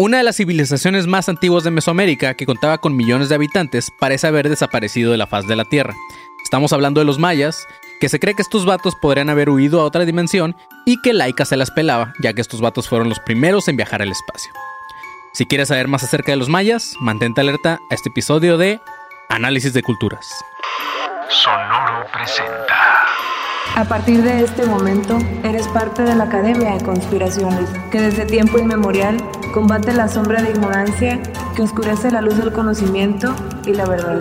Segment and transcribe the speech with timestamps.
[0.00, 4.26] Una de las civilizaciones más antiguas de Mesoamérica, que contaba con millones de habitantes, parece
[4.26, 5.92] haber desaparecido de la faz de la Tierra.
[6.42, 7.66] Estamos hablando de los mayas,
[8.00, 11.44] que se cree que estos vatos podrían haber huido a otra dimensión y que Laika
[11.44, 14.50] se las pelaba, ya que estos vatos fueron los primeros en viajar al espacio.
[15.34, 18.80] Si quieres saber más acerca de los mayas, mantente alerta a este episodio de
[19.28, 20.26] Análisis de Culturas.
[21.28, 22.89] Sonoro presenta.
[23.66, 28.58] A partir de este momento, eres parte de la Academia de Conspiraciones, que desde tiempo
[28.58, 29.16] inmemorial
[29.52, 31.20] combate la sombra de ignorancia
[31.54, 33.34] que oscurece la luz del conocimiento
[33.66, 34.20] y la verdad.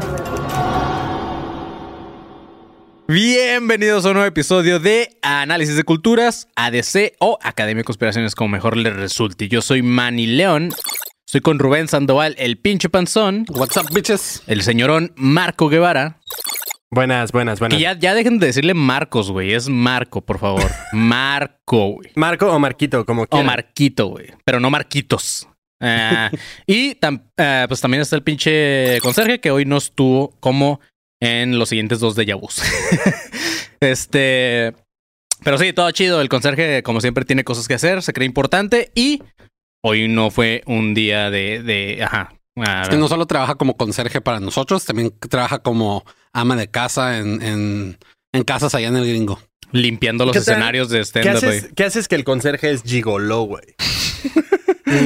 [3.07, 8.49] Bienvenidos a un nuevo episodio de Análisis de Culturas, ADC o Academia de Conspiraciones, como
[8.49, 9.47] mejor les resulte.
[9.47, 10.69] Yo soy Manny León.
[11.25, 13.45] Estoy con Rubén Sandoval, el pinche panzón.
[13.49, 14.43] What's up, bitches?
[14.47, 16.19] El señorón Marco Guevara.
[16.91, 17.77] Buenas, buenas, buenas.
[17.77, 19.53] Que ya, ya dejen de decirle Marcos, güey.
[19.53, 20.69] Es Marco, por favor.
[20.93, 22.11] Marco, güey.
[22.15, 23.45] Marco o Marquito, como O quieran.
[23.45, 24.27] Marquito, güey.
[24.43, 25.47] Pero no Marquitos.
[25.81, 26.29] Ah,
[26.65, 30.81] y tam- ah, pues también está el pinche conserje que hoy no estuvo como
[31.21, 32.61] en los siguientes dos de Yabus.
[33.79, 34.73] este.
[35.43, 36.21] Pero sí, todo chido.
[36.21, 39.21] El conserje, como siempre, tiene cosas que hacer, se cree importante y
[39.85, 41.61] hoy no fue un día de.
[41.61, 42.33] de ajá.
[42.81, 46.03] Es que no solo trabaja como conserje para nosotros, también trabaja como
[46.33, 47.97] ama de casa en, en,
[48.33, 49.39] en casas allá en el gringo.
[49.71, 51.39] limpiando los ¿Qué escenarios de ¿Qué stand-up.
[51.43, 51.57] güey.
[51.57, 53.63] haces, ¿Qué haces que el conserje es gigoló, güey?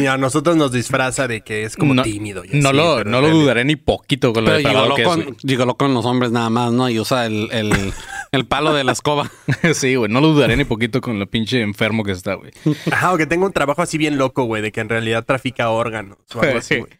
[0.01, 2.43] y a nosotros nos disfraza de que es como No- tímido.
[2.45, 4.57] y No así, lo, pero no en lo realidad- dudaré ni poquito con lo Pero
[4.59, 6.89] depravado llegó que es, con, gigoló con los hombres nada más, ¿no?
[6.89, 7.71] Y usa el, el,
[8.31, 9.29] el palo de la escoba.
[9.61, 9.73] güey.
[9.73, 10.09] sí, güey.
[10.09, 12.51] No lo dudaré ni poquito con lo pinche enfermo que está, güey.
[12.91, 15.69] Ajá, o que tenga un trabajo así bien loco, güey, de que en realidad trafica
[15.69, 16.91] órganos o algo así, güey.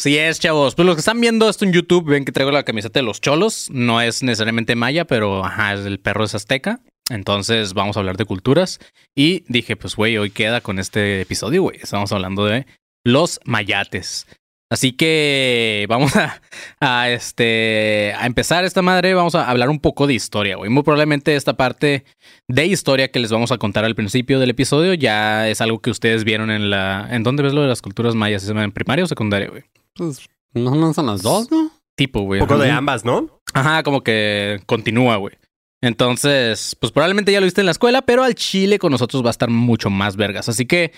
[0.00, 0.74] Sí es, chavos.
[0.74, 3.20] Pues los que están viendo esto en YouTube ven que traigo la camiseta de los
[3.20, 3.68] cholos.
[3.70, 6.80] No es necesariamente maya, pero ajá, el perro es azteca.
[7.10, 8.80] Entonces vamos a hablar de culturas.
[9.14, 11.76] Y dije, pues güey, hoy queda con este episodio, güey.
[11.82, 12.64] Estamos hablando de
[13.04, 14.26] los mayates.
[14.70, 16.40] Así que vamos a,
[16.80, 19.14] a, este a empezar esta madre.
[19.14, 20.70] Vamos a hablar un poco de historia, güey.
[20.70, 22.04] Muy probablemente esta parte
[22.46, 25.90] de historia que les vamos a contar al principio del episodio ya es algo que
[25.90, 27.08] ustedes vieron en la.
[27.10, 28.48] ¿En dónde ves lo de las culturas mayas?
[28.48, 29.64] ¿En primaria o secundaria, güey?
[29.94, 31.72] Pues, no, no son las dos, ¿no?
[31.96, 32.40] Tipo, güey.
[32.40, 33.40] Un poco de ambas, ¿no?
[33.52, 35.34] Ajá, como que continúa, güey.
[35.82, 39.28] Entonces, pues probablemente ya lo viste en la escuela, pero al chile con nosotros va
[39.28, 40.48] a estar mucho más vergas.
[40.48, 40.92] Así que,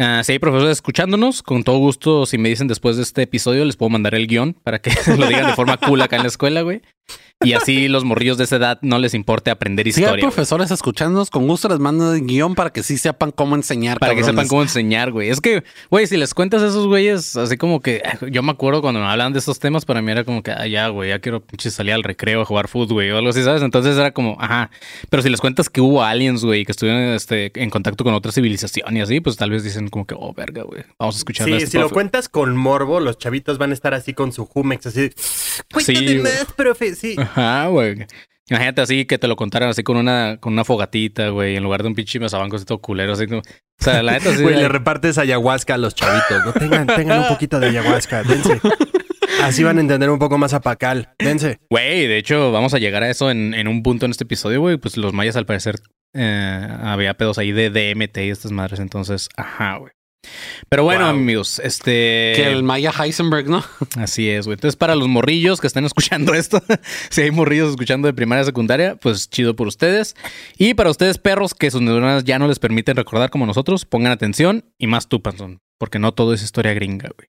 [0.00, 3.64] ah, si hay profesores escuchándonos, con todo gusto, si me dicen después de este episodio,
[3.64, 6.28] les puedo mandar el guion para que lo digan de forma cool acá en la
[6.28, 6.82] escuela, güey.
[7.42, 10.20] Y así los morrillos de esa edad no les importe aprender Si hay historia.
[10.22, 13.98] profesores escuchándonos, con gusto les mando el guion para que sí sepan cómo enseñar.
[13.98, 15.30] Para que sepan cómo enseñar, güey.
[15.30, 18.50] Es que, güey, si les cuentas a esos güeyes, así como que eh, yo me
[18.52, 21.08] acuerdo cuando me hablaban de estos temas, para mí era como que, ah, ya, güey,
[21.08, 23.62] ya quiero pinche salir al recreo a jugar fútbol, güey, o algo así, ¿sabes?
[23.62, 24.70] Entonces era como, ajá.
[25.08, 28.32] Pero si les cuentas que hubo aliens, güey, que estuvieron este, en contacto con otra
[28.32, 31.46] civilización y así, pues tal vez dicen como que, oh, verga, güey, vamos a escuchar
[31.46, 31.94] Sí, esto, si lo profe".
[31.94, 35.10] cuentas con morbo, los chavitos van a estar así con su Jumex, así.
[35.72, 36.18] Cuéntame güey.
[36.22, 36.94] más, profe.
[36.94, 37.16] Sí.
[37.34, 38.06] Ajá, güey.
[38.48, 41.82] Imagínate así que te lo contaran así con una, con una fogatita, güey, en lugar
[41.82, 43.40] de un pinche mesabanco así todo culero, así como.
[43.40, 44.42] O sea, la neta sí.
[44.42, 46.44] Güey, le repartes ayahuasca a los chavitos.
[46.44, 48.24] No tengan, tengan un poquito de ayahuasca.
[48.24, 48.60] Dense.
[49.42, 51.10] Así van a entender un poco más a Pacal.
[51.18, 51.60] Dense.
[51.70, 54.60] Güey, de hecho, vamos a llegar a eso en, en un punto en este episodio,
[54.60, 54.76] güey.
[54.78, 55.76] Pues los mayas, al parecer,
[56.12, 58.80] eh, había pedos ahí de DMT y estas madres.
[58.80, 59.92] Entonces, ajá, güey.
[60.68, 61.10] Pero bueno, Wow.
[61.16, 62.32] amigos, este.
[62.36, 63.64] Que el Maya Heisenberg, ¿no?
[63.96, 64.54] Así es, güey.
[64.54, 66.62] Entonces, para los morrillos que están escuchando esto,
[67.08, 70.14] si hay morrillos escuchando de primaria a secundaria, pues chido por ustedes.
[70.58, 74.12] Y para ustedes, perros, que sus neuronas ya no les permiten recordar como nosotros, pongan
[74.12, 75.58] atención y más tú, Panzón.
[75.78, 77.28] Porque no todo es historia gringa, güey.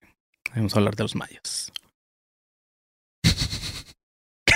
[0.56, 1.72] Vamos a hablar de los mayas.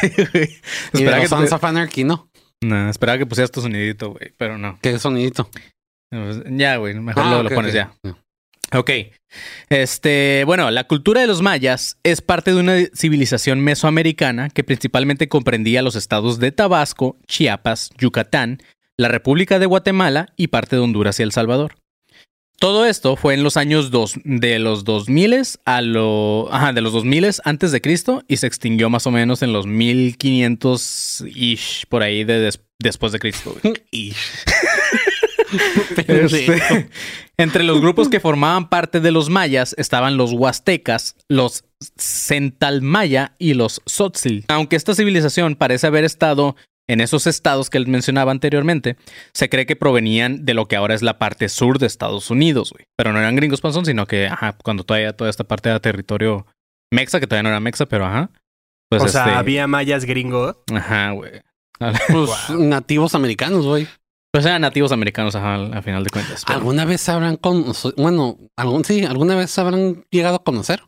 [0.04, 2.30] Y de los que, Sons te- of Anarchy, ¿no?
[2.62, 4.78] no, esperaba que pusieras tu sonidito, güey, pero no.
[4.82, 5.50] Qué sonidito.
[6.50, 7.94] Ya, güey, mejor Ah, lo, pones ya.
[8.76, 8.92] Ok.
[9.70, 15.28] Este, bueno, la cultura de los mayas es parte de una civilización mesoamericana que principalmente
[15.30, 18.60] comprendía los estados de Tabasco, Chiapas, Yucatán,
[18.98, 21.76] la República de Guatemala y parte de Honduras y El Salvador.
[22.58, 25.36] Todo esto fue en los años dos, de los 2000
[25.66, 29.42] a lo, ajá, de los 2000 antes de Cristo y se extinguió más o menos
[29.42, 33.56] en los 1500 ish por ahí de des- después de Cristo.
[33.62, 33.76] güey.
[36.08, 36.90] Este,
[37.38, 41.66] entre los grupos que formaban parte de los mayas estaban los huastecas, los
[41.98, 44.46] centalmaya y los tzotzil.
[44.48, 46.56] Aunque esta civilización parece haber estado
[46.88, 48.98] en esos estados que él mencionaba anteriormente,
[49.34, 52.72] se cree que provenían de lo que ahora es la parte sur de Estados Unidos,
[52.72, 52.86] güey.
[52.96, 56.46] Pero no eran gringos panzón, sino que, ajá, cuando todavía toda esta parte era territorio
[56.94, 58.30] mexa, que todavía no era mexa, pero ajá.
[58.90, 60.58] Pues o sea, este, había mayas gringos.
[60.74, 61.42] Ajá, güey.
[61.80, 63.88] Pues nativos americanos, güey.
[64.36, 66.44] Pues eran nativos americanos ajá, al, al final de cuentas.
[66.46, 70.82] pero- ¿Alguna vez habrán con, bueno, algún sí, alguna vez habrán llegado a conocer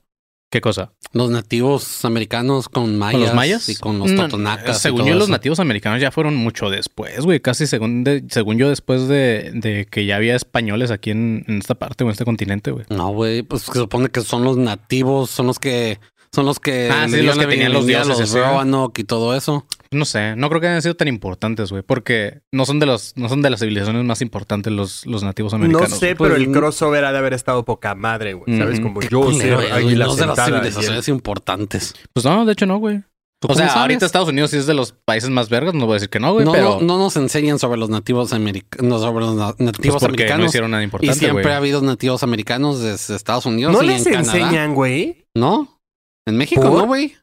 [0.52, 0.92] ¿Qué cosa?
[1.14, 3.70] los nativos americanos con mayas, ¿Con los mayas?
[3.70, 4.82] y con los No, totonacas?
[4.82, 7.40] según yo, los nativos americanos ya fueron mucho después, güey.
[7.40, 11.60] Casi según, de- según yo, después de, de que ya había españoles aquí en, en
[11.60, 12.86] esta parte o en este continente, güey.
[12.90, 16.00] No, güey, pues se supone que son los nativos, son los que
[16.34, 18.42] son los que Ah, sí, los que tenían los dioses, los ¿no?
[18.42, 19.66] Roanoke y todo eso.
[19.92, 23.14] No sé, no creo que hayan sido tan importantes, güey, porque no son de los,
[23.16, 25.98] no son de las civilizaciones más importantes los, los nativos No americanos.
[25.98, 28.58] sé, Pues, pero el no- crossover ha de haber estado poca madre, güey.
[28.58, 28.80] ¿Sabes?
[28.80, 31.94] Como yo ser no de las y civilizaciones importantes.
[32.14, 33.02] Pues no, de hecho no, güey.
[33.40, 33.82] ¿Tú O sea, sabes?
[33.82, 36.20] ahorita Estados Unidos sí es de los países más vergas, no voy a decir que
[36.20, 39.54] no, güey, no, pero no, no nos enseñan sobre los nativos americanos, sobre los na-
[39.54, 40.46] pues nativos porque no americanos.
[40.48, 41.54] hicieron nada y importante, siempre güey.
[41.54, 44.38] ha habido nativos americanos desde Estados Unidos No y les en Canadá.
[44.40, 45.26] enseñan, güey.
[45.36, 45.80] ¿No?
[46.28, 46.72] En México, ¿Por?
[46.80, 47.16] ¿no, güey?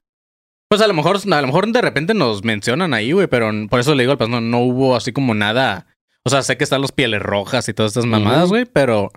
[0.69, 3.81] Pues a lo mejor, a lo mejor de repente nos mencionan ahí, güey, pero por
[3.81, 5.87] eso le digo al pastor, no, no hubo así como nada.
[6.25, 9.11] O sea, sé que están los pieles rojas y todas estas mamadas, güey, pero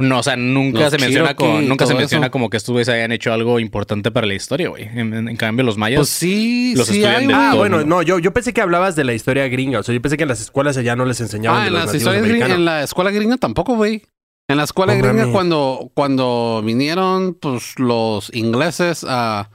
[0.00, 2.32] no, o sea, nunca Los se menciona como, nunca se menciona eso.
[2.32, 4.82] como que estos güeyes hayan hecho algo importante para la historia, güey.
[4.82, 5.98] En, en- en cambio, los mayas.
[6.00, 7.34] Pues sí, los sí estudian hay, de.
[7.34, 7.94] Ah, todo bueno, mundo.
[7.96, 9.78] no, yo, yo pensé que hablabas de la historia gringa.
[9.78, 11.74] O sea, yo pensé que en las escuelas allá no les enseñaban Ah, de en
[11.74, 12.58] los las historias gringas, americanos.
[12.58, 14.02] en la escuela gringa tampoco, güey.
[14.50, 19.50] En la escuela gringa, cuando, cuando vinieron pues, los ingleses a, a,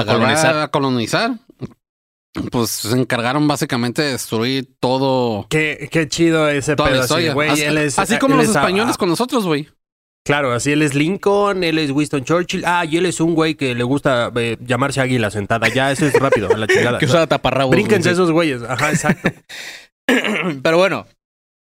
[0.00, 0.56] A colonizar.
[0.58, 1.30] a colonizar,
[2.50, 5.46] pues se encargaron básicamente de destruir todo.
[5.48, 7.34] Qué, qué chido ese Toda pedo la así, historia.
[7.34, 7.50] güey.
[7.50, 9.68] así, él es- así como él los es, españoles ah, con nosotros, güey.
[10.24, 12.64] Claro, así él es Lincoln, él es Winston Churchill.
[12.66, 15.68] Ah, y él es un güey que le gusta eh, llamarse águila sentada.
[15.68, 16.98] Ya, eso es rápido, a la chingada.
[16.98, 17.68] que usa taparrabos.
[17.70, 18.12] güey, Brínquense sí.
[18.14, 18.62] esos güeyes.
[18.64, 19.30] Ajá, exacto.
[20.62, 21.06] Pero bueno,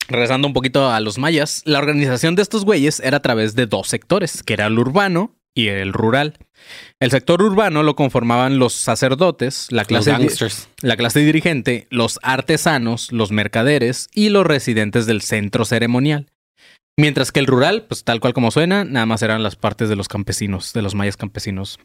[0.09, 3.67] regresando un poquito a los mayas, la organización de estos güeyes era a través de
[3.67, 6.39] dos sectores, que era el urbano y el rural.
[7.01, 10.15] El sector urbano lo conformaban los sacerdotes, la clase,
[10.83, 16.27] la clase dirigente, los artesanos, los mercaderes y los residentes del centro ceremonial.
[16.99, 19.97] Mientras que el rural, pues tal cual como suena, nada más eran las partes de
[19.97, 21.79] los campesinos, de los mayas campesinos.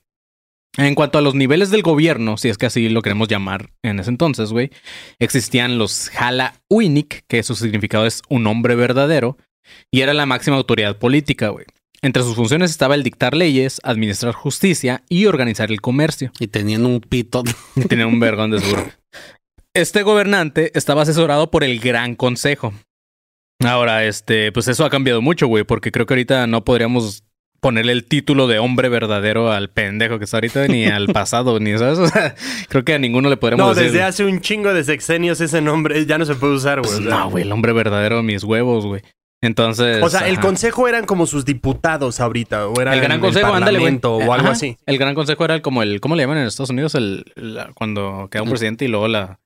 [0.78, 4.00] En cuanto a los niveles del gobierno, si es que así lo queremos llamar en
[4.00, 4.72] ese entonces, güey,
[5.20, 9.38] existían los Hala Uinik, que su significado es un hombre verdadero,
[9.90, 11.66] y era la máxima autoridad política, güey.
[12.02, 16.32] Entre sus funciones estaba el dictar leyes, administrar justicia y organizar el comercio.
[16.40, 17.44] Y tenían un pito.
[17.76, 18.86] Y tenía un vergón de seguro.
[19.74, 22.74] Este gobernante estaba asesorado por el Gran Consejo.
[23.64, 27.24] Ahora, este, pues eso ha cambiado mucho, güey, porque creo que ahorita no podríamos
[27.62, 31.76] ponerle el título de hombre verdadero al pendejo que está ahorita, ni al pasado, ni
[31.78, 31.98] sabes.
[31.98, 32.36] O sea,
[32.70, 33.92] creo que a ninguno le podríamos No, decir.
[33.92, 36.92] desde hace un chingo de sexenios ese nombre ya no se puede usar, güey.
[36.92, 37.18] Pues o sea.
[37.20, 39.02] no, güey, el hombre verdadero, mis huevos, güey.
[39.46, 40.02] Entonces.
[40.04, 43.80] O sea, el consejo eran como sus diputados ahorita, o era El Gran Consejo, ándale,
[43.80, 43.98] güey.
[44.00, 44.52] parlamento, o algo Ajá.
[44.52, 44.78] así.
[44.86, 46.96] El Gran Consejo era el- como el, ¿cómo le llaman en Estados Unidos?
[46.96, 49.40] El, la- cuando queda un presidente y luego la.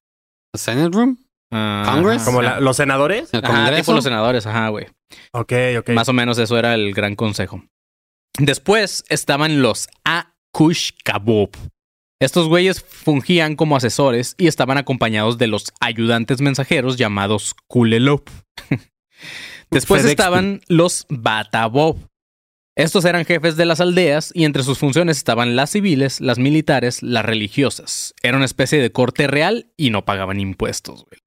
[0.56, 1.18] Senate Room.
[1.51, 2.24] ah, Congress.
[2.24, 3.34] Como la- los senadores.
[3.34, 4.88] El Ajá, tipo los senadores, ajá, güey.
[5.34, 5.90] Ok, ok.
[5.90, 7.63] Más o menos eso era el gran consejo.
[8.38, 11.52] Después estaban los Akush Kabub.
[12.22, 18.28] Estos güeyes fungían como asesores y estaban acompañados de los ayudantes mensajeros llamados Kulelop.
[19.71, 21.98] Después FedEx, estaban los Batabob.
[22.75, 27.04] Estos eran jefes de las aldeas y entre sus funciones estaban las civiles, las militares,
[27.04, 28.13] las religiosas.
[28.24, 31.19] Era una especie de corte real y no pagaban impuestos, güey.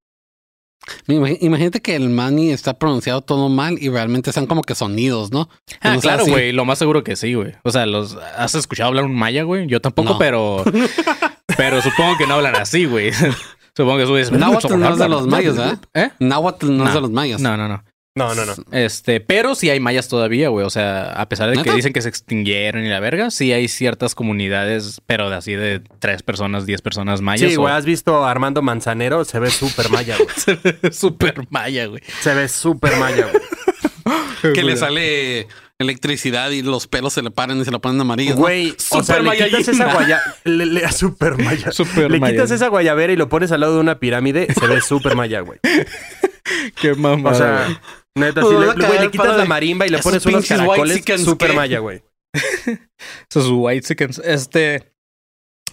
[1.06, 5.30] Imag- Imagínate que el mani está pronunciado todo mal y realmente están como que sonidos,
[5.30, 5.48] ¿no?
[5.80, 6.52] Ah, claro, güey.
[6.52, 7.52] Lo más seguro que sí, güey.
[7.62, 9.66] O sea, los ¿has escuchado hablar un maya, güey?
[9.68, 10.18] Yo tampoco, No.
[10.18, 10.64] pero
[11.56, 13.12] pero supongo que no hablan así, güey.
[13.76, 15.78] supongo que eso es Náhuatl no es de los mayas, ¿verdad?
[15.94, 16.10] ¿Eh?
[16.18, 16.94] Náhuatl no, es No.
[16.94, 17.40] de los mayas.
[17.40, 17.84] No, no, no.
[18.14, 18.52] No, no, no.
[18.72, 20.66] Este, pero sí hay mayas todavía, güey.
[20.66, 23.68] O sea, a pesar de que dicen que se extinguieron y la verga, sí hay
[23.68, 27.50] ciertas comunidades, pero de así de tres personas, diez personas mayas.
[27.50, 29.24] Sí, o- güey, ¿has visto a Armando Manzanero?
[29.24, 30.58] Se ve súper maya, güey.
[30.92, 32.02] Super maya, güey.
[32.20, 34.52] Se ve súper maya, güey.
[34.52, 35.46] Que le sale
[35.78, 38.34] electricidad y los pelos se le paran y se le ponen amarillos.
[38.36, 38.42] ¿no?
[38.42, 40.20] Güey, o sea, Super le quitas esa guaya...
[40.44, 41.72] Le, le- super maya.
[41.72, 42.34] Super le maya.
[42.34, 45.40] quitas esa guayabera y lo pones al lado de una pirámide, se ve súper maya,
[45.40, 45.58] güey.
[46.80, 47.18] Qué mamada.
[47.18, 47.36] O güey.
[47.36, 47.82] sea,
[48.14, 51.52] neta, voy le, güey, le quitas la marimba y le pones unos caracoles, ¿qué?
[51.54, 52.02] maya, güey.
[53.30, 54.18] Esos white chickens.
[54.18, 54.92] Este.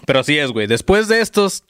[0.05, 0.67] Pero sí es, güey.
[0.67, 1.63] Después de estos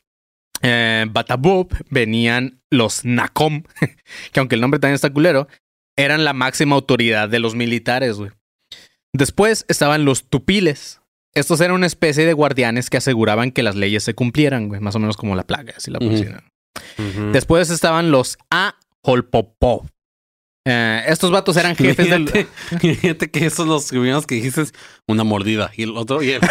[0.62, 3.64] eh, Batabub venían los Nakom,
[4.32, 5.48] que aunque el nombre también está culero,
[5.98, 8.32] eran la máxima autoridad de los militares, güey.
[9.14, 11.02] Después estaban los Tupiles.
[11.34, 14.82] Estos eran una especie de guardianes que aseguraban que las leyes se cumplieran, güey.
[14.82, 16.44] Más o menos como la plaga, así la pusieron.
[17.32, 19.88] Después estaban los Aholpopov.
[20.72, 22.22] Eh, estos vatos eran jefes del...
[22.22, 22.48] Imagínate,
[22.86, 24.74] imagínate que esos los primeros que dijiste es
[25.08, 26.42] una mordida y el otro y el-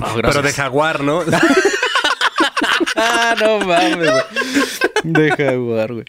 [0.00, 1.22] Ah, Pero de jaguar, ¿no?
[3.40, 4.10] no mames.
[5.04, 6.04] de jugar, güey.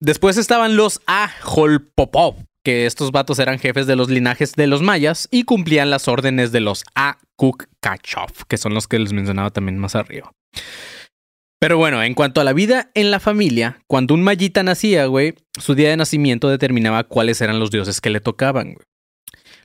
[0.00, 5.28] Después estaban los Ajolpopov, que estos vatos eran jefes de los linajes de los mayas
[5.30, 9.94] y cumplían las órdenes de los Akukkachov, que son los que les mencionaba también más
[9.94, 10.32] arriba.
[11.62, 15.34] Pero bueno, en cuanto a la vida en la familia, cuando un mayita nacía, güey,
[15.60, 18.84] su día de nacimiento determinaba cuáles eran los dioses que le tocaban, güey.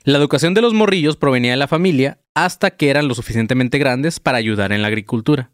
[0.04, 4.20] La educación de los morrillos provenía de la familia hasta que eran lo suficientemente grandes
[4.20, 5.50] para ayudar en la agricultura.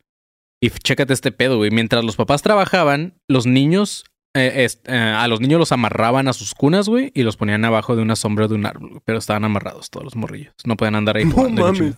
[0.62, 1.70] Y chécate este pedo, güey.
[1.70, 4.04] Mientras los papás trabajaban, los niños,
[4.36, 7.96] eh, eh, a los niños los amarraban a sus cunas, güey, y los ponían abajo
[7.96, 10.52] de una sombra de un árbol, pero estaban amarrados todos los morrillos.
[10.66, 11.62] No podían andar ahí No jugando.
[11.62, 11.94] mames.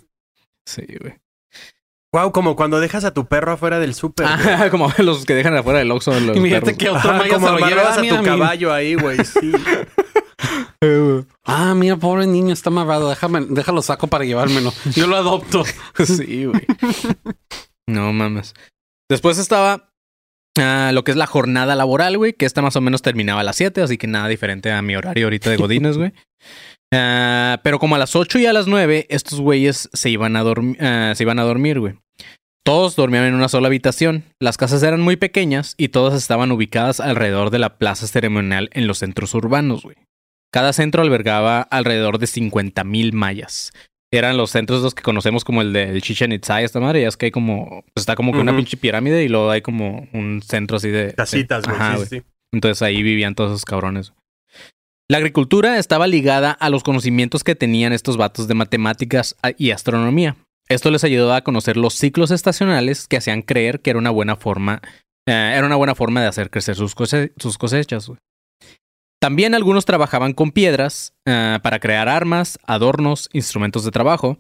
[0.65, 1.15] Sí, güey.
[2.17, 4.27] Wow, como cuando dejas a tu perro afuera del súper.
[4.27, 4.49] güey.
[4.55, 6.13] Ajá, como los que dejan afuera del Oxxo.
[6.19, 6.79] Los Imagínate perros.
[6.79, 9.19] que otro Ajá, como se lo lleva amarrabas a mira, tu mi- caballo ahí, güey.
[9.25, 9.53] Sí.
[11.45, 13.09] Ah, mira, pobre niño, está amarrado.
[13.09, 14.73] Déjame, déjalo saco para llevármelo.
[14.95, 15.65] Yo lo adopto.
[16.05, 16.63] Sí, güey.
[17.89, 18.55] No mames.
[19.11, 19.91] Después estaba
[20.59, 23.45] ah, lo que es la jornada laboral, güey, que esta más o menos terminaba a
[23.45, 26.13] las 7, así que nada diferente a mi horario ahorita de Godines, güey.
[26.93, 30.45] Ah, pero como a las 8 y a las 9, estos güeyes se iban a,
[30.45, 31.95] dorm- ah, se iban a dormir, güey.
[32.67, 34.25] Todos dormían en una sola habitación.
[34.41, 38.89] Las casas eran muy pequeñas y todas estaban ubicadas alrededor de la plaza ceremonial en
[38.89, 39.97] los centros urbanos, güey.
[40.53, 43.73] Cada centro albergaba alrededor de 50 mil mayas
[44.13, 47.03] eran los centros los que conocemos como el de Chichen Itza y esta madre.
[47.03, 49.63] Ya es que hay como, pues está como que una pinche pirámide y luego hay
[49.63, 51.15] como un centro así de.
[51.15, 51.77] Casitas, güey.
[51.77, 52.23] Ajá, sí, sí.
[52.53, 54.13] Entonces ahí vivían todos esos cabrones.
[55.09, 60.37] La agricultura estaba ligada a los conocimientos que tenían estos vatos de matemáticas y astronomía.
[60.69, 64.37] Esto les ayudó a conocer los ciclos estacionales que hacían creer que era una buena
[64.37, 64.83] forma,
[65.29, 66.95] eh, era una buena forma de hacer crecer sus,
[67.37, 68.11] sus cosechas.
[69.21, 74.39] También algunos trabajaban con piedras eh, para crear armas, adornos, instrumentos de trabajo.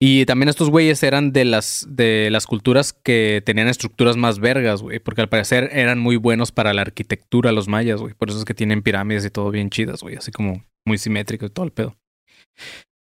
[0.00, 4.80] Y también estos güeyes eran de las, de las culturas que tenían estructuras más vergas,
[4.80, 5.00] güey.
[5.00, 8.14] Porque al parecer eran muy buenos para la arquitectura los mayas, güey.
[8.14, 10.16] Por eso es que tienen pirámides y todo bien chidas, güey.
[10.16, 11.96] Así como muy simétrico y todo el pedo.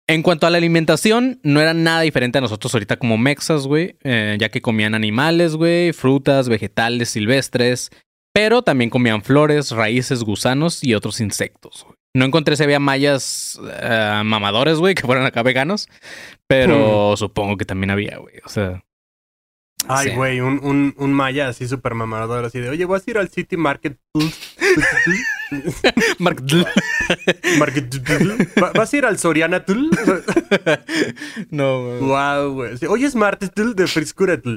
[0.08, 3.96] En cuanto a la alimentación, no era nada diferente a nosotros ahorita como mexas, güey.
[4.04, 7.90] eh, ya que comían animales, güey, frutas, vegetales silvestres.
[8.34, 11.84] Pero también comían flores, raíces, gusanos y otros insectos.
[11.86, 11.96] güey.
[12.14, 15.88] No encontré si había mayas eh, mamadores, güey, que fueran acá veganos.
[16.48, 18.36] Pero supongo que también había, güey.
[18.46, 18.84] O sea.
[19.88, 20.16] Ay, sí.
[20.16, 23.30] güey, un, un, un maya así súper mamador, así de, oye, vas a ir al
[23.30, 23.98] City Market.
[26.20, 26.68] Mark- Market.
[28.62, 29.64] ¿Va- ¿Vas a ir al Soriana?
[31.50, 32.00] no, güey.
[32.00, 32.72] Wow, güey.
[32.88, 34.40] Hoy es martes de frescura.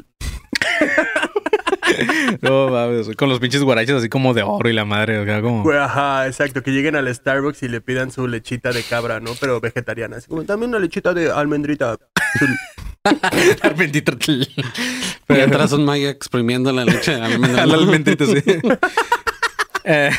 [2.42, 3.08] no mames.
[3.16, 5.62] Con los pinches guaraches así como de oro y la madre, acá como.
[5.62, 6.62] Güey, ajá, exacto.
[6.62, 9.32] Que lleguen al Starbucks y le pidan su lechita de cabra, ¿no?
[9.40, 10.16] Pero vegetariana.
[10.16, 11.96] Así como, también una lechita de almendrita.
[13.76, 14.12] Bendito.
[15.26, 17.14] Y atrás un maya exprimiendo la leche.
[17.14, 18.42] a mí me da- Al almendrito, sí.
[19.84, 20.10] Eh,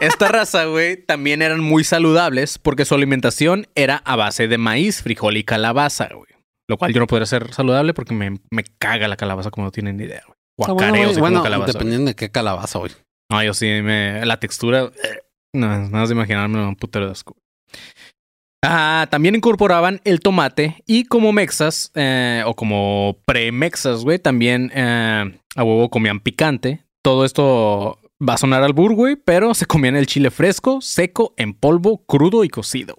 [0.00, 5.02] esta raza, güey, también eran muy saludables porque su alimentación era a base de maíz,
[5.02, 6.28] frijol y calabaza, güey.
[6.68, 9.70] Lo cual yo no podría ser saludable porque me, me caga la calabaza como no
[9.70, 10.36] tienen ni idea, güey.
[10.56, 11.72] Bueno, Guacareo bueno, calabaza.
[11.72, 12.92] dependiendo de qué calabaza, güey.
[13.30, 14.24] No, yo sí me.
[14.24, 14.84] La textura.
[14.84, 15.18] eh,
[15.54, 17.36] No, nada más de imaginarme un putero de asco.
[18.64, 25.38] Ah, también incorporaban el tomate y como mexas, eh, o como pre-mexas, güey, también eh,
[25.54, 26.80] a huevo comían picante.
[27.02, 31.54] Todo esto va a sonar al güey, pero se comían el chile fresco, seco, en
[31.54, 32.98] polvo, crudo y cocido.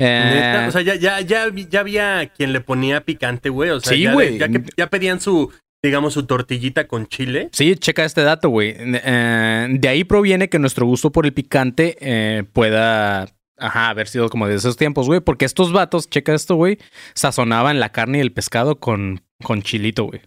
[0.00, 3.70] Eh, O sea, ya, ya, ya, había quien le ponía picante, güey.
[3.70, 7.48] O sea, Sí, ya, que ya pedían su, digamos, su tortillita con chile.
[7.52, 8.74] Sí, checa este dato, güey.
[8.76, 14.28] Eh, de ahí proviene que nuestro gusto por el picante eh, pueda ajá, haber sido
[14.28, 15.20] como de esos tiempos, güey.
[15.20, 16.78] Porque estos vatos, checa esto, güey,
[17.14, 20.22] sazonaban la carne y el pescado con, con chilito, güey.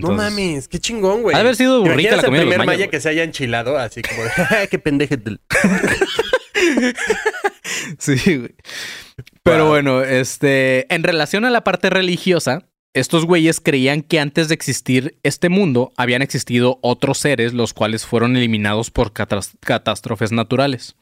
[0.00, 1.36] No mames, qué chingón, güey.
[1.36, 3.22] Ha haber sido ¿Te rica la comida el de los primer maya que se haya
[3.24, 3.78] enchilado?
[3.78, 5.18] Así como de, "Ja, qué pendeje.
[7.98, 8.54] Sí, güey.
[9.42, 9.68] Pero Wow.
[9.68, 15.18] bueno, este, en relación a la parte religiosa, estos güeyes creían que antes de existir
[15.22, 20.96] este mundo habían existido otros seres los cuales fueron eliminados por catástrofes naturales.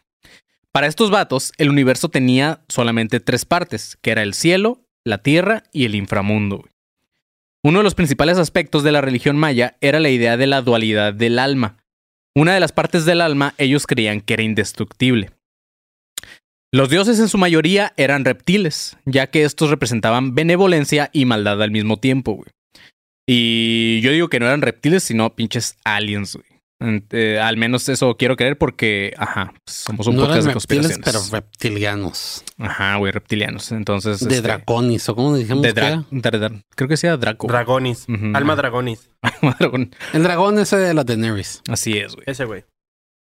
[0.73, 5.65] Para estos vatos, el universo tenía solamente tres partes, que era el cielo, la tierra
[5.73, 6.59] y el inframundo.
[6.59, 6.72] güey.
[7.65, 11.15] Uno de los principales aspectos de la religión maya era la idea de la dualidad
[11.15, 11.77] del alma.
[12.35, 15.31] Una de las partes del alma ellos creían que era indestructible.
[16.73, 21.71] Los dioses en su mayoría eran reptiles, ya que estos representaban benevolencia y maldad al
[21.71, 22.49] mismo tiempo, güey.
[23.29, 26.52] Y yo digo que no eran reptiles, sino pinches aliens, güey.
[26.83, 30.53] En- eh, al menos eso quiero creer porque, ajá, somos un no podcast eran de
[30.53, 30.99] conspiraciones.
[31.05, 32.45] pero reptilianos.
[32.59, 33.71] Ajá, güey, reptilianos.
[33.73, 34.21] Entonces.
[34.21, 36.05] De este, draconis, o como dijimos De que dra- era?
[36.11, 37.47] dra- dra- Creo que sea Draco.
[37.47, 38.07] Dragonis.
[38.35, 39.11] Alma Dragonis.
[39.59, 39.95] Dragón.
[40.13, 41.63] El dragón ese de la Daenerys.
[41.69, 42.25] Así es, güey.
[42.27, 42.65] Ese güey.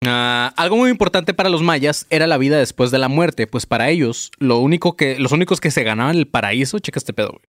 [0.04, 3.66] Ah, algo muy importante para los mayas era la vida después de la muerte, pues
[3.66, 7.32] para ellos, lo único que, los únicos que se ganaban el paraíso, checa este pedo,
[7.32, 7.42] güey,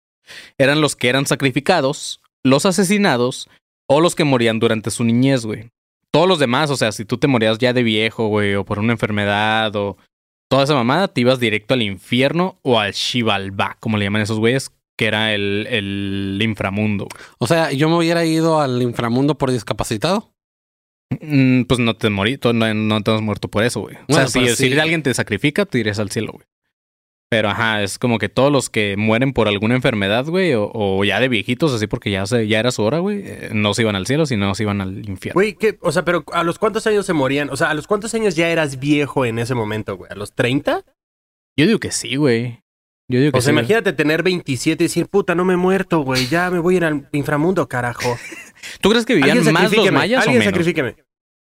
[0.56, 3.50] eran los que eran sacrificados, los asesinados
[3.86, 5.68] o los que morían durante su niñez, güey.
[6.12, 8.78] Todos los demás, o sea, si tú te morías ya de viejo, güey, o por
[8.78, 9.96] una enfermedad o
[10.50, 14.38] toda esa mamada, te ibas directo al infierno o al Shivalba, como le llaman esos
[14.38, 17.06] güeyes, que era el, el inframundo.
[17.10, 17.24] güey.
[17.38, 20.32] O sea, yo me hubiera ido al inframundo por discapacitado.
[21.20, 23.96] Mm, pues no te morí, no, no te has muerto por eso, güey.
[24.08, 26.46] O sea, si, si alguien te sacrifica, te irías al cielo, güey.
[27.30, 31.04] Pero ajá, es como que todos los que mueren por alguna enfermedad, güey, o, o
[31.04, 33.82] ya de viejitos, así porque ya, se, ya era su hora, güey, eh, no se
[33.82, 35.34] iban al cielo, sino se iban al infierno.
[35.34, 35.76] Güey, ¿qué?
[35.82, 37.50] O sea, pero ¿a los cuántos años se morían?
[37.50, 40.10] O sea, ¿a los cuántos años ya eras viejo en ese momento, güey?
[40.10, 40.84] ¿A los 30?
[41.58, 42.62] Yo digo que sí, güey.
[43.10, 43.52] Yo digo que O sea, sí.
[43.52, 43.62] güey.
[43.64, 46.28] imagínate tener 27 y decir, puta, no me he muerto, güey.
[46.28, 48.16] Ya me voy a ir al inframundo, carajo.
[48.80, 50.44] ¿Tú crees que vivían más los mayas o Alguien menos?
[50.52, 50.96] sacrifíqueme.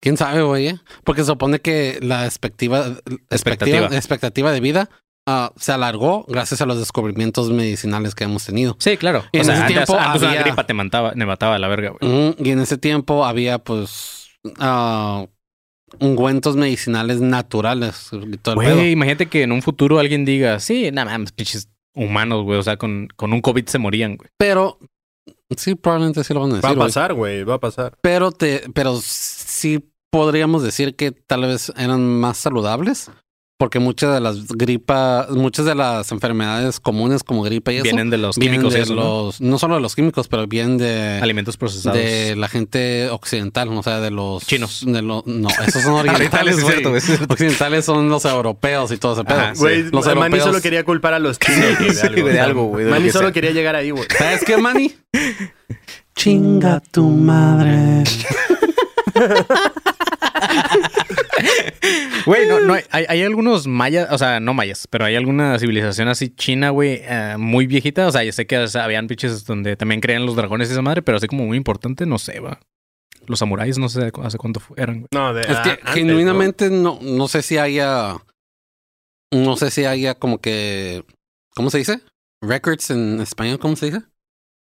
[0.02, 0.68] ¿Quién sabe, güey?
[0.68, 0.76] eh?
[1.06, 3.28] Porque se supone que la expectativa, Expectativa.
[3.30, 4.90] expectativa, expectativa de vida
[5.28, 8.76] ah, se alargó gracias a los descubrimientos medicinales que hemos tenido.
[8.80, 9.24] Sí, claro.
[9.32, 11.56] Y o en sea, ese antes, tiempo antes una había- gripa te mataba, me mataba
[11.56, 12.36] a la verga, güey.
[12.40, 15.26] Y en ese tiempo había, pues, ah,
[16.00, 18.10] ungüentos medicinales naturales.
[18.56, 22.64] Güey, imagínate que en un futuro alguien diga, sí, nada más, pinches humanos, güey, o
[22.64, 24.30] sea, con, con un COVID se morían, güey.
[24.38, 24.80] Pero
[25.58, 26.66] sí, probablemente sí lo van a decir.
[26.66, 26.88] Va a güey.
[26.88, 27.94] pasar, güey, va a pasar.
[28.02, 33.12] Pero te, pero sí podríamos decir que tal vez eran más saludables.
[33.62, 38.10] Porque muchas de las gripas, muchas de las enfermedades comunes como gripa y eso Vienen
[38.10, 39.04] de los químicos y de eso, ¿no?
[39.04, 39.60] los, ¿no?
[39.60, 41.96] solo de los químicos, pero vienen de, alimentos procesados.
[41.96, 44.84] de la gente occidental, o sea, de los Chinos.
[44.84, 47.08] De los, no, esos son orientales, es cierto, es.
[47.30, 49.38] Occidentales son los europeos y todo ese pedo.
[49.40, 49.62] Ajá, sí.
[49.62, 52.90] Güey, Los Manny europeos- solo quería culpar a los chinos, Sí, de algo, güey, de
[52.90, 53.34] Manny que solo sea.
[53.34, 54.08] quería llegar ahí, güey.
[54.18, 54.92] ¿Sabes qué, Manny?
[56.16, 58.06] Chinga tu madre.
[62.38, 65.58] Güey, no, no, hay, hay- hay algunos mayas, o sea, no mayas, pero hay alguna
[65.60, 68.08] civilización así china, güey, eh, muy viejita.
[68.08, 70.72] O sea, yo sé que o sea, habían pinches donde también creían los dragones y
[70.74, 72.60] esa madre, pero así como muy importante, no sé, va.
[73.28, 75.08] Los samuráis, no sé hace cuánto eran, güey.
[75.14, 78.16] No, de, Es que antes, genuinamente no, no sé si haya.
[79.32, 81.04] No sé si haya como que.
[81.56, 82.02] ¿Cómo se dice?
[82.42, 84.02] Records en español, ¿cómo se dice?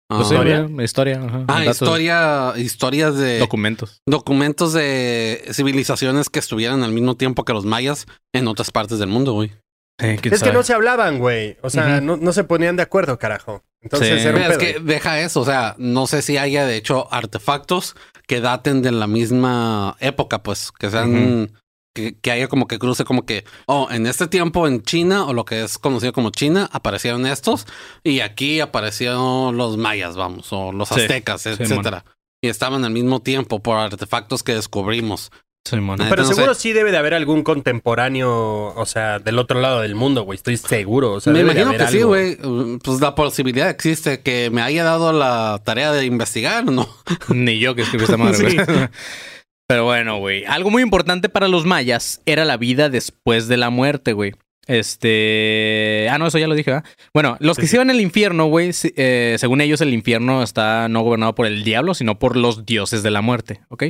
[0.08, 0.70] Pues Ah, sí, ¿Historia?
[0.84, 1.46] historia, ajá.
[1.48, 4.02] Ah, historia, historias de Documentos.
[4.08, 9.10] documentos de civilizaciones que estuvieran al mismo tiempo que los mayas en otras partes del
[9.10, 9.52] mundo, güey.
[10.00, 11.58] Eh, Es que no se hablaban, güey.
[11.62, 13.64] O sea, no, no se ponían de acuerdo, carajo.
[13.82, 14.28] Entonces Sí.
[14.28, 17.96] era un Es que deja eso, o sea, no sé si haya de hecho artefactos
[18.28, 21.52] que daten de la misma época, pues, que sean,
[21.96, 25.34] que, que haya como que cruce como que, oh, en este tiempo en China, o
[25.34, 27.66] lo que es conocido como China, aparecieron estos,
[28.04, 32.06] y aquí aparecieron los mayas, vamos, o los Sí, aztecas, sí, etcétera.
[32.44, 35.32] Y estaban al mismo tiempo por artefactos que descubrimos.
[35.68, 36.36] Pero no sé.
[36.36, 40.36] seguro sí debe de haber algún contemporáneo, o sea, del otro lado del mundo, güey.
[40.36, 41.14] Estoy seguro.
[41.14, 42.38] O sea, me imagino que sí, güey.
[42.84, 46.88] Pues la posibilidad existe que me haya dado la tarea de investigar, ¿no?
[47.30, 48.58] Ni yo que escribí esta madre, Sí.
[49.68, 50.46] Pero bueno, güey.
[50.46, 54.34] Algo muy importante para los mayas era la vida después de la muerte, güey.
[54.68, 56.08] Este.
[56.10, 56.90] Ah, no, eso ya lo dije, ¿verdad?
[57.14, 61.02] Bueno, los que se iban al infierno, güey, eh, según ellos, el infierno está no
[61.02, 63.86] gobernado por el diablo, sino por los dioses de la muerte, ¿ok?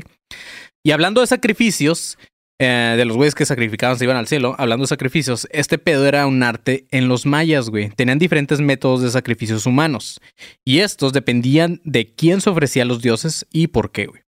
[0.84, 2.18] Y hablando de sacrificios,
[2.60, 6.06] eh, de los güeyes que sacrificaban se iban al cielo, hablando de sacrificios, este pedo
[6.08, 7.90] era un arte en los mayas, güey.
[7.90, 10.22] Tenían diferentes métodos de sacrificios humanos.
[10.64, 14.25] Y estos dependían de quién se ofrecía a los dioses y por qué, güey.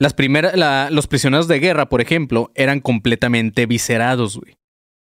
[0.00, 4.56] Las primeras, la- los prisioneros de guerra, por ejemplo, eran completamente viscerados, güey.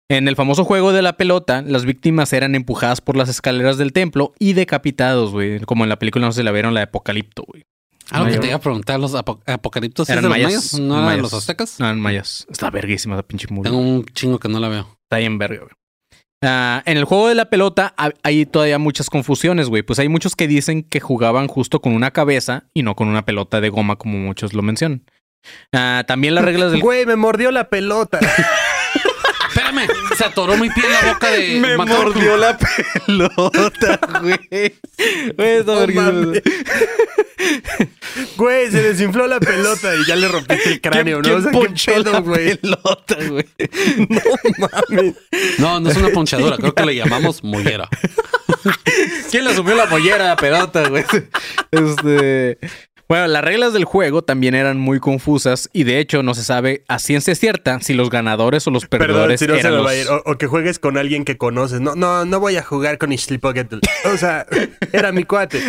[0.09, 3.93] En el famoso juego de la pelota, las víctimas eran empujadas por las escaleras del
[3.93, 5.59] templo y decapitados, güey.
[5.61, 7.63] Como en la película no se la vieron, la de Apocalipto, güey.
[8.11, 8.41] Algo que Mayor.
[8.41, 10.73] te iba a preguntar, ¿los apo- apocaliptos Eran de los mayas?
[10.77, 11.21] ¿No eran mayas.
[11.21, 11.79] los aztecas?
[11.79, 12.45] No, en mayas.
[12.51, 13.63] Está verguísima esa pinche movie.
[13.71, 14.97] Tengo un chingo que no la veo.
[15.03, 15.71] Está bien verga, güey.
[16.43, 19.81] Ah, en el juego de la pelota ha- hay todavía muchas confusiones, güey.
[19.81, 23.23] Pues hay muchos que dicen que jugaban justo con una cabeza y no con una
[23.25, 25.03] pelota de goma, como muchos lo mencionan.
[25.71, 26.81] Ah, también las reglas del...
[26.81, 28.19] Güey, me mordió la pelota.
[29.49, 32.37] Espérame, se atoró muy pie en la boca de Macaco.
[32.37, 34.39] la pelota, güey.
[35.37, 36.33] Güey, No.
[38.37, 41.39] Güey, se desinfló la pelota y ya le rompiste el cráneo, ¿Quién- ¿no?
[41.39, 42.57] O sea, qué ponchó pedo, la güey.
[42.57, 43.45] pelota, güey?
[44.57, 45.15] Mames.
[45.59, 47.87] No, no es una ponchadura, creo que le llamamos mollera.
[49.31, 51.03] ¿Quién le asumió la mollera a la pelota, güey?
[51.71, 52.57] Este.
[53.09, 56.83] Bueno, las reglas del juego también eran muy confusas y de hecho no se sabe
[56.87, 59.85] a ciencia cierta si los ganadores o los Perdón, perdedores si no se eran los...
[59.85, 60.07] va a ir.
[60.07, 61.81] O, o que juegues con alguien que conoces.
[61.81, 63.79] No, no, no voy a jugar con Ishlipogetl.
[64.05, 64.47] O sea,
[64.93, 65.61] era mi cuate.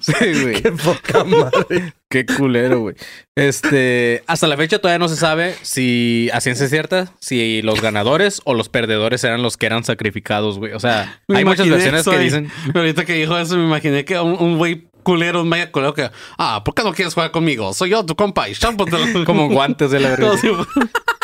[0.00, 0.62] Sí, güey.
[0.62, 1.94] Qué poca madre.
[2.08, 2.94] Qué culero, güey.
[3.36, 8.40] Este, hasta la fecha todavía no se sabe si a ciencia cierta si los ganadores
[8.44, 10.72] o los perdedores eran los que eran sacrificados, güey.
[10.72, 14.18] O sea, Me hay muchas versiones que dicen ahorita que dijo eso, me imaginé que
[14.18, 17.72] un güey culero, un maya culero que, ah, ¿por qué no quieres jugar conmigo?
[17.72, 19.24] Soy yo, tu compa, y chámpatelo.
[19.24, 20.32] como guantes de la verdad.
[20.32, 20.48] No, sí,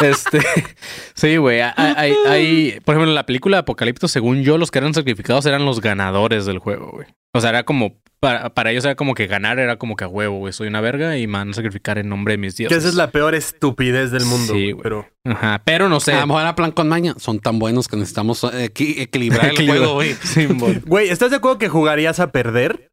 [0.03, 0.41] Este,
[1.15, 1.61] sí, güey.
[1.61, 4.95] Hay, hay- hay- por ejemplo, en la película de Apocalipto, según yo, los que eran
[4.95, 7.07] sacrificados eran los ganadores del juego, güey.
[7.37, 10.09] O sea, era como, para, para ellos era como que ganar era como que a
[10.09, 10.53] huevo, güey.
[10.53, 12.79] Soy una verga y me van a sacrificar en nombre de mis Que dioses.
[12.79, 14.55] esa es la peor estupidez del mundo.
[14.55, 16.13] Sí, güey, pero Ajá, pero no sé.
[16.15, 17.15] A lo mejor era plan con maña.
[17.19, 20.15] Son tan buenos que necesitamos eh, equi- equilibrar el juego, güey.
[20.23, 20.83] Simón.
[20.87, 22.93] Güey, ¿estás de acuerdo que jugarías a perder?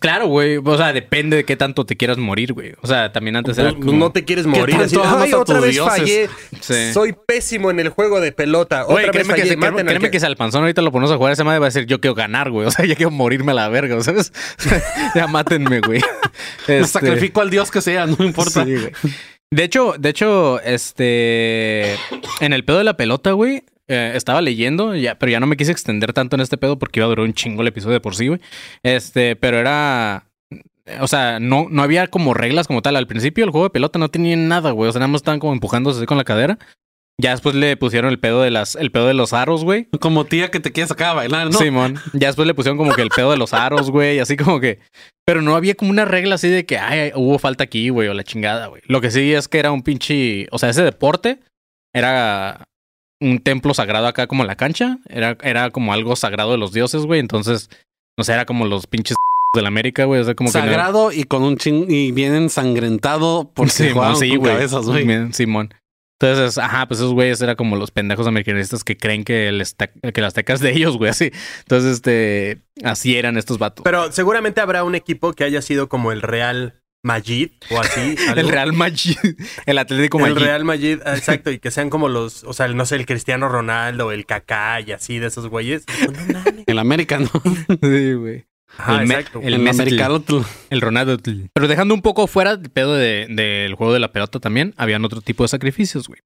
[0.00, 0.56] Claro, güey.
[0.58, 2.72] O sea, depende de qué tanto te quieras morir, güey.
[2.82, 3.98] O sea, también antes era Pues, como...
[3.98, 4.76] No te quieres morir.
[4.76, 6.28] Así, Ay, otra vez dioses?" fallé.
[6.60, 6.92] Sí.
[6.92, 8.82] Soy pésimo en el juego de pelota.
[8.82, 9.54] Güey, otra vez créeme, que, fallé.
[9.54, 11.58] si, créeme, créeme que- que si al panzón ahorita lo ponemos a jugar esa madre
[11.60, 12.66] va a decir yo quiero ganar, güey.
[12.68, 14.32] O sea, ya quiero morirme a la verga, ¿sabes?
[15.14, 16.00] ya mátenme, güey.
[16.68, 18.64] Este, sacrifico al dios que sea, no importa.
[18.64, 18.92] sí, güey.
[19.50, 21.94] De hecho, de hecho, este
[22.40, 25.56] en el pedo de la pelota, güey, eh, estaba leyendo, ya, pero ya no me
[25.56, 28.00] quise extender tanto en este pedo porque iba a durar un chingo el episodio de
[28.00, 28.40] por sí, güey.
[28.82, 30.28] Este, pero era
[31.00, 32.96] o sea, no, no había como reglas como tal.
[32.96, 34.88] Al principio el juego de pelota no tenía nada, güey.
[34.88, 36.58] O sea, nada más estaban como empujándose así con la cadera.
[37.20, 39.88] Ya después le pusieron el pedo de las, el pedo de los aros, güey.
[40.00, 41.58] Como tía que te quiere sacar a bailar, ¿no?
[41.58, 41.98] Simón.
[42.12, 44.20] Ya después le pusieron como que el pedo de los aros, güey.
[44.20, 44.78] Así como que.
[45.26, 48.14] Pero no había como una regla así de que, ay, hubo falta aquí, güey, o
[48.14, 48.82] la chingada, güey.
[48.86, 50.46] Lo que sí es que era un pinche.
[50.52, 51.40] O sea, ese deporte
[51.92, 52.67] era
[53.20, 54.98] un templo sagrado acá como la cancha.
[55.08, 57.20] Era, era como algo sagrado de los dioses, güey.
[57.20, 57.68] Entonces,
[58.16, 59.16] no sé, era como los pinches
[59.54, 60.20] de la América, güey.
[60.20, 60.58] O sea, como que.
[60.58, 64.52] no- Sagrado y con un ching y bien ensangrentado jugaron sí, con güey.
[64.54, 65.04] cabezas, güey.
[65.06, 65.74] Bien, Simón.
[66.20, 69.62] Entonces, ajá, pues esos güeyes eran como los pendejos americanistas que creen que el,
[70.12, 71.30] que el Azteca es de ellos, güey, así.
[71.60, 73.84] Entonces, este, así eran estos vatos.
[73.84, 78.16] Pero seguramente habrá un equipo que haya sido como el Real Majid o así.
[78.28, 78.40] algo.
[78.40, 79.16] el Real Madrid,
[79.66, 80.44] el Atlético El Madrid.
[80.46, 83.48] Real Madrid, ah, exacto, y que sean como los, o sea, no sé, el Cristiano
[83.48, 85.84] Ronaldo, el Kaká y así de esos güeyes.
[86.08, 86.64] No mames.
[86.66, 87.30] El americano.
[87.82, 88.46] Sí, güey.
[88.76, 89.40] Ajá, el, exacto.
[89.40, 90.22] el El, americano.
[90.70, 91.16] el Ronaldo.
[91.52, 95.04] Pero dejando un poco fuera el pedo de- del juego de la pelota también, habían
[95.04, 96.20] otro tipo de sacrificios, güey.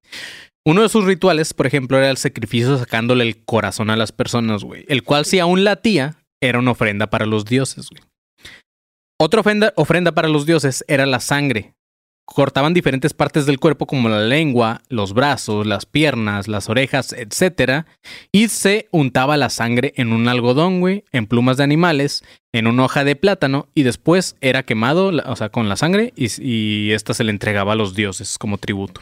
[0.64, 4.64] Uno de sus rituales, por ejemplo, era el sacrificio sacándole el corazón a las personas,
[4.64, 4.84] güey.
[4.88, 8.02] El cual, si aún latía, era una ofrenda para los dioses, güey.
[9.20, 11.74] Otra ofrenda, ofrenda para los dioses era la sangre.
[12.24, 17.84] Cortaban diferentes partes del cuerpo como la lengua, los brazos, las piernas, las orejas, etc.
[18.30, 22.84] Y se untaba la sangre en un algodón, güey, en plumas de animales, en una
[22.84, 27.12] hoja de plátano y después era quemado, o sea, con la sangre y, y esta
[27.12, 29.00] se le entregaba a los dioses como tributo.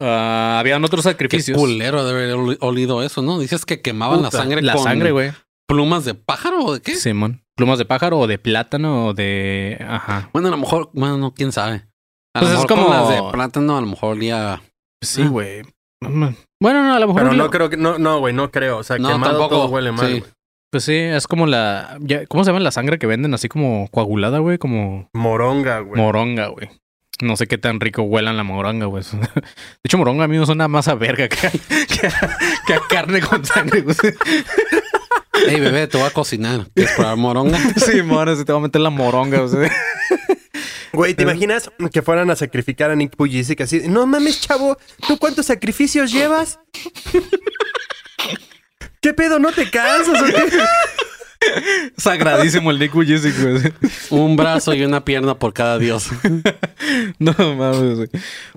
[0.00, 1.58] Ah, habían otros Qué sacrificios.
[1.58, 3.38] culero de haber ol- olido eso, ¿no?
[3.38, 5.32] Dices que quemaban la sangre La con sangre, güey.
[5.66, 6.94] plumas de pájaro o de qué?
[6.94, 7.42] Simón.
[7.56, 9.82] Plumas de pájaro o de plátano o de...
[9.88, 10.28] Ajá.
[10.32, 11.86] Bueno, a lo mejor, bueno, no, quién sabe.
[12.34, 14.62] A Pues lo es mejor con como- las de plátano, a lo mejor olía.
[15.02, 15.28] Sí, Ah.
[15.28, 15.62] güey.
[16.02, 17.22] Bueno, no, a lo mejor...
[17.22, 18.78] Pero lo- no creo que, no, no, güey, no creo.
[18.78, 19.56] O sea, No, quemado tampoco.
[19.56, 20.18] todo huele mal, Sí.
[20.20, 20.32] güey.
[20.70, 21.96] Pues sí, es como la...
[22.00, 23.32] ya- ¿Cómo se llama la sangre que venden?
[23.32, 24.58] Así como coagulada, güey.
[24.58, 26.00] Como Moronga, güey.
[26.02, 26.68] moronga, güey.
[27.22, 29.02] No sé qué tan rico huelan la moronga, güey.
[29.12, 29.40] De
[29.84, 31.50] hecho, moronga a mí me suena más a verga que a,
[32.00, 33.96] que a- que a carne con sangre, güey.
[35.48, 36.66] Ey, bebé, te voy a cocinar.
[36.74, 37.58] ¿Quieres probar moronga?
[37.76, 39.70] Sí, se te va a meter la moronga, o sea.
[40.92, 43.82] Güey, ¿te imaginas que fueran a sacrificar a Nick Pujicic así?
[43.86, 46.58] No mames, chavo, ¿tú cuántos sacrificios llevas?
[49.00, 49.38] ¿Qué pedo?
[49.38, 50.58] ¿No te cansas o qué?
[51.96, 53.72] Sagradísimo el Nick Vujicic, güey.
[54.10, 56.08] Un brazo y una pierna por cada dios.
[57.18, 58.08] No mames, güey.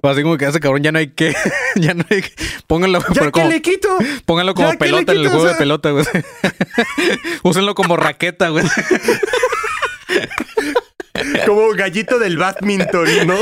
[0.02, 1.34] O así como que ese cabrón ya no hay que.
[1.76, 2.32] ya no hay que.
[2.68, 3.98] Pónganlo, ¿Ya pero qué como, le quito?
[4.26, 6.06] pónganlo como ¿Ya qué le pelota en el juego O de pelota, güey.
[7.44, 8.65] Úsenlo como raqueta, güey.
[11.46, 13.38] Como gallito del badminton, ¿no?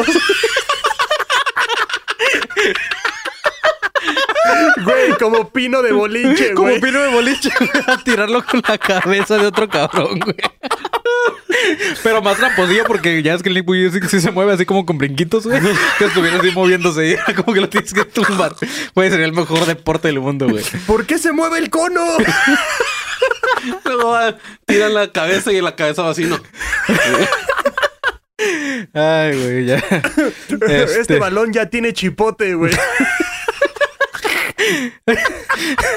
[4.84, 6.82] Güey, como pino de boliche, Como güey.
[6.82, 10.36] pino de boliche, güey, a tirarlo con la cabeza de otro cabrón, güey.
[12.03, 14.86] Pero más tramposillo porque ya es que el Nick Vujicic sí se mueve así como
[14.86, 15.60] con brinquitos, güey.
[15.97, 17.17] Que estuviera así moviéndose.
[17.36, 18.56] Como que lo tienes que tumbar.
[18.93, 20.63] Puede ser el mejor deporte del mundo, güey.
[20.86, 22.06] ¿Por qué se mueve el cono?
[23.86, 24.17] Luego
[24.65, 26.39] tiran la cabeza y la cabeza va así, ¿no?
[28.93, 29.77] Ay, güey, ya.
[29.77, 30.99] Este...
[31.01, 32.71] Este- balón ya tiene chipote, güey.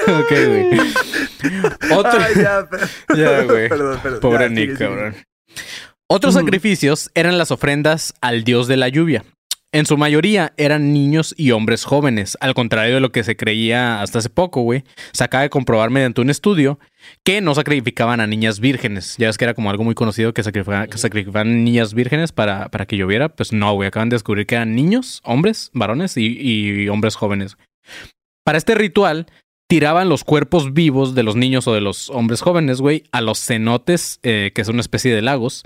[0.08, 0.80] Ok, güey.
[1.92, 2.20] Otro.
[2.20, 2.68] Ay, ya,
[3.16, 3.68] Ya, güey.
[3.68, 4.20] Perdón, perdón.
[4.20, 4.88] Pobre Ya, Nick, sigue, sigue.
[4.88, 5.14] cabrón.
[6.08, 6.44] Otros Ujú.
[6.44, 9.24] sacrificios eran las ofrendas al dios de la lluvia.
[9.72, 14.02] En su mayoría eran niños y hombres jóvenes, al contrario de lo que se creía
[14.02, 14.82] hasta hace poco, güey.
[15.12, 16.80] Se acaba de comprobar mediante un estudio
[17.24, 19.14] que no sacrificaban a niñas vírgenes.
[19.16, 22.68] Ya ves que era como algo muy conocido que sacrificaban, que sacrificaban niñas vírgenes para,
[22.70, 23.28] para que lloviera.
[23.28, 23.86] Pues no, güey.
[23.86, 27.56] Acaban de descubrir que eran niños, hombres, varones y, y hombres jóvenes.
[28.50, 29.26] Para este ritual,
[29.68, 33.38] tiraban los cuerpos vivos de los niños o de los hombres jóvenes, güey, a los
[33.38, 35.62] cenotes, eh, que es una especie de lagos.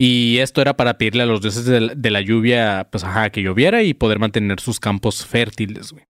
[0.00, 3.84] Y esto era para pedirle a los dioses de la, lluvia, pues ajá, que lloviera
[3.84, 6.06] y poder mantener sus campos fértiles, güey.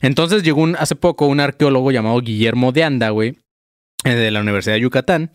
[0.00, 3.38] Entonces llegó un, hace poco un arqueólogo llamado Guillermo de Anda, güey,
[4.04, 5.30] eh, de la Universidad de Yucatán,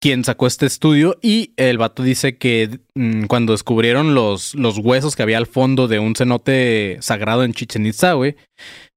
[0.00, 5.16] quien sacó este estudio y el vato dice que mm, cuando descubrieron los, los huesos
[5.16, 8.36] que había al fondo de un cenote sagrado en Chichen Itza, güey,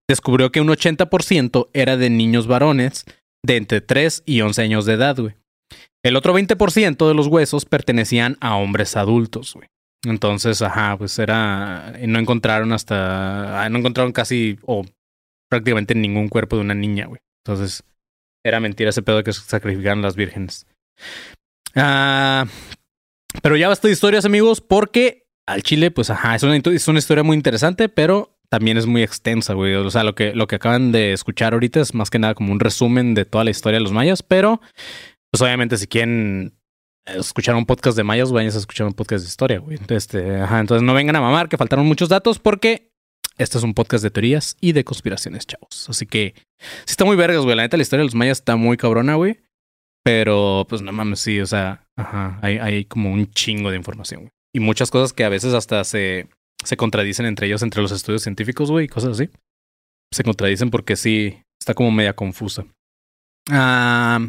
[0.10, 3.06] descubrió que un 80% era de niños varones
[3.45, 5.36] de entre 3 y 11 años de edad, güey.
[6.04, 9.67] El otro 20% de los huesos pertenecían a hombres adultos, güey.
[10.06, 11.93] Entonces, ajá, pues era.
[12.08, 13.67] No encontraron hasta.
[13.69, 14.86] No encontraron casi o
[15.50, 17.19] prácticamente ningún cuerpo de una niña, güey.
[17.45, 17.84] Entonces,
[18.43, 20.65] era mentira ese pedo de que se sacrificaran las vírgenes.
[21.76, 22.45] Ah,
[23.43, 27.00] pero ya basta de historias, amigos, porque al Chile, pues ajá, es una, es una
[27.00, 29.76] historia muy interesante, pero también es muy extensa, güey.
[29.76, 32.52] O sea, lo que, lo que acaban de escuchar ahorita es más que nada como
[32.52, 34.62] un resumen de toda la historia de los mayas, pero
[35.32, 36.54] pues obviamente si quieren
[37.06, 39.78] escuchar un podcast de mayas, vayan a escuchar un podcast de historia, güey.
[39.90, 42.92] Este, ajá, entonces no vengan a mamar que faltaron muchos datos porque
[43.38, 45.88] este es un podcast de teorías y de conspiraciones, chavos.
[45.90, 47.56] Así que sí está muy vergas, güey.
[47.56, 49.40] La neta, la historia de los mayas está muy cabrona, güey.
[50.04, 54.22] Pero, pues no mames, sí, o sea, ajá, hay, hay como un chingo de información,
[54.22, 54.32] güey.
[54.54, 56.28] Y muchas cosas que a veces hasta se,
[56.63, 59.30] se contradicen entre ellos, entre los estudios científicos, güey, y cosas así.
[60.12, 62.65] Se contradicen porque sí, está como media confusa.
[63.50, 64.19] Ah,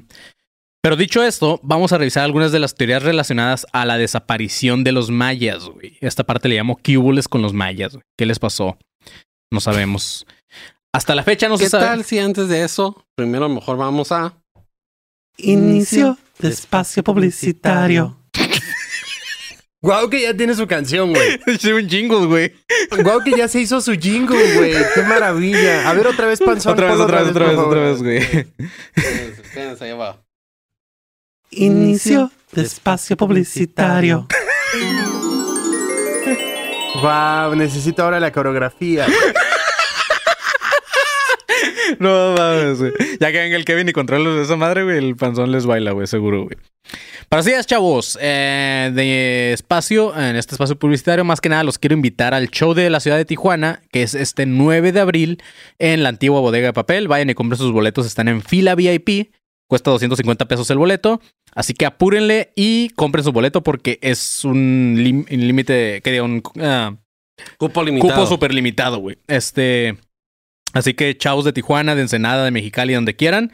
[0.83, 4.93] pero dicho esto, vamos a revisar algunas de las teorías relacionadas a la desaparición de
[4.93, 5.99] los mayas, güey.
[6.01, 8.05] Esta parte le llamo quíbules con los mayas, güey.
[8.17, 8.79] ¿Qué les pasó?
[9.51, 10.27] No sabemos.
[10.93, 11.85] Hasta la fecha no ¿Qué se sabe.
[11.85, 14.37] tal si antes de eso, primero mejor vamos a
[15.39, 18.20] Inicio de espacio publicitario.
[19.83, 21.41] Guau, que ya tiene su canción, güey.
[21.47, 22.53] Hice un jingle, güey.
[23.03, 24.75] Guau, que ya se hizo su jingle, güey.
[24.95, 25.89] Qué maravilla.
[25.89, 26.73] A ver, otra vez, Panzón.
[26.73, 28.19] Otra vez, otra vez, otra vez, otra vez, güey.
[29.43, 30.23] Espérense, ahí va.
[31.51, 34.29] Inicio de espacio publicitario.
[37.01, 39.07] Guau, necesito ahora la coreografía.
[42.05, 42.93] No mames, güey.
[43.21, 46.07] Ya que venga el Kevin y controles esa madre, güey, el panzón les baila, güey,
[46.07, 46.57] seguro, güey.
[47.29, 48.19] Pero así es, chavos.
[48.21, 52.73] eh, de espacio, en este espacio publicitario, más que nada los quiero invitar al show
[52.73, 55.43] de la ciudad de Tijuana, que es este 9 de abril
[55.79, 57.07] en la antigua bodega de papel.
[57.07, 59.33] Vayan y compren sus boletos, están en fila VIP.
[59.69, 61.21] Cuesta 250 pesos el boleto.
[61.55, 66.97] Así que apúrenle y compren su boleto porque es un límite, que diga, un ah,
[67.59, 68.15] Cupo limitado.
[68.15, 69.19] cupo súper limitado, güey.
[69.29, 69.97] Este.
[70.73, 73.53] Así que chavos de Tijuana, de Ensenada, de Mexicali, donde quieran,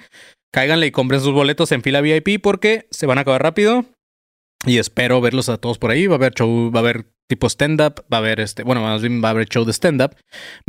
[0.52, 3.86] cáiganle y compren sus boletos en fila VIP porque se van a acabar rápido.
[4.66, 6.06] Y espero verlos a todos por ahí.
[6.06, 9.02] Va a haber show, va a haber tipo stand-up, va a haber este, bueno, más
[9.02, 10.16] bien va a haber show de stand-up.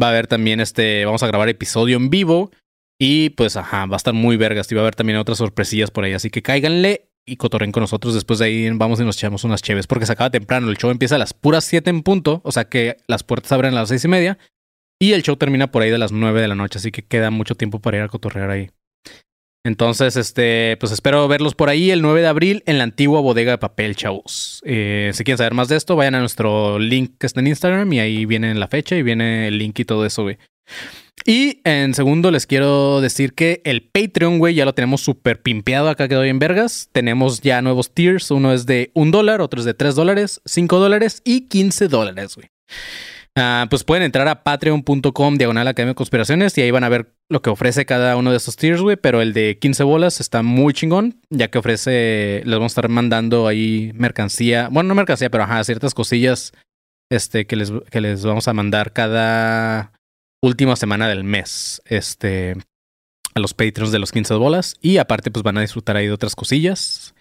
[0.02, 2.52] Va a haber también este, vamos a grabar episodio en vivo.
[3.00, 4.72] Y pues, ajá, va a estar muy vergas.
[4.72, 6.14] Y va a haber también otras sorpresillas por ahí.
[6.14, 8.14] Así que cáiganle y cotorren con nosotros.
[8.14, 10.70] Después de ahí vamos y nos echamos unas cheves porque se acaba temprano.
[10.70, 12.42] El show empieza a las puras 7 en punto.
[12.44, 14.38] O sea que las puertas abren a las seis y media.
[15.00, 16.80] Y el show termina por ahí de las 9 de la noche.
[16.80, 18.70] Así que queda mucho tiempo para ir a cotorrear ahí.
[19.64, 23.52] Entonces, este, pues espero verlos por ahí el 9 de abril en la antigua bodega
[23.52, 24.62] de papel, chavos.
[24.66, 27.92] Eh, si quieren saber más de esto, vayan a nuestro link que está en Instagram
[27.92, 30.38] y ahí viene la fecha y viene el link y todo eso, güey.
[31.26, 35.90] Y en segundo, les quiero decir que el Patreon, güey, ya lo tenemos súper pimpeado.
[35.90, 36.88] Acá quedó bien vergas.
[36.94, 38.32] Tenemos ya nuevos tiers.
[38.32, 42.36] Uno es de un dólar, otro es de tres dólares, cinco dólares y 15 dólares,
[42.36, 42.50] güey.
[43.40, 47.14] Ah, pues pueden entrar a patreon.com diagonal academia de conspiraciones y ahí van a ver
[47.30, 48.98] lo que ofrece cada uno de esos tiers, güey.
[48.98, 52.90] Pero el de 15 bolas está muy chingón, ya que ofrece, les vamos a estar
[52.90, 54.70] mandando ahí mercancía.
[54.72, 56.52] Bueno, no mercancía, pero ajá, ciertas cosillas
[57.12, 59.92] este, que, les, que les vamos a mandar cada
[60.42, 61.80] última semana del mes.
[61.86, 62.56] Este,
[63.36, 64.78] a los Patreons de los 15 bolas.
[64.82, 67.14] Y aparte, pues van a disfrutar ahí de otras cosillas.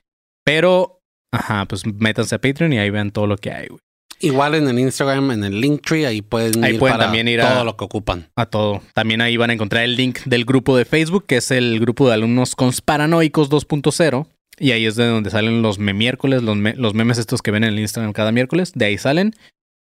[0.46, 3.80] Pero, ajá, pues métanse a Patreon y ahí vean todo lo que hay, güey.
[4.20, 7.40] Igual en el Instagram, en el Linktree, ahí pueden Ahí ir pueden para también ir
[7.42, 8.28] a- todo lo que ocupan.
[8.36, 8.82] A todo.
[8.94, 12.08] También ahí van a encontrar el link del grupo de Facebook, que es el grupo
[12.08, 14.26] de alumnos conspiranoicos 2.0.
[14.58, 17.50] Y ahí es de donde salen los me miércoles, los, me- los memes estos que
[17.50, 18.72] ven en el Instagram cada miércoles.
[18.74, 19.34] De ahí salen.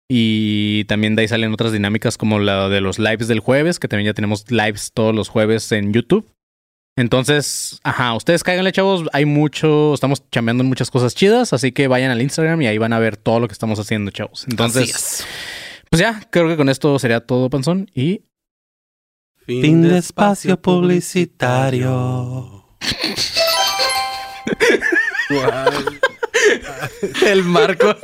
[0.08, 3.88] Y también de ahí salen otras dinámicas como la de los lives del jueves, que
[3.88, 6.26] también ya tenemos lives todos los jueves en YouTube.
[6.96, 9.08] Entonces, ajá, ustedes cáiganle, chavos.
[9.12, 12.78] Hay mucho, estamos chambeando en muchas cosas chidas, así que vayan al Instagram y ahí
[12.78, 14.46] van a ver todo lo que estamos haciendo, chavos.
[14.48, 15.26] Entonces,
[15.90, 17.90] pues ya, creo que con esto sería todo, Panzón.
[17.94, 18.22] Y
[19.46, 22.66] Fin de espacio publicitario.
[27.26, 27.88] el marco.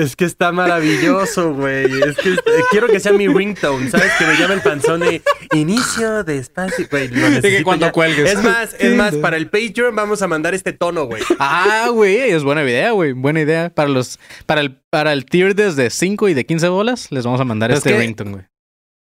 [0.00, 1.84] Es que está maravilloso, güey.
[2.02, 2.38] Es que eh,
[2.70, 4.10] quiero que sea mi ringtone, ¿sabes?
[4.18, 5.22] Que me llame el panzón de
[5.54, 6.86] inicio de espacio.
[6.90, 7.92] Güey, lo necesito cuando ya.
[7.92, 8.30] cuelgues.
[8.32, 11.22] Es más, es más, para el Patreon vamos a mandar este tono, güey.
[11.38, 13.12] ah, güey, es buena idea, güey.
[13.12, 13.70] Buena idea.
[13.74, 17.40] Para los, para el, para el tier desde 5 y de 15 bolas, les vamos
[17.40, 18.44] a mandar Es este que- ringtone, güey.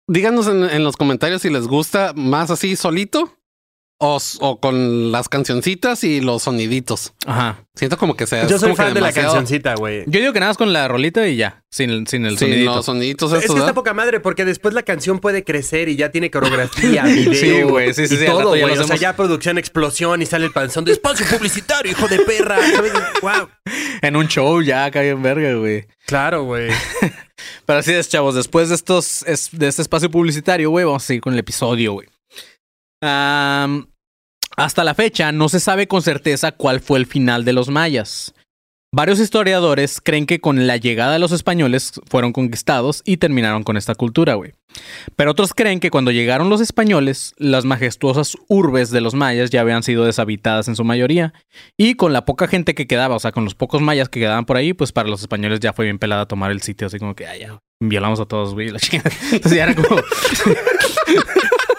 [0.08, 3.38] Díganos en, en los comentarios si les gusta más así solito
[4.06, 7.14] o, con las cancioncitas y los soniditos.
[7.26, 7.66] Ajá.
[7.76, 8.46] Siento como que sea.
[8.48, 10.04] Yo soy fan de la demasiado- cancioncita, güey.
[10.08, 12.76] Yo digo que nada más con la rolita y ya, sin el, sin el sonidito.
[12.76, 16.12] los soniditos Es que está poca madre porque después la canción puede crecer y ya
[16.12, 18.76] tiene coreografía, video Sí, güey, sí, sí, y sí, todo, güey.
[18.76, 22.20] lo O sea, ya producción, explosión y sale el panzón de espacio publicitario, hijo de
[22.20, 22.58] perra.
[23.22, 23.50] Wow.
[24.02, 25.88] En un show ya cae en verga, güey.
[26.06, 26.70] Claro, güey.
[27.66, 28.36] Pero así es, chavos.
[28.36, 31.94] Después de estos, es- de este espacio publicitario, güey, vamos a seguir con el episodio,
[31.94, 32.08] güey.
[33.02, 33.88] Am,
[34.56, 38.34] hasta la fecha no se sabe con certeza cuál fue el final de los mayas.
[38.96, 43.76] Varios historiadores creen que con la llegada de los españoles fueron conquistados y terminaron con
[43.76, 44.54] esta cultura, güey.
[45.16, 49.62] Pero otros creen que cuando llegaron los españoles, las majestuosas urbes de los mayas ya
[49.62, 51.34] habían sido deshabitadas en su mayoría.
[51.76, 54.46] Y con la poca gente que quedaba, o sea, con los pocos mayas que quedaban
[54.46, 57.16] por ahí, pues para los españoles ya fue bien pelada tomar el sitio, así como
[57.16, 59.10] que, ay, ya, violamos a todos, güey, la chingada.
[59.32, 60.02] Entonces ya era como...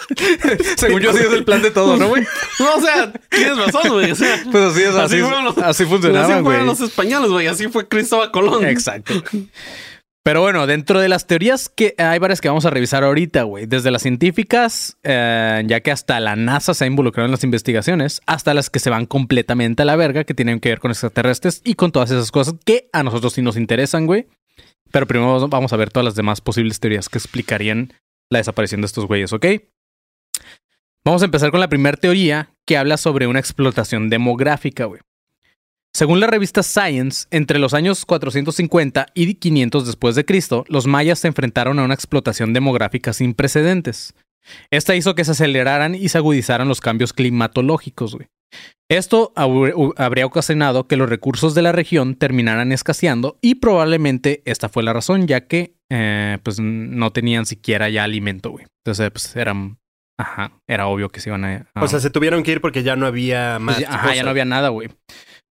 [0.77, 2.23] Según yo, así es el plan de todo, ¿no, güey?
[2.61, 4.11] No, o sea, tienes razón, güey.
[4.11, 6.43] O sea, Pues así es, así, Así fueron los- así así funcionaba, güey.
[6.45, 7.47] fueron los españoles, güey.
[7.47, 8.65] Así fue Cristóbal Colón.
[8.67, 9.15] Exacto.
[10.23, 13.67] Pero bueno, dentro de las teorías que hay varias que vamos a revisar ahorita, güey.
[13.67, 18.23] Desde las científicas, eh, ya que hasta la NASA se ha involucrado en las investigaciones,
[18.25, 21.61] hasta las que se van completamente a la verga, que tienen que ver con extraterrestres
[21.63, 24.27] y con todas esas cosas que a nosotros sí nos interesan, güey.
[24.91, 27.93] Pero primero vamos a ver todas las demás posibles teorías que explicarían
[28.31, 29.45] la desaparición de estos güeyes, ¿ok?
[31.07, 35.03] Vamos a empezar con la primera teoría que habla sobre una explotación demográfica, güey.
[35.93, 41.21] Según la revista Science, entre los años 450 y 500 después de Cristo, los mayas
[41.21, 44.15] se enfrentaron a una explotación demográfica sin precedentes.
[44.71, 48.15] Esta hizo que se aceleraran y se agudizaran los cambios climatológicos.
[48.15, 48.27] güey.
[48.91, 54.83] Esto habría ocasionado que los recursos de la región terminaran escaseando y probablemente esta fue
[54.83, 58.67] la razón, ya que eh, pues no tenían siquiera ya alimento, güey.
[58.85, 59.79] Entonces, pues eran,
[60.19, 61.67] ajá, era obvio que se iban a...
[61.75, 63.77] a- O sea, se tuvieron que ir porque ya no había más.
[63.77, 64.89] pues ya- ajá, ya no había nada, güey.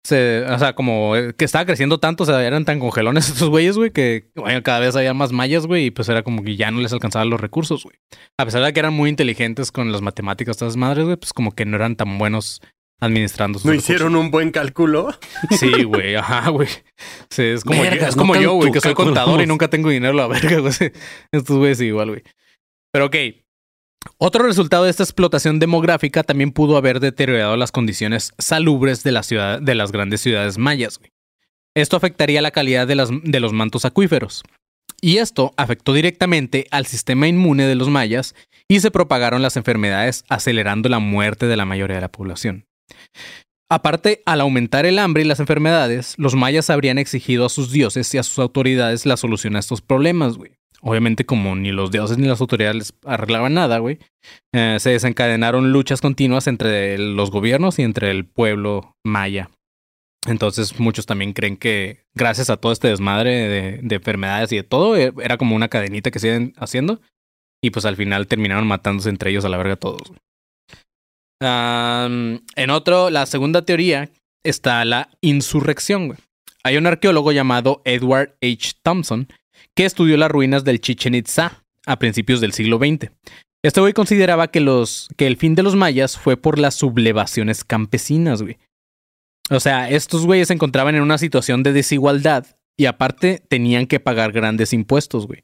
[0.06, 3.49] Se- o sea, como eh, que estaba creciendo tanto, o sea, eran tan congelones estos
[3.49, 6.56] güeyes, güey, que bueno, cada vez había más mayas, güey, y pues era como que
[6.58, 7.95] ya no les alcanzaban los recursos, güey.
[8.38, 11.54] A pesar de que eran muy inteligentes con las matemáticas, estas madres, güey, pues como
[11.54, 12.62] que no eran tan buenos
[13.02, 13.89] administrando sus No recursos.
[13.95, 15.10] hicieron un buen cálculo.
[15.52, 16.69] Sí, güey, ajá, güey.
[17.30, 19.69] Sí, es como, yo, es no como yo, tanto güey, que soy contador y nunca
[19.69, 20.73] tengo dinero a la verga, güey.
[21.32, 22.23] Estos güeyes igual, güey.
[22.93, 23.15] Pero ok.
[24.17, 29.11] Otro resultado de esta explotación demográfica también pudo haber deteriorado las condiciones salubres de,
[29.61, 30.99] de las grandes ciudades mayas.
[31.75, 34.43] Esto afectaría la calidad de, de los mantos acuíferos.
[35.01, 38.35] Y esto afectó directamente al sistema inmune de los mayas
[38.69, 42.65] y se propagaron las enfermedades, acelerando la muerte de la mayoría de la población.
[43.69, 48.13] Aparte, al aumentar el hambre y las enfermedades, los mayas habrían exigido a sus dioses
[48.13, 50.51] y a sus autoridades la solución a estos problemas, güey.
[50.85, 53.99] Obviamente, como ni los dioses ni las autoridades arreglaban nada, güey,
[54.53, 59.49] eh, se desencadenaron luchas continuas entre los gobiernos y entre el pueblo maya.
[60.27, 64.63] Entonces, muchos también creen que gracias a todo este desmadre de, de enfermedades y de
[64.63, 66.99] todo, eh, era como una cadenita que siguen haciendo.
[67.61, 70.11] Y pues al final terminaron matándose entre ellos a la verga todos.
[71.41, 74.09] en otro, la segunda teoría
[74.43, 76.17] está la insurrección.
[76.65, 78.73] Hay un arqueólogo llamado Edward H.
[78.83, 79.29] Thompson
[79.75, 83.12] que estudió las ruinas del Chichen Itza a principios del siglo XX.
[83.63, 87.63] Este güey consideraba que, los, que el fin de los mayas fue por las sublevaciones
[87.63, 88.57] campesinas, güey.
[89.49, 92.45] O sea, estos güeyes se encontraban en una situación de desigualdad
[92.77, 95.43] y aparte tenían que pagar grandes impuestos, güey.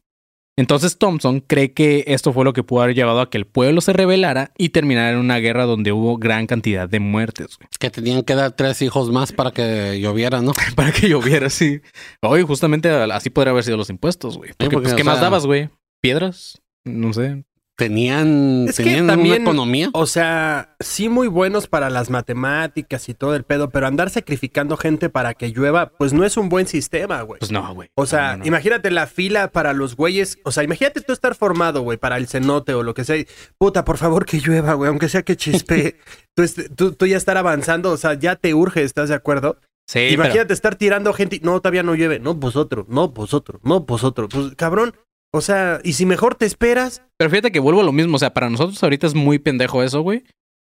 [0.60, 3.80] Entonces Thompson cree que esto fue lo que pudo haber llevado a que el pueblo
[3.80, 7.70] se rebelara y terminara en una guerra donde hubo gran cantidad de muertes, güey.
[7.80, 10.52] Que tenían que dar tres hijos más para que lloviera, ¿no?
[10.76, 11.80] Para que lloviera así.
[12.22, 14.52] Hoy justamente así podría haber sido los impuestos, güey.
[14.58, 15.70] Porque, porque, pues, ¿qué más dabas, güey?
[16.02, 16.62] ¿Piedras?
[16.84, 17.46] No sé.
[17.80, 19.90] Tenían, Es tenían también- una economía.
[19.94, 24.78] O sea, sí muy buenos para las matemáticas y todo el pedo, pero andar sacrificando
[24.78, 27.40] gente para que llueva, pues no es un buen sistema, güey.
[27.40, 27.90] Pues no, güey.
[27.96, 28.46] O sea, No, no, no.
[28.46, 30.38] imagínate la fila para los güeyes.
[30.44, 33.16] O sea, imagínate tú estar formado, güey, para el cenote o lo que sea.
[33.58, 35.96] Puta, por favor que llueva, güey, aunque sea que chispe.
[36.36, 36.44] tú,
[36.76, 39.58] tú, tú ya estar avanzando, o sea, ya te urge, ¿estás de acuerdo?
[39.88, 41.38] Sí, pero- imagínate estar tirando gente.
[41.38, 42.20] y, No, todavía no llueve.
[42.20, 44.30] No, vosotros, no, vosotros, no, vosotros.
[44.32, 44.94] Pues, cabrón.
[45.32, 47.04] O sea, y si mejor te esperas.
[47.20, 48.16] Pero fíjate que vuelvo a lo mismo.
[48.16, 50.24] O sea, para nosotros ahorita es muy pendejo eso, güey.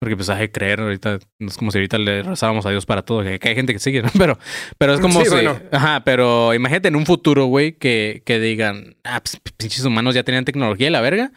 [0.00, 1.18] Porque pues hay que creer ahorita.
[1.38, 3.22] No es como si ahorita le rezáramos a Dios para todo.
[3.22, 4.10] Que, hay gente que sigue, ¿no?
[4.18, 4.38] Pero,
[4.76, 5.32] pero es como Sí, si.
[5.32, 5.58] bueno.
[5.72, 10.22] Ajá, pero imagínate en un futuro, güey, que, que digan, ah, pues pinches humanos ya
[10.22, 11.32] tenían tecnología y la verga.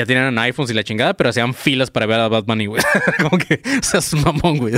[0.00, 2.82] Ya tenían iPhones y la chingada, pero hacían filas para ver a Bad Bunny, güey.
[3.20, 4.72] como que, o sea, es un mamón, güey.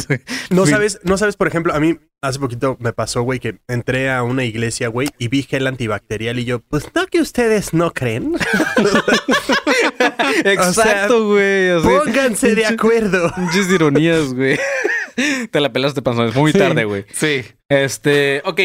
[0.51, 4.11] No sabes, no sabes, por ejemplo, a mí hace poquito me pasó, güey, que entré
[4.11, 7.93] a una iglesia, güey, y vi gel antibacterial y yo, pues no que ustedes no
[7.93, 8.35] creen.
[10.45, 11.81] Exacto, güey.
[11.81, 13.33] Pónganse de acuerdo.
[13.37, 14.59] Muchas ironías, güey.
[15.53, 16.31] Te la pelaste, panzón.
[16.31, 17.05] Es muy tarde, güey.
[17.13, 17.45] Sí.
[17.69, 18.61] Este, ok.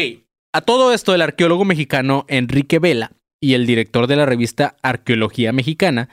[0.52, 5.52] A todo esto, el arqueólogo mexicano Enrique Vela y el director de la revista Arqueología
[5.52, 6.08] Mexicana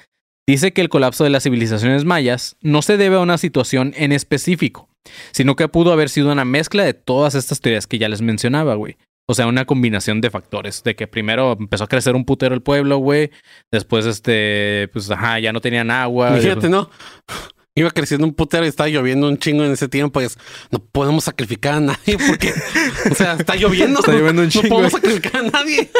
[0.47, 4.11] dice que el colapso de las civilizaciones mayas no se debe a una situación en
[4.11, 4.89] específico,
[5.31, 8.75] sino que pudo haber sido una mezcla de todas estas teorías que ya les mencionaba,
[8.75, 8.97] güey.
[9.27, 12.61] O sea, una combinación de factores, de que primero empezó a crecer un putero el
[12.61, 13.31] pueblo, güey.
[13.71, 16.29] Después, este, pues, ajá, ya no tenían agua.
[16.29, 16.91] Imagínate, ¿no?
[17.78, 20.21] Iba creciendo un putero y estaba lloviendo un chingo en ese tiempo.
[20.21, 20.38] Y es,
[20.71, 22.53] no podemos sacrificar a nadie porque,
[23.11, 23.99] o sea, está lloviendo.
[23.99, 25.89] Está lloviendo un No podemos sacrificar a nadie.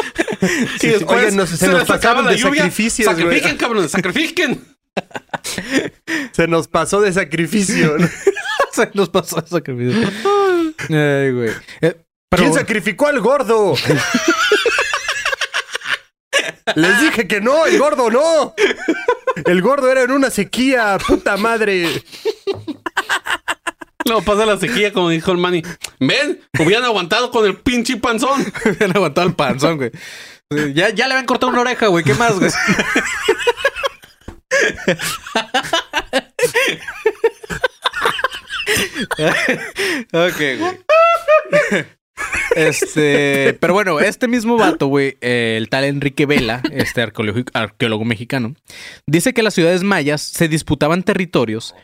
[0.80, 3.24] Sí, oigan, nos- se nos pasaron de sacrificios, güey.
[3.24, 4.64] Sacrifiquen, cabrones, sacrifiquen.
[6.32, 7.96] Se nos pasó de sacrificio.
[7.98, 8.08] ¿no?
[8.72, 10.06] Se nos pasó esa sacrificio.
[10.90, 11.50] Ay, güey.
[11.80, 11.96] Eh,
[12.28, 13.74] pero- ¿Quién sacrificó al gordo?
[16.74, 18.54] Les dije que no, el gordo no.
[19.44, 22.02] El gordo era en una sequía, puta madre.
[24.06, 25.62] Luego pasa la sequía, como dijo el Manny.
[25.98, 28.52] Ven, hubieran aguantado con el pinche panzón.
[28.64, 29.90] habían aguantado el panzón, güey.
[30.74, 32.04] Ya, ya le habían cortado una oreja, güey.
[32.04, 32.50] ¿Qué más, güey?
[40.12, 41.86] ok, güey.
[42.56, 48.54] Este, pero bueno, este mismo vato, güey, eh, el tal Enrique Vela, este arqueólogo, mexicano,
[49.06, 51.74] dice que las ciudades mayas se disputaban territorios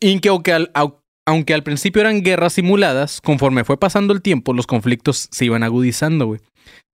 [0.00, 4.22] y que aunque al, au- aunque al principio eran guerras simuladas, conforme fue pasando el
[4.22, 6.40] tiempo, los conflictos se iban agudizando, güey.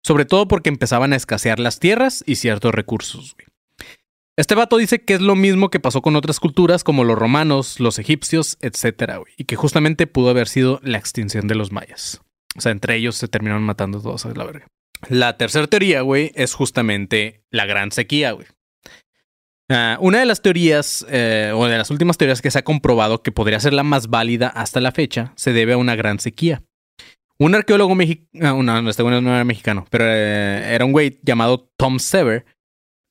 [0.03, 3.47] Sobre todo porque empezaban a escasear las tierras y ciertos recursos, güey.
[4.37, 7.79] Este vato dice que es lo mismo que pasó con otras culturas como los romanos,
[7.79, 9.33] los egipcios, etcétera, güey.
[9.37, 12.21] Y que justamente pudo haber sido la extinción de los mayas.
[12.57, 14.67] O sea, entre ellos se terminaron matando todos a la verga.
[15.09, 18.47] La tercera teoría, güey, es justamente la gran sequía, güey.
[19.71, 23.23] Ah, una de las teorías, eh, o de las últimas teorías que se ha comprobado
[23.23, 26.63] que podría ser la más válida hasta la fecha, se debe a una gran sequía.
[27.39, 31.69] Un arqueólogo mexicano, no, este güey no era mexicano, pero eh, era un güey llamado
[31.77, 32.45] Tom Sever,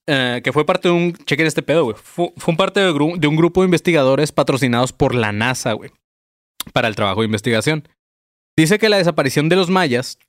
[0.08, 2.92] eh, que fue parte de un, chequen este pedo, güey, fue, parte de
[3.28, 5.92] un grupo de investigadores patrocinados por la NASA, güey,
[6.72, 7.88] para el trabajo de investigación.
[8.58, 10.20] Dice que la desaparición de los mayas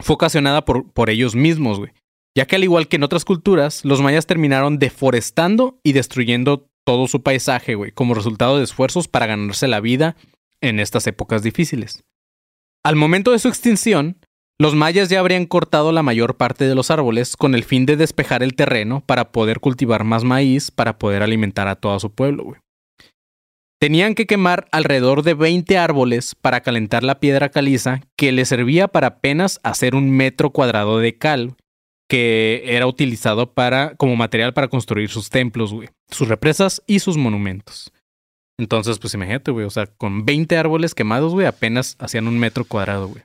[0.00, 1.92] fue ocasionada por, por ellos mismos, güey.
[2.36, 7.06] Ya que al igual que en otras culturas, los mayas terminaron deforestando y destruyendo todo
[7.06, 10.16] su paisaje, güey, como resultado de esfuerzos para ganarse la vida
[10.60, 12.04] en estas épocas difíciles.
[12.84, 14.18] Al momento de su extinción,
[14.58, 17.96] los mayas ya habrían cortado la mayor parte de los árboles con el fin de
[17.96, 22.44] despejar el terreno para poder cultivar más maíz para poder alimentar a todo su pueblo,
[22.44, 22.63] güey.
[23.80, 28.88] Tenían que quemar alrededor de 20 árboles para calentar la piedra caliza que les servía
[28.88, 31.56] para apenas hacer un metro cuadrado de cal
[32.08, 37.16] que era utilizado para, como material para construir sus templos, güey, sus represas y sus
[37.16, 37.92] monumentos.
[38.58, 42.64] Entonces, pues imagínate, güey, o sea, con 20 árboles quemados, güey, apenas hacían un metro
[42.64, 43.24] cuadrado, güey.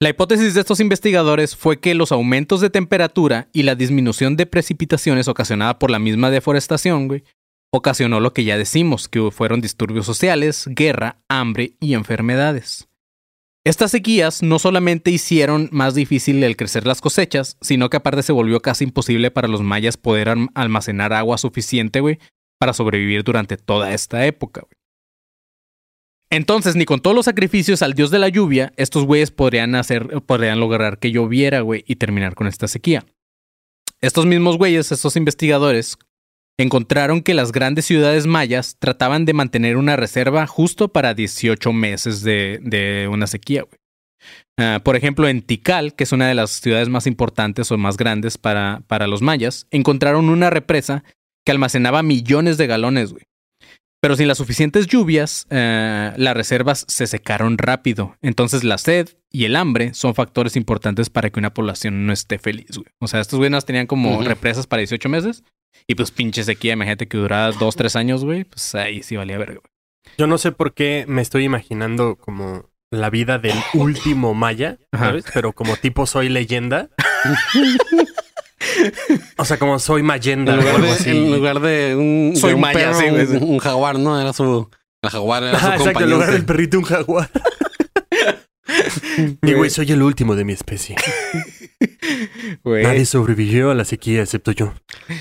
[0.00, 4.46] La hipótesis de estos investigadores fue que los aumentos de temperatura y la disminución de
[4.46, 7.24] precipitaciones ocasionada por la misma deforestación, güey,
[7.72, 12.88] ocasionó lo que ya decimos, que fueron disturbios sociales, guerra, hambre y enfermedades.
[13.64, 18.32] Estas sequías no solamente hicieron más difícil el crecer las cosechas, sino que aparte se
[18.32, 22.18] volvió casi imposible para los mayas poder alm- almacenar agua suficiente, güey,
[22.58, 24.76] para sobrevivir durante toda esta época, güey.
[26.28, 30.22] Entonces, ni con todos los sacrificios al dios de la lluvia, estos güeyes podrían hacer,
[30.22, 33.04] podrían lograr que lloviera, güey, y terminar con esta sequía.
[34.00, 35.98] Estos mismos güeyes, estos investigadores,
[36.58, 42.22] encontraron que las grandes ciudades mayas trataban de mantener una reserva justo para 18 meses
[42.22, 43.78] de, de una sequía, güey.
[44.58, 47.96] Ah, por ejemplo, en Tikal, que es una de las ciudades más importantes o más
[47.96, 51.04] grandes para, para los mayas, encontraron una represa
[51.44, 53.24] que almacenaba millones de galones, güey.
[54.00, 58.16] Pero sin las suficientes lluvias, eh, las reservas se secaron rápido.
[58.20, 62.38] Entonces la sed y el hambre son factores importantes para que una población no esté
[62.38, 62.88] feliz, güey.
[63.00, 65.44] O sea, estos güeyes tenían como represas para 18 meses.
[65.86, 68.44] Y pues pinche sequía, imagínate que duraba 2, 3 años, güey.
[68.44, 69.72] Pues ahí sí valía verga, güey.
[70.18, 75.06] Yo no sé por qué me estoy imaginando como la vida del último maya, Ajá.
[75.06, 75.24] ¿sabes?
[75.32, 76.90] Pero como tipo soy leyenda.
[79.38, 81.10] o sea, como soy mayenda En o lugar, algo de, así.
[81.10, 84.20] en lugar de un, Soy de un maya, perro, sí, un, un jaguar, ¿no?
[84.20, 84.68] Era su...
[85.02, 87.28] El jaguar era su exacto, en lugar del perrito un jaguar.
[89.42, 90.96] Y güey, soy el último de mi especie.
[92.64, 94.72] Nadie sobrevivió a la sequía excepto yo.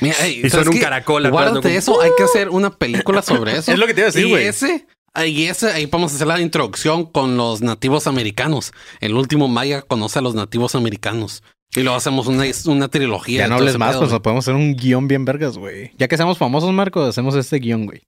[0.01, 1.77] Mira, ey, Y ¿sabes son un caracol Guárdate ¿no?
[1.77, 3.71] eso, hay que hacer una película sobre eso.
[3.73, 4.47] Es lo que te iba a decir, y güey.
[4.47, 4.85] ese,
[5.25, 8.71] y ese, ahí podemos hacer la introducción con los nativos americanos.
[8.99, 11.43] El último maya conoce a los nativos americanos.
[11.73, 13.39] Y luego hacemos una, una trilogía.
[13.43, 15.91] Ya no hables más, pedo, pues podemos hacer un guion bien vergas, güey.
[15.97, 18.01] Ya que seamos famosos, Marco, hacemos este guion, güey.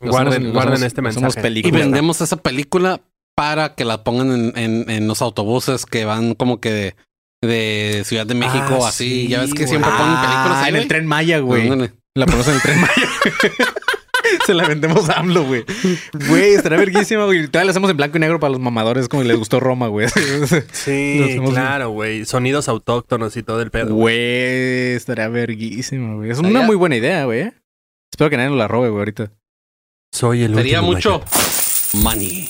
[0.00, 1.52] Guarden, hacemos- guarden hacemos- este mensaje.
[1.64, 3.00] Y vendemos esa película
[3.36, 6.96] para que la pongan en, en- en los autobuses que van como que de,
[7.42, 9.04] de Ciudad de México, Ah, así.
[9.22, 9.68] sí, ya ves que güey.
[9.68, 10.26] siempre ponen películas
[10.56, 11.68] Ah, ahí, en el tren Maya, güey.
[11.70, 11.92] Ándale.
[12.14, 12.94] La ponemos en el tren Maya.
[14.46, 15.64] Se la vendemos a AMLO, güey.
[16.28, 17.46] Güey, estará verguísima, güey.
[17.46, 20.08] Todavía la hacemos en blanco y negro para los mamadores como les gustó Roma, güey.
[20.72, 22.24] Sí, claro, güey.
[22.24, 23.94] Sonidos autóctonos y todo el pedo.
[23.94, 26.30] Güey, estaría verguísima, güey.
[26.30, 27.52] Es una muy buena idea, güey.
[28.12, 29.30] Espero que nadie nos la robe, güey, ahorita.
[30.12, 31.20] Soy el Sería último mucho
[31.92, 32.02] maya.
[32.02, 32.48] money.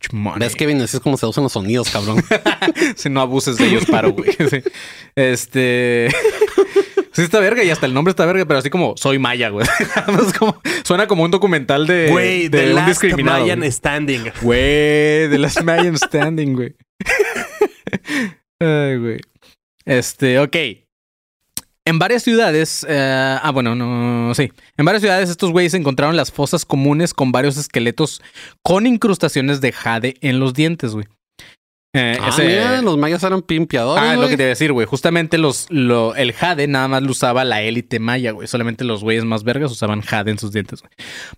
[0.00, 0.38] Mucho money.
[0.40, 0.80] ¿Ves, Kevin?
[0.80, 2.22] Así es como se usan los sonidos, cabrón.
[2.96, 4.30] Si no abuses de ellos, paro, güey.
[4.48, 4.62] Sí.
[5.14, 6.08] Este.
[7.12, 9.66] Sí, está verga y hasta el nombre está verga, pero así como soy maya, güey.
[10.38, 13.40] Como- suena como un documental de, Güey, de The un Last discriminado.
[13.40, 13.72] Mayan güey.
[13.72, 14.22] Standing.
[14.42, 16.76] Güey, de las Mayan Standing, güey.
[18.60, 19.20] Ay, güey.
[19.84, 20.56] Este, ok.
[21.90, 24.52] En varias ciudades, eh, ah, bueno, no, sí.
[24.76, 28.22] En varias ciudades estos güeyes encontraron las fosas comunes con varios esqueletos
[28.62, 31.06] con incrustaciones de jade en los dientes, güey.
[31.92, 34.04] Eh, Ah, ese- mira, los mayas eran pimpeadores.
[34.04, 34.86] Ah, lo que te iba a decir, güey.
[34.86, 38.46] Justamente los, lo, el jade nada más lo usaba la élite maya, güey.
[38.46, 40.92] Solamente los güeyes más vergas usaban jade en sus dientes, güey.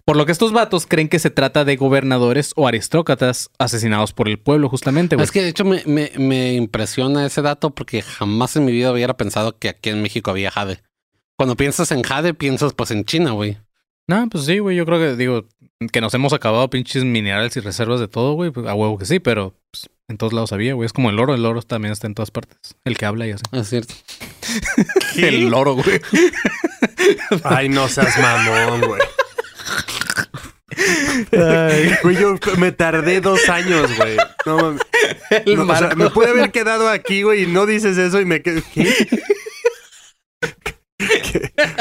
[0.05, 4.29] Por lo que estos vatos creen que se trata de gobernadores o aristócratas asesinados por
[4.29, 5.25] el pueblo, justamente, güey.
[5.25, 8.93] Es que de hecho me, me, me impresiona ese dato porque jamás en mi vida
[8.93, 10.83] hubiera pensado que aquí en México había jade.
[11.39, 13.57] Cuando piensas en jade, piensas pues en China, güey.
[14.09, 14.77] No, pues sí, güey.
[14.77, 15.47] Yo creo que, digo,
[15.93, 18.51] que nos hemos acabado pinches minerales y reservas de todo, güey.
[18.51, 20.87] Pues, a huevo que sí, pero pues, en todos lados había, güey.
[20.87, 21.35] Es como el oro.
[21.35, 22.57] El oro también está en todas partes.
[22.85, 23.43] El que habla y así.
[23.53, 23.95] Es cierto.
[25.17, 26.01] El loro, güey.
[27.45, 29.01] Ay, no seas mamón, güey.
[32.03, 34.17] Güey, yo me tardé dos años, güey.
[34.47, 34.83] No mames.
[35.47, 35.97] El No, o sea, Marco.
[35.97, 38.61] me pude haber quedado aquí, güey, y no dices eso y me quedo.
[38.75, 39.09] ¿Qué?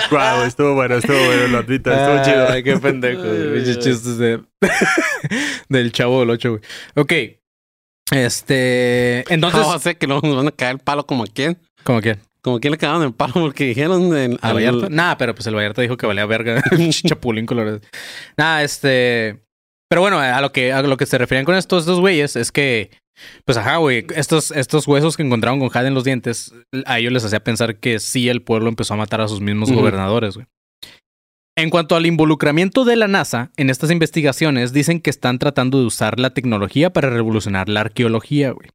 [0.09, 2.47] Guau, estuvo bueno, estuvo bueno, lo admito, estuvo chido.
[2.49, 3.23] Ay, qué pendejo.
[3.23, 4.41] Pinches chistes de,
[5.69, 6.61] del chavo del 8, güey.
[6.95, 7.13] Ok.
[8.11, 9.23] Este.
[9.33, 9.61] Entonces.
[9.61, 11.57] No, sé que luego nos van a caer el palo como a quién.
[11.83, 12.19] ¿Cómo quién?
[12.41, 14.87] Como a quién le cagaron el palo porque dijeron en, ¿A al- Vallarta?
[14.89, 16.61] Nah, pero pues el Vallarta dijo que valía verga.
[17.07, 17.79] Chapulín colorado.
[18.37, 19.41] Nah, este.
[19.89, 22.51] Pero bueno, a lo que, a lo que se referían con estos dos güeyes es
[22.51, 22.91] que.
[23.45, 24.05] Pues ajá, güey.
[24.15, 26.53] Estos, estos huesos que encontraron con jade en los dientes,
[26.85, 29.71] a ellos les hacía pensar que sí el pueblo empezó a matar a sus mismos
[29.71, 30.47] gobernadores, güey.
[31.57, 35.85] En cuanto al involucramiento de la NASA en estas investigaciones, dicen que están tratando de
[35.85, 38.69] usar la tecnología para revolucionar la arqueología, güey.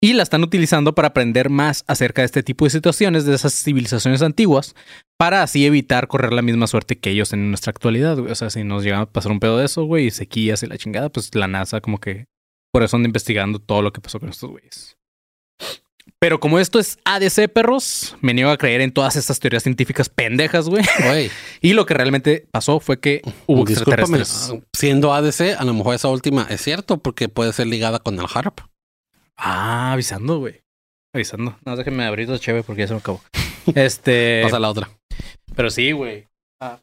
[0.00, 3.52] Y la están utilizando para aprender más acerca de este tipo de situaciones de esas
[3.52, 4.74] civilizaciones antiguas,
[5.18, 8.30] para así evitar correr la misma suerte que ellos en nuestra actualidad, güey.
[8.30, 10.66] O sea, si nos llega a pasar un pedo de eso, güey, y sequías y
[10.66, 12.26] la chingada, pues la NASA como que
[12.72, 14.96] por eso anda investigando todo lo que pasó con estos güeyes.
[16.20, 20.08] Pero como esto es ADC, perros, me niego a creer en todas estas teorías científicas
[20.08, 20.82] pendejas, güey.
[21.04, 24.02] Güey, Y lo que realmente pasó fue que hubo discúlpame.
[24.02, 24.62] extraterrestres.
[24.76, 28.26] Siendo ADC, a lo mejor esa última es cierto porque puede ser ligada con el
[28.32, 28.60] harp.
[29.36, 30.62] Ah, avisando, güey.
[31.14, 31.56] Avisando.
[31.64, 33.22] No, déjenme abrir dos chévere porque ya se me acabó.
[33.74, 34.40] Este.
[34.42, 34.90] Pasa la otra.
[35.54, 36.26] Pero sí, güey.
[36.60, 36.80] Ah.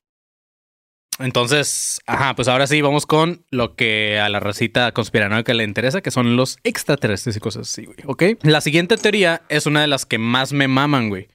[1.20, 6.02] Entonces, ajá, pues ahora sí vamos con lo que a la racita conspiranoica le interesa,
[6.02, 7.98] que son los extraterrestres y cosas así, güey.
[8.06, 8.24] ¿Ok?
[8.44, 11.28] La siguiente teoría es una de las que más me maman, güey.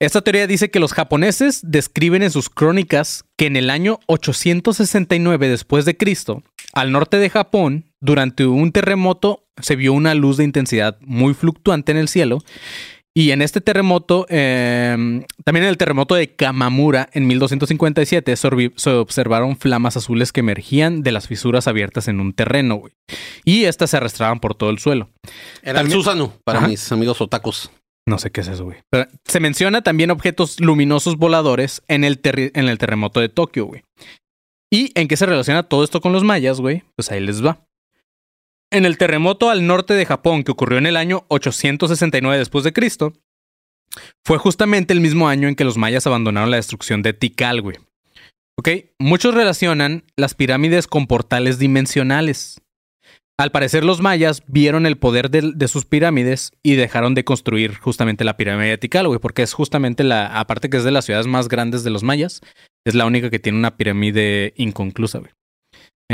[0.00, 5.48] Esta teoría dice que los japoneses describen en sus crónicas que en el año 869
[5.48, 10.44] después de Cristo, al norte de Japón, durante un terremoto se vio una luz de
[10.44, 12.40] intensidad muy fluctuante en el cielo
[13.16, 14.96] y en este terremoto, eh,
[15.44, 21.12] también en el terremoto de Kamamura en 1257, se observaron flamas azules que emergían de
[21.12, 22.92] las fisuras abiertas en un terreno, güey.
[23.44, 25.10] Y estas se arrastraban por todo el suelo.
[25.62, 26.68] Era el Susano para Ajá.
[26.68, 27.70] mis amigos otakus.
[28.06, 28.78] No sé qué es eso, güey.
[28.90, 33.82] Pero se menciona también objetos luminosos voladores en el, en el terremoto de Tokio, güey.
[34.72, 36.82] ¿Y en qué se relaciona todo esto con los mayas, güey?
[36.96, 37.64] Pues ahí les va.
[38.74, 42.72] En el terremoto al norte de Japón que ocurrió en el año 869 después de
[42.72, 43.12] Cristo,
[44.26, 47.76] fue justamente el mismo año en que los mayas abandonaron la destrucción de Tikal, güey.
[48.58, 48.68] Ok,
[48.98, 52.62] muchos relacionan las pirámides con portales dimensionales.
[53.38, 58.24] Al parecer los mayas vieron el poder de, sus pirámides y dejaron de construir justamente
[58.24, 61.28] la pirámide de Tikal, güey, porque es justamente la, aparte que es de las ciudades
[61.28, 62.40] más grandes de los mayas,
[62.84, 65.30] es la única que tiene una pirámide inconclusa, güey.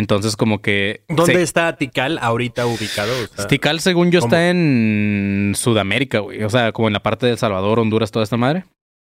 [0.01, 1.03] Entonces como que...
[1.09, 3.13] ¿Dónde se- está Tikal ahorita ubicado?
[3.23, 4.29] O sea, Tikal, según yo, ¿cómo?
[4.35, 6.43] está en Sudamérica, güey.
[6.43, 8.65] O sea, como en la parte de El Salvador, Honduras, toda esta madre.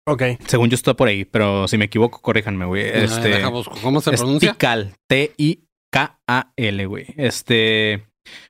[0.07, 0.23] Ok.
[0.47, 2.83] Según yo está por ahí, pero si me equivoco, corríjanme, güey.
[2.85, 3.41] Este.
[3.81, 4.51] ¿Cómo se es pronuncia?
[4.53, 7.05] Tikal, T-I-K-A-L, güey.
[7.17, 8.03] Este,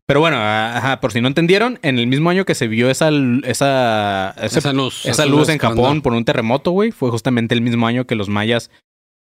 [0.06, 3.10] pero bueno, ajá, por si no entendieron, en el mismo año que se vio esa,
[3.44, 5.06] esa, ese- Esa luz.
[5.06, 5.58] esa luz en.
[5.58, 8.72] Japón por un terremoto, güey, fue justamente el mismo año que los mayas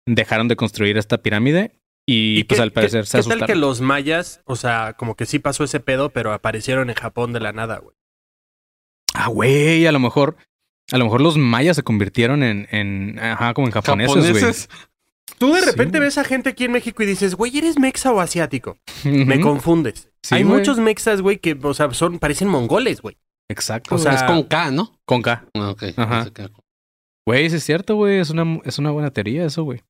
[0.07, 1.73] dejaron de construir esta pirámide
[2.07, 3.47] y, pues qué- al parecer qué- se ¿Qué tal asustaron.
[3.47, 7.33] que los mayas, o sea, como que sí pasó ese pedo, pero aparecieron en Japón
[7.33, 7.97] de la nada, güey?
[9.15, 10.37] Ah, güey, a lo mejor,
[10.93, 14.55] a lo mejor los mayas se convirtieron en, en ajá, como en japoneses, güey.
[15.39, 18.21] Tú de repente ves a gente aquí en México y dices, güey, ¿eres mexa o
[18.21, 18.77] asiático?
[19.05, 20.11] Me confundes.
[20.23, 20.59] Sí, Hay güey.
[20.59, 23.17] muchos mexas, güey, que, o sea, son, parecen mongoles, güey.
[23.51, 23.95] Exacto.
[23.95, 24.99] o sea, Es con K, ¿no?
[25.07, 25.45] con K.
[25.55, 25.83] Ah, ok.
[25.97, 26.27] Ajá.
[27.27, 28.19] Güey, sí es cierto, güey.
[28.19, 29.83] Es una, es una buena teoría eso, güey.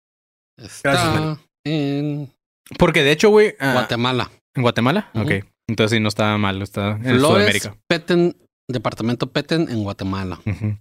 [0.57, 2.31] Está Gracias, en
[2.79, 3.55] Porque de hecho, güey.
[3.61, 4.31] ah, Guatemala.
[4.55, 5.11] ¿En Guatemala?
[5.15, 5.25] Ujú.
[5.25, 5.33] Ok.
[5.69, 7.77] Entonces sí no está mal, está en Flores Sudamérica.
[7.89, 8.37] Petén,
[8.69, 10.39] departamento Petén en Guatemala.
[10.45, 10.77] Ujú.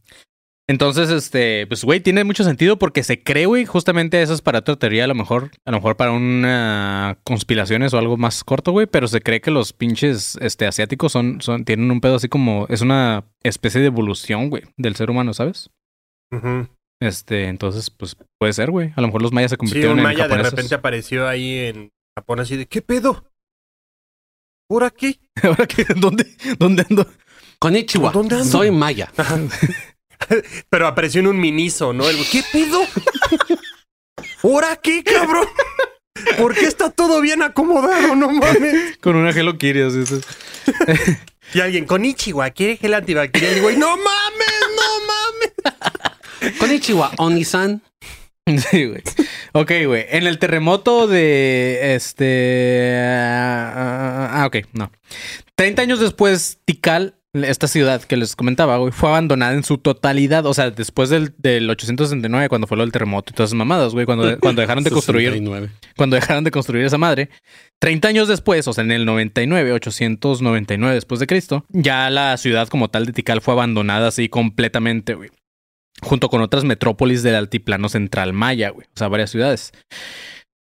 [0.69, 4.59] Entonces, este, pues, güey, tiene mucho sentido porque se cree, güey, justamente eso es para
[4.59, 8.71] otra teoría, a lo mejor, a lo mejor para una conspiraciones o algo más corto,
[8.71, 12.29] güey, pero se cree que los pinches, este, asiáticos son, son, tienen un pedo así
[12.29, 15.69] como, es una especie de evolución, güey, del ser humano, ¿sabes?
[16.31, 16.67] Ujú.
[17.05, 18.93] Este, entonces, pues, puede ser, güey.
[18.95, 20.51] A lo mejor los mayas se Sí, convirtieron un en maya de japoneses.
[20.51, 23.25] repente apareció ahí en Japón así de, ¿qué pedo?
[24.69, 25.19] ¿Por aquí?
[25.43, 25.85] ¿Ahora qué?
[25.95, 26.25] ¿Dónde?
[26.57, 27.05] ¿Dónde ando?
[27.59, 28.11] Konnichiwa.
[28.11, 28.47] ¿Dónde ando?
[28.47, 29.11] Soy maya.
[30.69, 32.09] Pero apareció en un miniso, ¿no?
[32.09, 32.79] El ¿Qué pedo?
[34.41, 35.47] ¿Por aquí, cabrón?
[36.37, 38.15] ¿Por qué está todo bien acomodado?
[38.15, 38.97] No mames.
[39.01, 40.03] Con una Hello Kitty, así.
[41.53, 43.57] Y alguien, con Ichiwa, ¿quiere gel antibacterial?
[43.57, 45.72] Y güey, no mames, no mames.
[46.59, 47.81] Konnichiwa, Onisan.
[48.45, 49.01] Sí, güey.
[49.53, 50.05] Ok, güey.
[50.09, 52.93] En el terremoto de este.
[52.99, 54.91] Ah, ah, ok, no.
[55.55, 60.45] 30 años después, Tikal, esta ciudad que les comentaba, güey, fue abandonada en su totalidad.
[60.45, 63.93] O sea, después del, del 869, cuando fue lo del terremoto y todas esas mamadas,
[63.93, 65.29] güey, cuando, cuando dejaron de construir.
[65.29, 65.69] 69.
[65.95, 67.29] cuando dejaron de construir esa madre.
[67.79, 72.67] 30 años después, o sea, en el 99, 899 después de Cristo, ya la ciudad
[72.67, 75.29] como tal de Tikal fue abandonada así completamente, güey.
[76.03, 78.87] Junto con otras metrópolis del altiplano central maya, güey.
[78.87, 79.71] O sea, varias ciudades.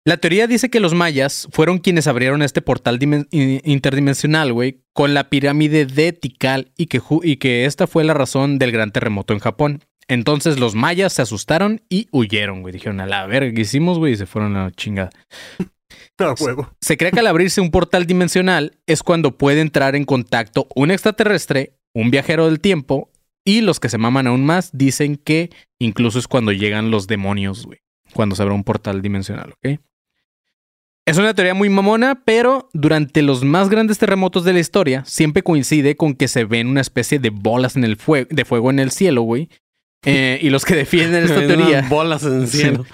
[0.04, 2.98] La teoría dice que los mayas fueron quienes abrieron este portal
[3.30, 8.58] interdimensional, güey, con la pirámide de Tikal y que, y que esta fue la razón
[8.58, 9.84] del gran terremoto en Japón.
[10.08, 12.72] Entonces los mayas se asustaron y huyeron, güey.
[12.72, 14.14] Dijeron, a la verga, ¿qué hicimos, güey?
[14.14, 15.10] Y se fueron a la chingada.
[16.20, 16.68] No, huevo.
[16.80, 20.90] Se cree que al abrirse un portal dimensional es cuando puede entrar en contacto un
[20.90, 23.08] extraterrestre, un viajero del tiempo,
[23.48, 27.64] y los que se maman aún más dicen que incluso es cuando llegan los demonios,
[27.64, 27.78] güey.
[28.12, 29.80] Cuando se abre un portal dimensional, ¿ok?
[31.06, 35.42] Es una teoría muy mamona, pero durante los más grandes terremotos de la historia siempre
[35.42, 38.80] coincide con que se ven una especie de bolas en el fuego, de fuego en
[38.80, 39.48] el cielo, güey.
[40.04, 42.84] Eh, y los que defienden esta teoría, Bolas en el cielo.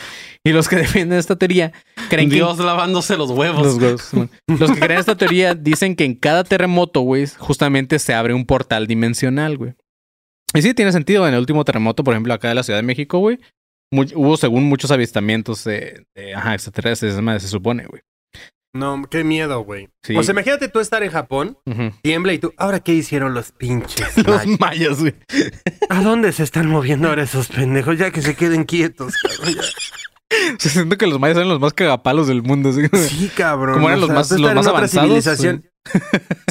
[0.44, 1.72] y los que defienden esta teoría,
[2.08, 3.66] creen que Dios lavándose los huevos.
[3.66, 4.30] los, huevos, Simón.
[4.46, 8.46] Los que creen esta teoría dicen que en cada terremoto, güey, justamente se abre un
[8.46, 9.74] portal dimensional, güey.
[10.54, 11.26] Y sí, tiene sentido.
[11.26, 13.38] En el último terremoto, por ejemplo, acá de la Ciudad de México, güey,
[13.92, 18.02] hubo según muchos avistamientos de, de, ajá, extraterrestres, se supone, güey.
[18.76, 19.88] No, qué miedo, güey.
[20.02, 20.16] Sí.
[20.16, 21.92] O sea, imagínate tú estar en Japón, Ujú.
[22.02, 24.16] tiembla y tú, ¿ahora qué hicieron los pinches?
[24.26, 24.58] Los mayas?
[24.60, 25.14] mayas, güey.
[25.90, 27.98] ¿A dónde se están moviendo ahora esos pendejos?
[27.98, 29.54] Ya que se queden quietos, cabrón.
[29.54, 29.62] ya.
[30.58, 32.70] Siento que los mayas son los más cagapalos del mundo.
[32.72, 33.74] como- Sí, cabrón.
[33.74, 35.64] Como eran los más- los más avanzados, civilización.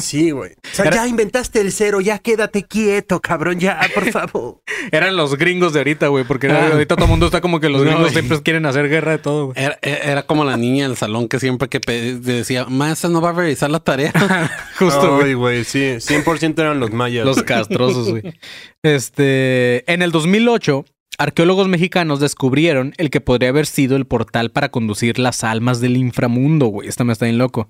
[0.02, 0.52] Sí, güey.
[0.52, 4.60] O sea, Era- ya inventaste el cero, ya quédate quieto, cabrón, ya, por favor.
[4.92, 6.68] Eran los gringos de ahorita, güey, porque Ah.
[6.72, 9.18] ahorita todo el mundo está como que los No, gringos siempre quieren hacer guerra de
[9.18, 9.56] todo, güey.
[9.62, 13.32] Era, era como la niña del salón que siempre que decía, maestra no va a
[13.32, 14.12] revisar la tarea.
[14.78, 15.34] Justo, güey.
[15.34, 17.24] Güey, sí, 100% eran los mayas.
[17.24, 17.46] Los güey.
[17.46, 18.22] castrosos, güey.
[18.82, 20.84] Este, en el 2008,
[21.16, 25.96] arqueólogos mexicanos descubrieron el que podría haber sido el portal para conducir las almas del
[25.96, 26.88] inframundo, güey.
[26.88, 27.68] Esta me está bien loco.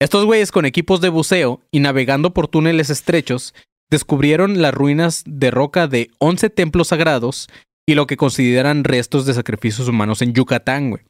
[0.00, 3.52] Estos güeyes con equipos de buceo y navegando por túneles estrechos
[3.90, 7.48] descubrieron las ruinas de roca de 11 templos sagrados
[7.86, 11.02] y lo que consideran restos de sacrificios humanos en Yucatán, güey.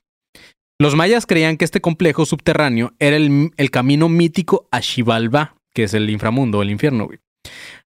[0.80, 5.92] Los mayas creían que este complejo subterráneo era el, camino mítico a Xibalbá, que es
[5.92, 7.18] el inframundo, el infierno, güey.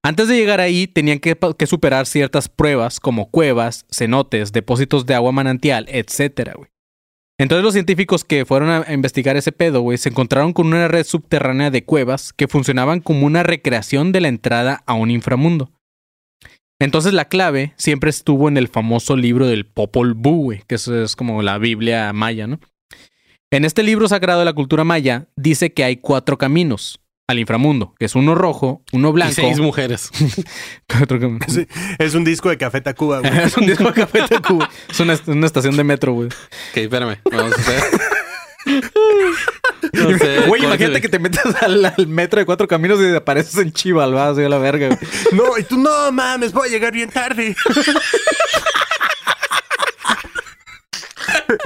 [0.05, 1.36] Antes de llegar ahí, tenían que,
[1.66, 6.72] superar ciertas pruebas como cuevas, cenotes, depósitos de agua manantial, etcétera, güey.
[7.43, 11.05] Entonces los científicos que fueron a investigar ese pedo, güey, se encontraron con una red
[11.05, 15.72] subterránea de cuevas que funcionaban como una recreación de la entrada a un inframundo.
[16.80, 21.16] Entonces la clave siempre estuvo en el famoso libro del Popol Vuh, que eso es
[21.16, 22.61] como la Biblia maya, ¿no?
[23.51, 27.95] En este libro sagrado de la cultura maya dice que hay cuatro caminos al inframundo,
[27.99, 30.11] que es uno rojo, uno Y blanco, seis mujeres.
[31.49, 31.66] Sí,
[31.99, 33.39] es un disco de Café Tacuba, güey.
[33.45, 34.68] es un disco de Café Tacuba.
[34.91, 36.29] Es una, una estación de metro, güey.
[36.29, 37.18] Ok, espérame.
[37.31, 37.83] Vamos a hacer.
[38.64, 43.14] No sé, Güey, ¿cuál imagínate que te metes al, al metro de cuatro caminos y
[43.14, 44.99] apareces en Chivalba, así a la verga, güey.
[45.33, 47.57] No, y tú, no mames, voy a llegar bien tarde.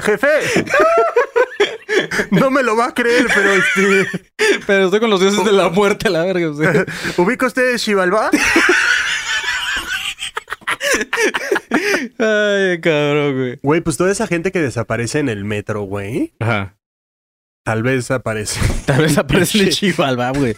[0.03, 0.29] Jefe.
[2.31, 4.07] No me lo va a creer, pero este.
[4.67, 6.85] Pero estoy con los dioses de la muerte a la verga, o sea.
[7.17, 8.31] ¿Ubica usted Xibalbá?
[12.19, 13.59] Ay, cabrón, güey.
[13.63, 16.35] Güey, pues toda esa gente que desaparece en el metro, güey.
[16.41, 16.77] Ajá.
[17.67, 18.61] Tal vez aparece.
[18.87, 20.53] Tal vez aparece en Chivalba, güey.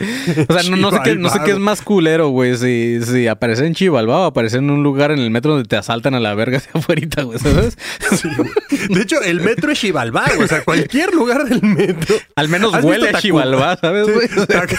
[0.47, 2.55] O sea, no, no sé qué, no sé qué es más culero, güey.
[2.59, 5.77] Si, si aparece en Chivalba o aparece en un lugar en el metro donde te
[5.77, 7.79] asaltan a la verga hacia afuera, güey, ¿sabes?
[8.21, 8.51] Sí, güey.
[8.91, 10.43] de hecho, el metro es Xibalbá, güey.
[10.45, 12.15] O sea, cualquier lugar del metro.
[12.37, 14.29] Al menos ¿Has huele a Chivalba, ¿sabes, Sí, güey?
[14.47, 14.79] tac-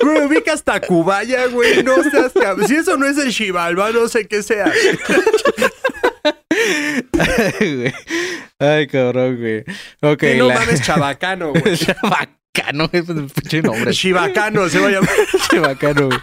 [0.00, 1.82] Güey, ubicas Tacubaya, güey.
[1.82, 2.32] No seas
[2.66, 4.72] Si eso no es el Xibalbá, no sé qué sea.
[7.60, 7.92] Güey.
[8.58, 9.64] Ay, cabrón, güey.
[10.00, 10.22] Ok.
[10.22, 11.76] Y no la- mames, chabacano, güey.
[11.76, 13.92] Chabacano, es el pinche nombre.
[13.92, 15.10] Chivacano se va a llamar.
[15.50, 16.18] Qué bacano, güey.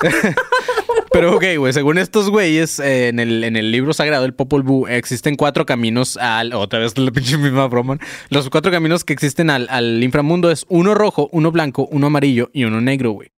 [1.12, 4.62] Pero ok, güey, según estos güeyes, eh, en, el, en el libro sagrado, el Popol
[4.62, 6.52] Vuh, existen cuatro caminos al...
[6.52, 7.98] Otra vez la pinche misma broma.
[8.28, 12.50] Los cuatro caminos que existen al, al inframundo es uno rojo, uno blanco, uno amarillo
[12.52, 13.30] y uno negro, güey.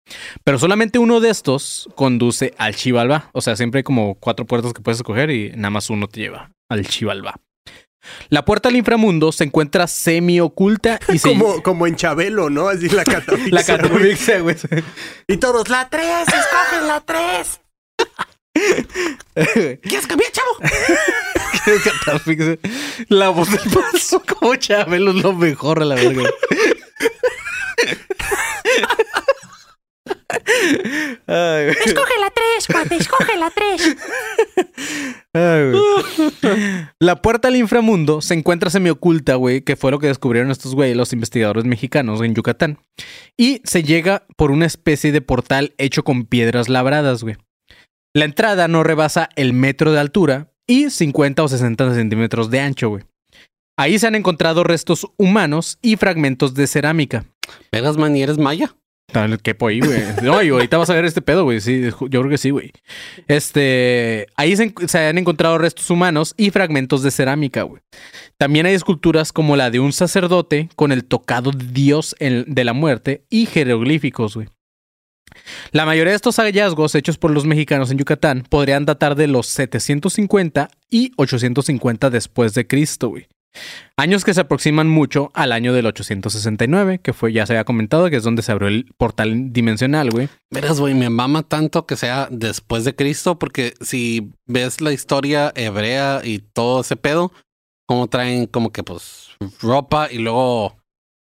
[0.44, 3.30] Pero solamente uno de estos conduce al Chivalba.
[3.32, 6.20] O sea, siempre hay como cuatro puertas que puedes escoger y nada más uno te
[6.20, 7.36] lleva al Chivalba.
[8.28, 11.28] La puerta al inframundo se encuentra semi oculta y se...
[11.28, 12.68] Como, como en Chabelo, ¿no?
[12.68, 13.52] Así la catafixia.
[13.52, 14.56] La catafixia, güey.
[15.26, 17.60] Y todos, la 3, escogen la 3.
[19.82, 20.50] ¿Quieres cambiar, chavo?
[23.08, 26.28] La voz del paso como Chabelo es lo mejor a la verga.
[31.26, 31.76] Ay, güey.
[31.84, 33.96] Escoge la 3, cuate, escoge la 3.
[35.34, 36.88] Ay, güey.
[37.00, 40.96] La puerta al inframundo se encuentra semioculta, güey, que fue lo que descubrieron estos güeyes,
[40.96, 42.78] los investigadores mexicanos en Yucatán.
[43.36, 47.36] Y se llega por una especie de portal hecho con piedras labradas, güey.
[48.14, 52.90] La entrada no rebasa el metro de altura y 50 o 60 centímetros de ancho,
[52.90, 53.04] güey.
[53.78, 57.24] Ahí se han encontrado restos humanos y fragmentos de cerámica.
[57.72, 58.76] Vegas, man, ¿y eres maya?
[59.12, 60.00] Tal que por ahí, güey.
[60.22, 61.60] No, y ahorita vas a ver este pedo, güey.
[61.60, 62.72] Sí, yo creo que sí, güey.
[63.28, 64.26] Este.
[64.36, 67.82] Ahí se han encontrado restos humanos y fragmentos de cerámica, güey.
[68.38, 72.64] También hay esculturas como la de un sacerdote con el tocado de Dios en- de
[72.64, 74.48] la muerte y jeroglíficos, güey.
[75.70, 79.46] La mayoría de estos hallazgos hechos por los mexicanos en Yucatán podrían datar de los
[79.46, 83.28] 750 y 850 después de Cristo, güey.
[83.96, 88.08] Años que se aproximan mucho al año del 869, que fue, ya se había comentado,
[88.10, 90.28] que es donde se abrió el portal dimensional, güey.
[90.50, 95.52] Verás, güey, me mama tanto que sea después de Cristo, porque si ves la historia
[95.54, 97.32] hebrea y todo ese pedo,
[97.86, 99.28] como traen como que pues
[99.60, 100.76] ropa y luego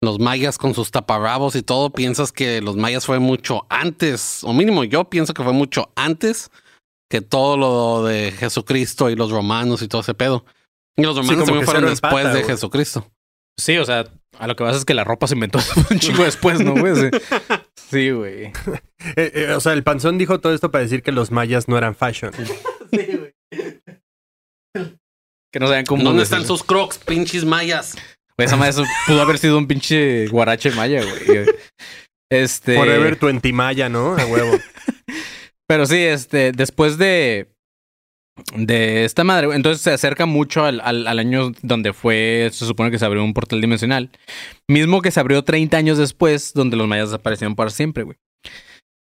[0.00, 4.52] los mayas con sus taparrabos y todo, piensas que los mayas fue mucho antes, o
[4.52, 6.50] mínimo yo pienso que fue mucho antes
[7.10, 10.44] que todo lo de Jesucristo y los romanos y todo ese pedo.
[10.96, 12.52] Y los romanos como también fueron después empata, de güey.
[12.52, 13.10] Jesucristo.
[13.58, 14.06] Sí, o sea,
[14.38, 15.58] a lo que pasa es que la ropa se inventó
[15.90, 16.94] un chingo después, ¿no, güey?
[16.96, 17.10] Sí.
[17.90, 18.52] Sí, güey.
[19.14, 21.78] Eh, eh, o sea, el panzón dijo todo esto para decir que los mayas no
[21.78, 22.32] eran fashion.
[25.52, 26.02] Que no saben cómo.
[26.02, 27.94] ¿Dónde están sus crocs, pinches mayas?
[28.36, 31.46] Güey, Esa madre eso pudo haber sido un pinche guarache maya, güey.
[32.30, 32.74] Este.
[32.74, 34.16] Forever tu antimaya, ¿no?
[34.16, 34.58] A huevo.
[35.68, 37.48] Pero sí, este, después de.
[38.54, 42.90] De esta madre, entonces se acerca mucho al, al- al año donde fue, se supone
[42.90, 44.10] que se abrió un portal dimensional.
[44.68, 48.16] Mismo que se abrió 30 años después, donde los mayas desaparecieron para siempre, güey.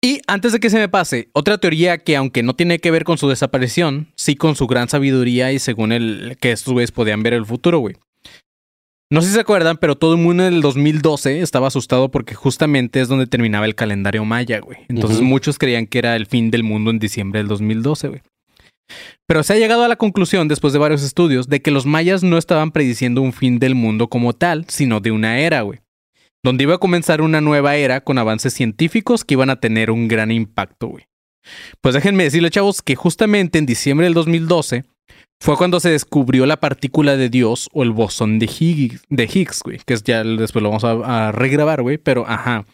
[0.04, 3.06] Y antes de que se me pase, otra teoría que aunque no tiene que ver
[3.06, 7.24] con su desaparición, sí con su gran sabiduría y según el que estos güeyes podían
[7.24, 7.96] ver el futuro, güey.
[9.10, 12.36] No sé si se acuerdan, pero todo el mundo en el 2012 estaba asustado porque
[12.36, 14.80] justamente es donde terminaba el calendario maya, güey.
[14.90, 18.22] Entonces muchos creían que era el fin del mundo en diciembre del 2012, güey.
[19.28, 22.24] Pero se ha llegado a la conclusión, después de varios estudios, de que los mayas
[22.24, 25.80] no estaban prediciendo un fin del mundo como tal, sino de una era, güey.
[26.44, 30.08] Donde iba a comenzar una nueva era con avances científicos que iban a tener un
[30.08, 31.06] gran impacto, güey.
[31.82, 34.86] Pues déjenme decirle, chavos, que justamente en diciembre del 2012
[35.42, 39.94] fue cuando se descubrió la partícula de Dios o el bosón de Higgs, güey, que
[39.94, 42.66] es ya después lo vamos a regrabar, güey, pero ajá,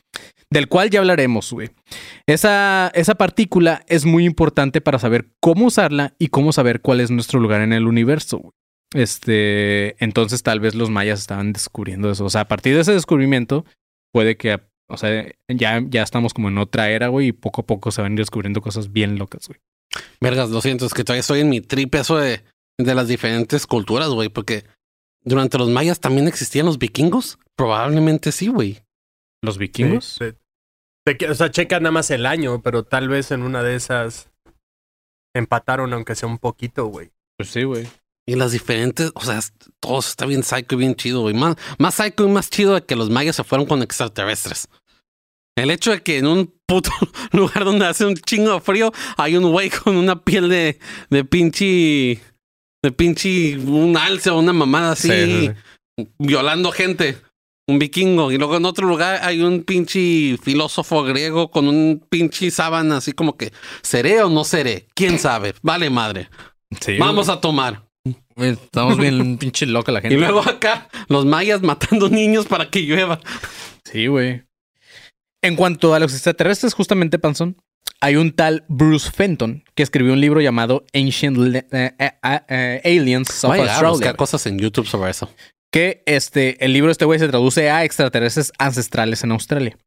[0.52, 1.70] del cual ya hablaremos, güey.
[2.26, 7.12] Esa, esa partícula es muy importante para saber cómo usarla y cómo saber cuál es
[7.12, 8.54] nuestro lugar en el universo, güey.
[8.94, 12.26] Este, entonces tal vez los mayas estaban descubriendo eso.
[12.26, 13.66] O sea, a partir de ese descubrimiento,
[14.12, 17.66] puede que, o sea, ya, ya estamos como en otra era, güey, y poco a
[17.68, 19.60] poco se van descubriendo cosas bien locas, güey.
[20.20, 22.44] Vergas, lo siento, es que todavía estoy en mi trip eso de,
[22.78, 24.64] de las diferentes culturas, güey, porque
[25.24, 27.38] durante los mayas también existían los vikingos.
[27.56, 28.80] Probablemente sí, güey.
[29.42, 30.18] ¿Los vikingos?
[30.20, 31.26] Sí, sí.
[31.26, 34.30] O sea, checa nada más el año, pero tal vez en una de esas
[35.36, 37.12] empataron, aunque sea un poquito, güey.
[37.38, 37.88] Pues sí, güey.
[38.28, 39.40] Y las diferentes, o sea,
[39.80, 41.34] todo está bien psycho y bien chido, güey.
[41.34, 44.68] Más, más psycho y más chido de que los mayas se fueron con extraterrestres.
[45.58, 46.92] El hecho de que en un puto
[47.32, 50.80] lugar donde hace un chingo de frío hay un güey con una piel de,
[51.10, 52.22] de pinche.
[52.84, 53.58] de pinche.
[53.58, 55.52] un alce o una mamada así, Sí, sí,
[55.98, 56.08] sí.
[56.20, 57.18] violando gente.
[57.70, 58.32] Un vikingo.
[58.32, 63.12] Y luego en otro lugar hay un pinche filósofo griego con un pinche sábana así
[63.14, 63.52] como que,
[63.84, 64.88] ¿seré o no seré?
[64.96, 65.54] ¿Quién sabe?
[65.62, 66.30] Vale madre.
[66.82, 67.84] Sí, Vamos a tomar.
[68.36, 70.16] Estamos bien pinche loca la gente.
[70.16, 73.20] Y luego acá, los mayas matando niños para que llueva.
[73.84, 74.44] Sí, güey.
[75.42, 77.56] En cuanto a los extraterrestres, justamente, Panzón,
[78.02, 82.12] hay un tal Bruce Fenton que escribió un libro llamado Ancient Le- eh, eh,
[82.50, 83.90] eh, Aliens of Australia.
[83.90, 85.30] buscar cosas en YouTube sobre eso.
[85.72, 89.78] Que este, el libro de este güey se traduce a extraterrestres ancestrales en Australia.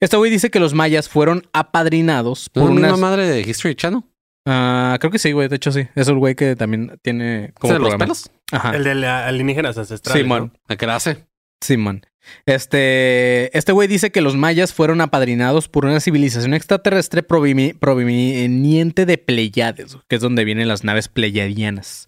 [0.00, 3.00] Este güey dice que los mayas fueron apadrinados ¿Por por una unas...
[3.00, 4.02] madre de History Channel?
[4.46, 5.48] Ah, creo que sí, güey.
[5.48, 5.86] De hecho, sí.
[5.94, 8.30] Es el güey que también tiene como ¿Ese de los pelos?
[8.52, 8.74] Ajá.
[8.74, 10.22] El de la- alienígenas ancestrales.
[10.22, 10.52] Simón.
[10.54, 10.74] ¿no?
[10.74, 11.26] ¿A qué la hace?
[11.62, 12.02] Simón.
[12.46, 19.18] Este, este güey dice que los mayas fueron apadrinados por una civilización extraterrestre proveniente de
[19.18, 22.06] Pleiades, que es donde vienen las naves pleiadianas.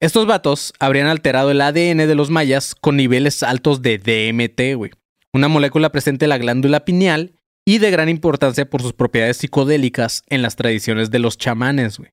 [0.00, 4.92] Estos vatos habrían alterado el ADN de los mayas con niveles altos de DMT, güey.
[5.32, 7.34] Una molécula presente en la glándula pineal
[7.66, 12.12] y de gran importancia por sus propiedades psicodélicas en las tradiciones de los chamanes, güey.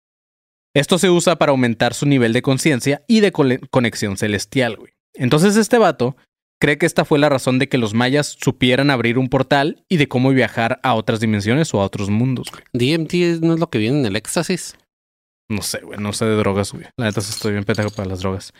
[0.73, 4.93] Esto se usa para aumentar su nivel de conciencia y de conexión celestial, güey.
[5.13, 6.17] Entonces este vato
[6.59, 9.97] cree que esta fue la razón de que los mayas supieran abrir un portal y
[9.97, 12.63] de cómo viajar a otras dimensiones o a otros mundos, güey.
[12.73, 14.75] DMT no es lo que viene en el éxtasis.
[15.49, 16.85] No sé, güey, no sé de drogas, güey.
[16.97, 18.53] La neta estoy bien pendejo para las drogas.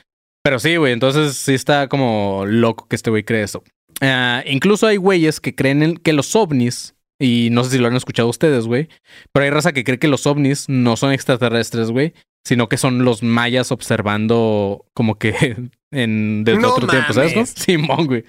[0.43, 3.63] Pero sí, güey, entonces sí está como loco que este güey cree eso.
[4.01, 7.87] Ah, incluso hay güeyes que creen en- que los ovnis, y no sé si lo
[7.87, 8.89] han escuchado ustedes, güey,
[9.33, 12.13] pero hay raza que cree que los ovnis no son extraterrestres, güey,
[12.45, 15.33] sino que son los mayas observando como que
[15.91, 17.35] en desde No otro tiempo, ¿sabes?
[17.35, 17.45] no?
[17.45, 18.23] Simón, güey.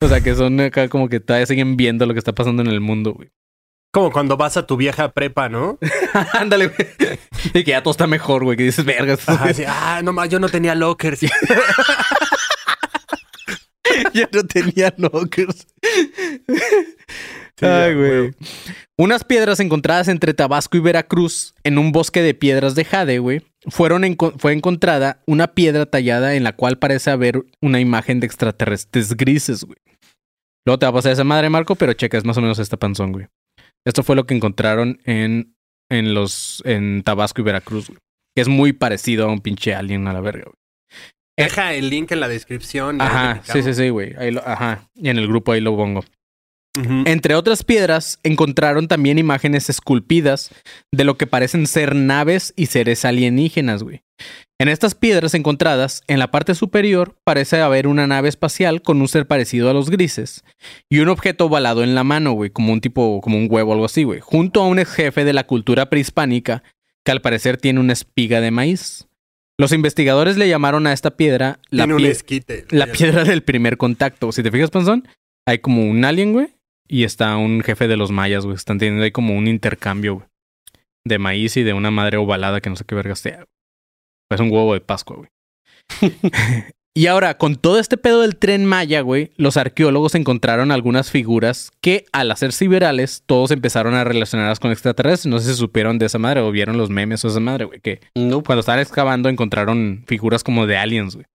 [0.00, 2.68] O sea, que son acá como que todavía siguen viendo lo que está pasando en
[2.68, 3.28] el mundo, güey.
[3.92, 5.78] Como cuando vas a tu vieja prepa, ¿no?
[6.34, 6.88] Ándale, güey.
[7.54, 9.20] Y que ya todo está mejor, güey, que dices, vergas.
[9.54, 11.20] Sí, ah, no más, yo no tenía lockers.
[14.12, 15.66] ya no tenía lockers.
[17.58, 18.34] Sí, Ay, güey.
[18.96, 23.42] Unas piedras encontradas entre Tabasco y Veracruz en un bosque de piedras de jade, güey.
[23.68, 28.26] Fueron enco- fue encontrada una piedra tallada en la cual parece haber una imagen de
[28.26, 29.78] extraterrestres grises, güey.
[30.66, 32.76] Luego te va a pasar esa madre, Marco, pero checa, es más o menos esta
[32.76, 33.26] panzón, güey.
[33.86, 35.54] Esto fue lo que encontraron en,
[35.90, 37.98] en los en Tabasco y Veracruz, güey.
[38.36, 40.54] Que es muy parecido a un pinche alien a la verga, güey.
[41.36, 43.00] Deja el link en la descripción.
[43.00, 44.14] Ajá, sí, sí, sí, güey.
[44.18, 44.88] Ahí lo- Ajá.
[44.96, 46.04] Y en el grupo ahí lo pongo.
[47.06, 50.50] Entre otras piedras, encontraron también imágenes esculpidas
[50.94, 54.02] de lo que parecen ser naves y seres alienígenas, güey.
[54.60, 59.06] En estas piedras encontradas, en la parte superior parece haber una nave espacial con un
[59.08, 60.42] ser parecido a los grises
[60.90, 63.74] y un objeto ovalado en la mano, güey, como un tipo, como un huevo o
[63.74, 66.64] algo así, güey, junto a un ex jefe de la cultura prehispánica
[67.04, 69.06] que al parecer tiene una espiga de maíz.
[69.60, 72.64] Los investigadores le llamaron a esta piedra la, Tiene un pie- esquite.
[72.70, 74.30] la piedra del primer contacto.
[74.32, 75.06] Si te fijas, Panzón,
[75.46, 76.48] hay como un alien, güey,
[76.88, 78.56] y está un jefe de los mayas, güey.
[78.56, 80.26] Están teniendo ahí como un intercambio, güey,
[81.04, 83.44] de maíz y de una madre ovalada que no sé qué verga sea.
[84.30, 85.28] Es un huevo de Pascua, güey.
[86.94, 91.70] y ahora, con todo este pedo del tren maya, güey, los arqueólogos encontraron algunas figuras
[91.80, 95.30] que, al hacerse virales, todos empezaron a relacionarlas con extraterrestres.
[95.30, 97.80] No sé si supieron de esa madre o vieron los memes o esa madre, güey,
[97.80, 101.26] que No, cuando estaban excavando encontraron figuras como de aliens, güey.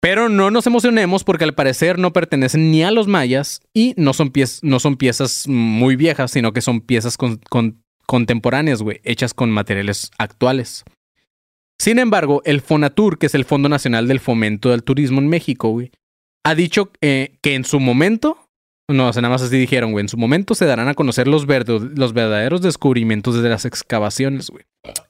[0.00, 4.12] Pero no nos emocionemos porque al parecer no pertenecen ni a los mayas y no
[4.12, 9.32] son, no son piezas muy viejas, sino que son piezas con- con- contemporáneas, güey, hechas
[9.32, 10.84] con materiales actuales.
[11.80, 15.70] Sin embargo, el Fonatur, que es el Fondo Nacional del Fomento del Turismo en México,
[15.70, 15.90] güey,
[16.46, 18.38] ha dicho eh, que en su momento,
[18.90, 21.26] no, o sea, nada más así dijeron, güey, en su momento se darán a conocer
[21.26, 24.64] los, verdo- los verdaderos descubrimientos de las excavaciones, güey.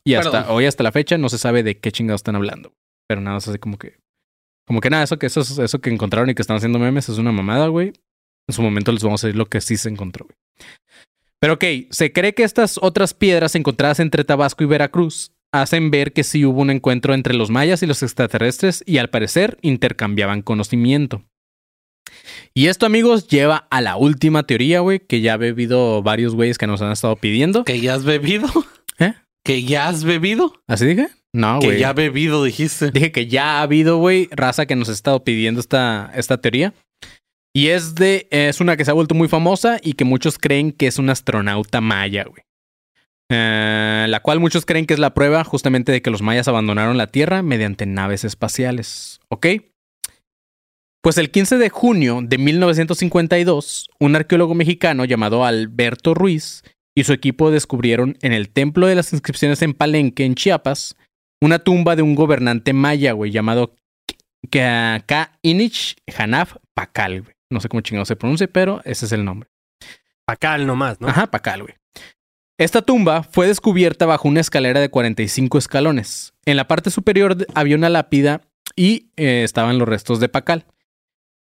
[0.04, 0.46] Y hasta Perdón.
[0.56, 2.72] hoy, hasta la fecha, no se sabe de qué chingados están hablando.
[3.08, 3.96] Pero nada más así como que.
[4.66, 7.18] Como que nada, eso que, eso, eso que encontraron y que están haciendo memes es
[7.18, 7.88] una mamada, güey.
[8.48, 10.36] En su momento les vamos a decir lo que sí se encontró, güey.
[11.40, 16.12] Pero ok, se cree que estas otras piedras encontradas entre Tabasco y Veracruz hacen ver
[16.12, 20.42] que sí hubo un encuentro entre los mayas y los extraterrestres y al parecer intercambiaban
[20.42, 21.22] conocimiento.
[22.54, 26.58] Y esto, amigos, lleva a la última teoría, güey, que ya ha bebido varios güeyes
[26.58, 27.64] que nos han estado pidiendo.
[27.64, 28.48] ¿Que ya has bebido?
[28.98, 29.14] ¿Eh?
[29.44, 30.60] ¿Que ya has bebido?
[30.66, 31.08] ¿Así dije?
[31.32, 31.78] No, que güey.
[31.78, 32.90] ya ha bebido, dijiste.
[32.90, 36.74] Dije que ya ha habido, güey, raza que nos ha estado pidiendo esta, esta teoría.
[37.52, 38.26] Y es de.
[38.30, 41.10] Es una que se ha vuelto muy famosa y que muchos creen que es un
[41.10, 42.42] astronauta maya, güey.
[43.30, 46.98] Eh, la cual muchos creen que es la prueba justamente de que los mayas abandonaron
[46.98, 49.20] la Tierra mediante naves espaciales.
[49.28, 49.46] ¿Ok?
[51.02, 56.62] Pues el 15 de junio de 1952, un arqueólogo mexicano llamado Alberto Ruiz
[56.96, 60.96] y su equipo descubrieron en el Templo de las Inscripciones en Palenque, en Chiapas,
[61.42, 63.74] una tumba de un gobernante maya, güey, llamado
[64.50, 67.34] K- Ka-Inich Hanaf Pakal, güey.
[67.50, 69.50] No sé cómo chingado se pronuncia, pero ese es el nombre.
[70.26, 71.08] Pacal nomás, ¿no?
[71.08, 71.74] Ajá, Pakal, güey.
[72.56, 76.34] Esta tumba fue descubierta bajo una escalera de 45 escalones.
[76.44, 78.42] En la parte superior había una lápida
[78.76, 80.64] y eh, estaban los restos de Pakal.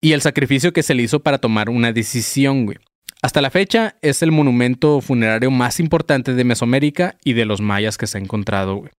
[0.00, 2.78] Y el sacrificio que se le hizo para tomar una decisión, güey.
[3.20, 7.98] Hasta la fecha es el monumento funerario más importante de Mesoamérica y de los mayas
[7.98, 8.90] que se ha encontrado, güey.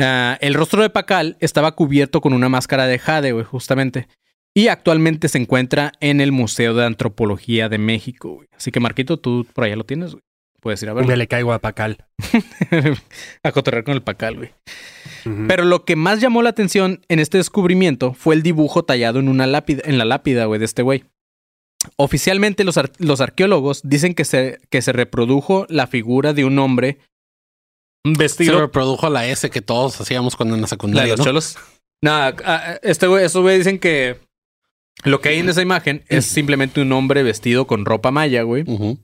[0.00, 4.08] Ah, el rostro de Pakal estaba cubierto con una máscara de jade, güey, justamente.
[4.52, 8.48] Y actualmente se encuentra en el Museo de Antropología de México, güey.
[8.54, 10.22] Así que, Marquito, tú por allá lo tienes, güey.
[10.64, 11.14] Puedes ir a verlo.
[11.14, 12.04] le caigo a Pacal.
[13.44, 14.50] a cotorrear con el Pakal, güey.
[15.46, 19.28] Pero lo que más llamó la atención en este descubrimiento fue el dibujo tallado en
[19.28, 21.04] una lápida, en la lápida, güey, de este güey.
[21.96, 26.58] Oficialmente los, ar- los arqueólogos dicen que se, que se reprodujo la figura de un
[26.58, 26.98] hombre
[28.06, 31.10] Se vestido reprodujo la S que todos hacíamos cuando en la la de secundaria.
[31.12, 31.24] los ¿no?
[31.26, 31.56] cholos.
[32.02, 34.18] Nada, este güey, estos güey dicen que
[35.04, 38.64] lo que hay en esa imagen es simplemente un hombre vestido con ropa maya, güey.
[38.66, 38.98] Ujú.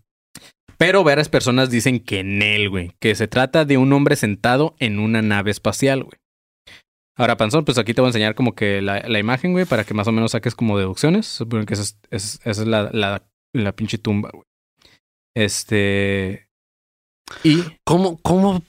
[0.81, 2.93] Pero varias personas dicen que en él, güey.
[3.01, 6.18] Que se trata de un hombre sentado en una nave espacial, güey.
[7.18, 9.85] Ahora, Panzón, pues aquí te voy a enseñar como que la, la imagen, güey, para
[9.85, 11.26] que más o menos saques como deducciones.
[11.26, 13.22] Supongo que esa es, es- esa es la, la,
[13.53, 14.45] la pinche tumba, güey.
[15.37, 16.49] Este.
[17.45, 17.62] Y.
[17.85, 18.62] ¿Cómo, cómo?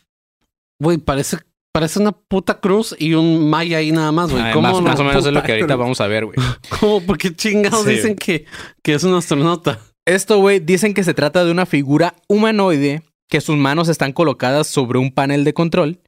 [0.81, 1.37] Güey, parece,
[1.73, 4.43] parece una puta cruz y un maya ahí nada más, güey.
[4.43, 5.79] ah, ¿Cómo más, más o menos es lo que ahorita cruz?
[5.79, 6.37] vamos a ver, güey.
[6.79, 7.01] ¿Cómo?
[7.05, 8.45] ¿Por qué chingados Sí, dicen que,
[8.83, 9.79] que es un astronauta?
[10.05, 14.67] Esto, güey, dicen que se trata de una figura humanoide que sus manos están colocadas
[14.67, 16.01] sobre un panel de control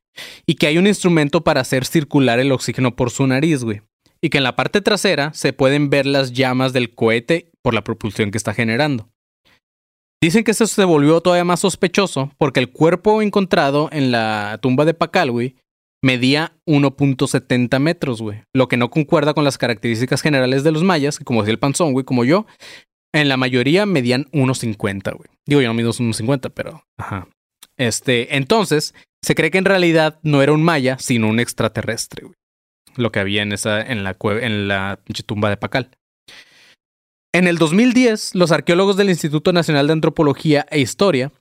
[0.45, 3.81] y que hay un instrumento para hacer circular el oxígeno por su nariz, güey.
[4.21, 7.83] Y que en la parte trasera se pueden ver las llamas del cohete por la
[7.83, 9.09] propulsión que está generando.
[10.21, 14.85] Dicen que esto se volvió todavía más sospechoso porque el cuerpo encontrado en la tumba
[14.85, 15.55] de Pacal, güey,
[16.01, 18.43] medía 1.70 metros, güey.
[18.53, 21.59] Lo que no concuerda con las características generales de los mayas, que como decía el
[21.59, 22.45] panzón, güey, como yo,
[23.13, 25.29] en la mayoría medían 1.50, güey.
[25.45, 26.83] Digo, yo no mido 1.50, pero...
[26.97, 27.27] Ajá.
[27.77, 28.93] Este, entonces,
[29.23, 32.35] se cree que en realidad no era un maya, sino un extraterrestre, güey.
[32.95, 35.89] Lo que había en esa, en la cue- en la pinche tumba de Pacal.
[37.33, 41.31] En el 2010, los arqueólogos del Instituto Nacional de Antropología e Historia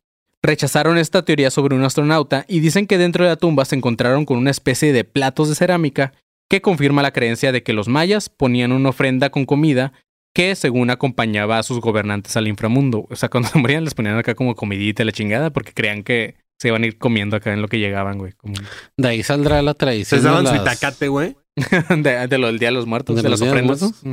[0.43, 4.25] rechazaron esta teoría sobre un astronauta y dicen que dentro de la tumba se encontraron
[4.25, 6.15] con una especie de platos de cerámica
[6.51, 9.93] que confirma la creencia de que los mayas ponían una ofrenda con comida
[10.35, 13.07] que según acompañaba a sus gobernantes al inframundo.
[13.11, 16.03] O sea, cuando se morían les ponían acá como comidita y la chingada porque creían
[16.03, 18.33] que se iban a ir comiendo acá en lo que llegaban, güey.
[18.35, 18.55] Como
[18.97, 20.21] De ahí saldrá la tradición.
[20.21, 21.37] Se daban de su itacate, güey.
[21.97, 24.05] de, de lo del Día de los Muertos, ¿De de, los las ofrendas.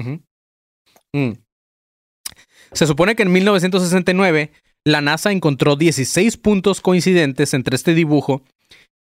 [1.14, 1.34] Mm.
[2.72, 4.52] Se supone que en 1969
[4.86, 8.44] la NASA encontró 16 puntos coincidentes entre este dibujo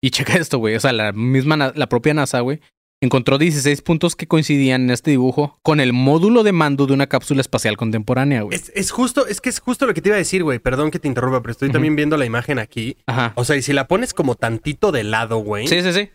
[0.03, 0.75] y checa esto, güey.
[0.75, 2.61] O sea, la misma, la propia NASA, güey,
[3.05, 7.07] encontró 16 puntos que coincidían en este dibujo con el módulo de mando de una
[7.07, 8.57] cápsula espacial contemporánea, güey.
[8.57, 10.59] Es, es justo, es que es justo lo que te iba a decir, güey.
[10.59, 12.97] Perdón que te interrumpa, pero estoy también viendo la imagen aquí.
[13.07, 13.33] Ajá.
[13.37, 15.67] O sea, y si la pones como tantito de lado, güey.
[15.69, 16.11] Sí, sí, sí.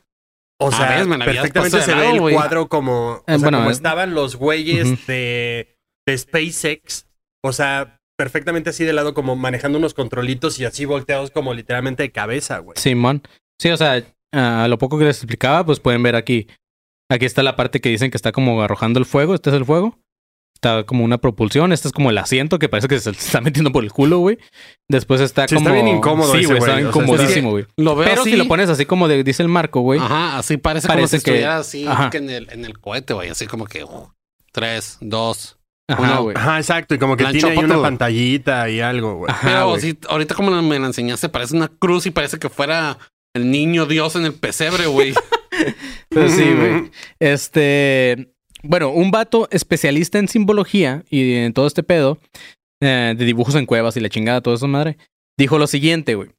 [0.61, 3.73] O Ah, sea, perfectamente se ve el cuadro como, o Eh, sea, bueno, como eh.
[3.73, 7.07] estaban los güeyes de, de SpaceX.
[7.43, 12.03] O sea, perfectamente así de lado, como manejando unos controlitos y así volteados como literalmente
[12.03, 12.77] de cabeza, güey.
[12.77, 13.21] Simón.
[13.57, 16.47] Sí, o sea, a lo poco que les explicaba, pues pueden ver aquí
[17.09, 19.33] Aquí está la parte que dicen que está como arrojando el fuego.
[19.35, 19.97] Este es el fuego.
[20.55, 21.71] Está como una propulsión.
[21.71, 24.37] Este es como el asiento que parece que se está metiendo por el culo, güey.
[24.89, 25.69] Después está Sí, como.
[25.69, 27.65] está bien incómodo Sí, ese güey, está o sea, incomodísimo, güey.
[27.77, 28.31] Lo veo Pero así.
[28.31, 29.99] si lo pones así como de- dice el marco, güey.
[29.99, 33.13] Ajá, así parece, como Parece si que- estuviera así que en, el, en el cohete,
[33.13, 33.29] güey.
[33.29, 34.09] Así como que uh,
[34.51, 35.57] tres, dos.
[35.87, 36.23] Ajá, uno.
[36.23, 36.35] güey.
[36.37, 36.93] Ajá, exacto.
[36.93, 37.83] Y como que La tiene ahí una todo.
[37.83, 39.33] pantallita y algo, güey.
[39.41, 39.81] Pero güey.
[39.81, 42.99] sí, ahorita como me la enseñaste, parece una cruz y parece que fuera
[43.33, 45.13] el niño Dios en el pesebre, güey.
[46.09, 46.89] Pues sí, güey.
[47.19, 48.33] Este.
[48.63, 52.17] Bueno, un vato especialista en simbología y en todo este pedo,
[52.81, 54.97] eh, de dibujos en cuevas y la chingada, todo eso, madre,
[55.37, 56.29] dijo lo siguiente, güey.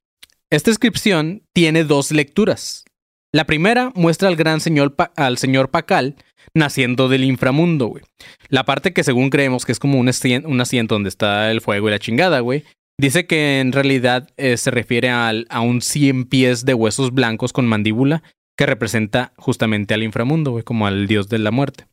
[0.50, 2.84] Esta inscripción tiene dos lecturas.
[3.32, 6.16] La primera muestra al gran señor, Pa- al señor Pacal
[6.52, 8.02] naciendo del inframundo, güey.
[8.48, 10.10] La parte que según creemos que es como un,
[10.44, 12.64] un asiento donde está el fuego y la chingada, güey.
[12.98, 17.52] Dice que en realidad eh, se refiere al- a un 100 pies de huesos blancos
[17.54, 18.22] con mandíbula
[18.61, 21.86] que representa justamente al inframundo, güey, como al dios de la muerte.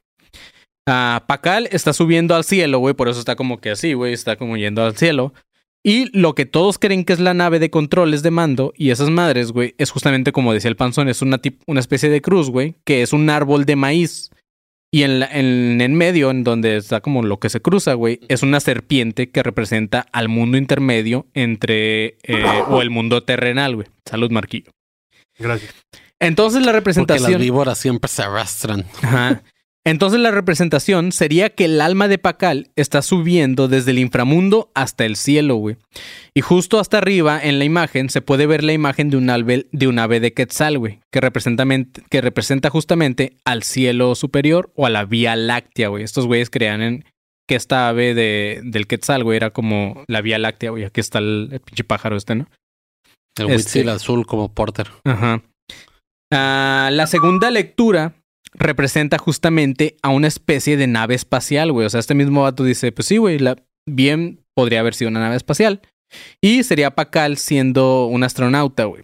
[0.86, 4.36] Ah, Pacal está subiendo al cielo, güey, por eso está como que así, güey, está
[4.36, 5.34] como yendo al cielo.
[5.82, 9.09] Y lo que todos creen que es la nave de controles de mando y esas
[9.09, 12.49] madres, güey, es justamente como decía el panzón, es una, tip- una especie de cruz,
[12.49, 14.30] güey, que es un árbol de maíz.
[14.91, 18.43] Y en, en, en medio, en donde está como lo que se cruza, güey, es
[18.43, 23.88] una serpiente que representa al mundo intermedio entre, eh, o el mundo terrenal, güey.
[24.05, 24.72] Salud, Marquillo.
[25.39, 25.74] Gracias.
[26.20, 27.32] Entonces la Porque representación...
[27.34, 28.86] las víboras siempre se arrastran.
[29.01, 29.43] Ajá.
[29.86, 35.05] Entonces la representación sería que el alma de Pacal está subiendo desde el inframundo hasta
[35.05, 35.78] el cielo, güey.
[36.34, 39.68] Y justo hasta arriba en la imagen se puede ver la imagen de un ave
[39.72, 41.65] de, un ave de Quetzal, güey, que representa,
[42.09, 46.03] que representa justamente al cielo superior o a la Vía Láctea, güey.
[46.03, 47.05] Estos güeyes creían en
[47.47, 50.84] que esta ave de, del Quetzal, güey, era como la Vía Láctea, güey.
[50.84, 52.49] Aquí está el, el pinche pájaro este, ¿no?
[53.38, 54.89] El Este- Huitzil azul como Porter.
[55.05, 55.41] Ajá.
[56.32, 58.13] Ah, la segunda lectura
[58.53, 61.86] representa justamente a una especie de nave espacial, güey.
[61.86, 63.39] O sea, este mismo vato dice, pues sí, güey,
[63.88, 65.82] bien podría haber sido una nave espacial.
[66.41, 69.03] Y sería Pacal siendo un astronauta, güey.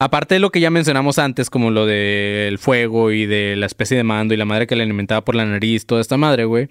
[0.00, 3.98] Aparte de lo que ya mencionamos antes, como lo del fuego y de la especie
[3.98, 6.70] de mando y la madre que le alimentaba por la nariz, toda esta madre, güey.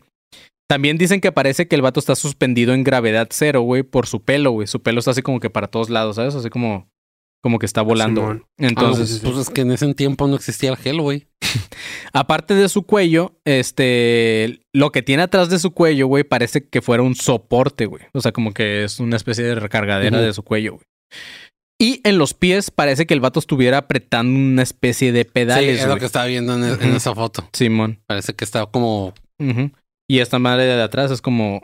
[0.67, 4.23] También dicen que parece que el vato está suspendido en gravedad cero, güey, por su
[4.23, 4.67] pelo, güey.
[4.67, 6.33] Su pelo está así como que para todos lados, ¿sabes?
[6.35, 6.89] Así como,
[7.41, 8.21] como que está volando.
[8.21, 8.37] Simón.
[8.57, 8.69] güey.
[8.69, 11.27] Entonces, Ah, pues es que en ese tiempo no existía el gel, güey.
[12.13, 16.81] Aparte de su cuello, este, lo que tiene atrás de su cuello, güey, parece que
[16.81, 18.03] fuera un soporte, güey.
[18.13, 20.83] O sea, como que es una especie de recargadera de su cuello, güey.
[21.81, 25.79] Y en los pies parece que el vato estuviera apretando una especie de Sí, pedales,
[25.81, 26.97] es lo que estaba viendo en, en Ujú.
[26.97, 27.47] esa foto.
[27.53, 28.01] Simón.
[28.05, 29.13] Parece que estaba como...
[30.09, 31.61] Y esta madre de atrás es como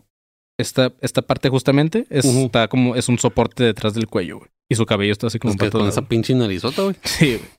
[0.58, 4.50] esta, esta parte justamente es, está como es un soporte detrás del cuello, güey.
[4.70, 6.96] Y su cabello está así como pues, que con esa pinche narizota, güey.
[7.04, 7.50] Sí, güey.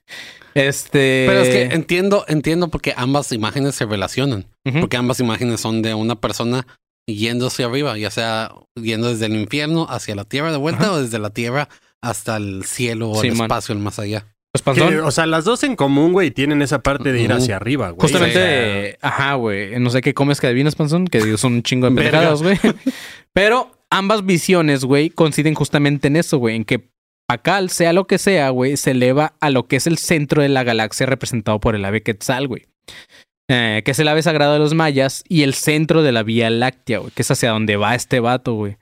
[0.53, 1.25] Este.
[1.27, 4.45] Pero es que entiendo, entiendo porque ambas imágenes se relacionan.
[4.79, 6.65] Porque ambas imágenes son de una persona
[7.07, 11.01] yendo hacia arriba, ya sea yendo desde el infierno hacia la tierra de vuelta o
[11.01, 11.69] desde la tierra
[12.01, 13.45] hasta el cielo o Sí, el man.
[13.45, 14.25] espacio, el más allá.
[14.51, 17.55] Pues, Que, o sea, las dos en común, güey, tienen esa parte de ir hacia
[17.57, 18.01] arriba, güey.
[18.01, 19.79] Justamente, ajá, güey.
[19.79, 22.57] No sé qué comes que adivinas, Panzón, que son un chingo de pendejadas, güey.
[23.33, 26.55] Pero ambas visiones, güey, coinciden justamente en eso, güey.
[26.55, 26.89] En que
[27.27, 30.49] Pacal, sea lo que sea, güey, se eleva a lo que es el centro de
[30.49, 32.67] la galaxia representado por el ave Quetzal, güey.
[33.49, 36.49] Eh, que es el ave sagrado de los mayas y el centro de la Vía
[36.49, 38.77] Láctea, güey, que es hacia donde va este vato, güey.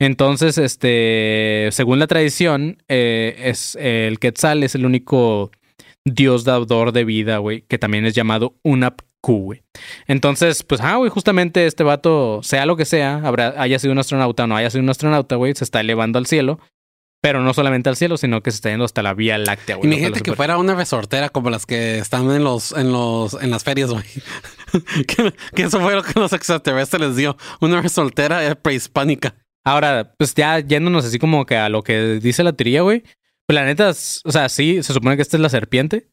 [0.00, 5.50] Entonces, este, según la tradición, eh, es el Quetzal es el único
[6.06, 9.62] dios dador de vida, güey, que también es llamado Unapku, güey.
[10.06, 13.98] Entonces, pues, ah, güey, justamente este vato, sea lo que sea, habrá, haya sido un
[13.98, 16.60] astronauta o no haya sido un astronauta, güey, se está elevando al cielo.
[17.22, 19.88] Pero no solamente al cielo, sino que se está yendo hasta la Vía Láctea, güey.
[19.88, 23.62] Imagínate que fuera una resortera como las que están en los, en los, en las
[23.62, 24.04] ferias, güey.
[25.06, 27.36] que, que eso fue lo que los extraterrestres les dio.
[27.60, 29.34] Una resortera eh, prehispánica.
[29.66, 33.02] Ahora, pues ya yéndonos así como que a lo que dice la teoría, güey.
[33.48, 36.08] La neta, es- o sea, sí, se supone que esta es la serpiente.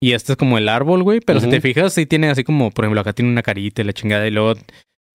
[0.00, 1.20] Y este es como el árbol, güey.
[1.20, 3.84] Pero si te fijas, sí tiene así como, por ejemplo, acá tiene una carita y
[3.86, 4.26] la chingada.
[4.28, 4.60] Y luego,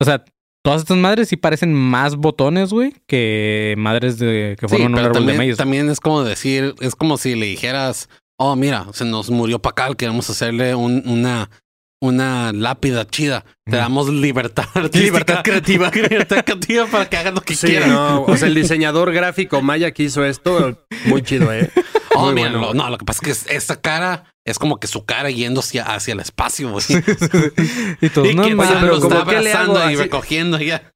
[0.02, 0.26] o sea,
[0.64, 4.96] todas estas madres sí parecen más botones, güey, que madres de que Sí, forman un
[4.96, 5.58] pero árbol de maíz.
[5.58, 9.96] también es como decir, es como si le dijeras, oh, mira, se nos murió Pacal,
[9.98, 11.50] queremos hacerle un- una,
[12.02, 13.46] una lápida chida.
[13.66, 15.04] Te damos libertad artística.
[15.06, 15.92] Libertad creativa.
[15.94, 17.90] libertad creativa para que hagan lo que Sí, quieran.
[17.90, 21.70] no, o sea, el diseñador gráfico maya que hizo esto, muy chido, ¿eh?
[22.16, 22.74] Oh, bueno.
[22.74, 25.62] no, lo que pasa es que es- esa cara es como que su cara yendo
[25.62, 26.84] hacia, hacia el espacio, güey.
[28.02, 29.72] y todos, y no que pero lo ¿cómo está qué le hago?
[29.72, 30.92] abrazando y Así- recogiendo ya.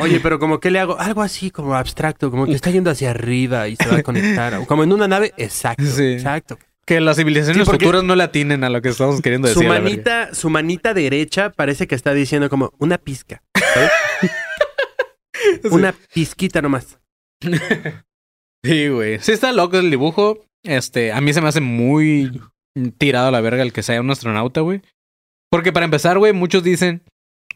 [0.00, 3.10] Oye, pero como que le hago algo así como abstracto, como que está yendo hacia
[3.10, 4.54] arriba y se va a conectar.
[4.54, 6.14] o Como en una nave, exacto, Sí.
[6.14, 6.58] exacto.
[6.86, 9.68] Que las civilizaciones futuras no le atinen a lo que estamos queriendo Su decir.
[9.68, 9.88] la verga.
[9.90, 13.42] manita, su manita derecha parece que está diciendo como una pizca.
[13.74, 13.90] ¿sabes?
[15.70, 16.98] Una pizquita nomás.
[18.64, 19.18] Sí, güey.
[19.20, 20.44] Sí está loco el dibujo.
[20.64, 22.40] Este, a mí se me hace muy
[22.98, 24.82] tirado a la verga el que sea un astronauta, güey.
[25.50, 27.02] Porque para empezar, güey, muchos dicen,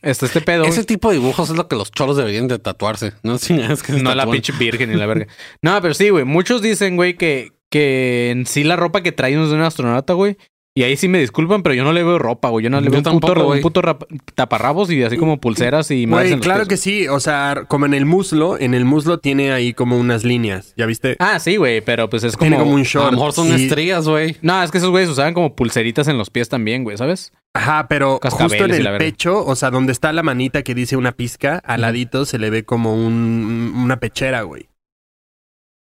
[0.02, 3.12] este, este pedo, Ese tipo de dibujos es lo que los cholos deberían de tatuarse.
[3.22, 5.26] No Sí, es que se no la pinche virgen ni la verga.
[5.62, 9.34] No, pero sí, güey, muchos dicen, güey, que, que en sí la ropa que trae
[9.34, 10.36] no es de un astronauta, güey.
[10.78, 12.62] Y ahí sí me disculpan, pero yo no le veo ropa, güey.
[12.62, 13.61] Yo no le Yo veo un puto, tampoco, güey.
[13.61, 14.05] un puto rap-
[14.35, 16.28] taparrabos y así como pulseras y más.
[16.28, 17.09] Güey, claro que sí.
[17.09, 20.74] O sea, como en el muslo, en el muslo tiene ahí como unas líneas.
[20.77, 21.16] ¿Ya viste?
[21.19, 22.66] Ah, sí, güey, pero pues es tiene como...
[22.66, 23.07] como un A short.
[23.07, 24.36] lo mejor son y- estrellas, güey.
[24.43, 27.32] No, es que esos güeyes usaban como pulseritas en los pies también, güey, ¿sabes?
[27.55, 30.98] Ajá, pero Cascabeles justo en el pecho, o sea, donde está la manita que dice
[30.98, 34.69] una pizca, al ladito se le ve como un, una pechera, güey.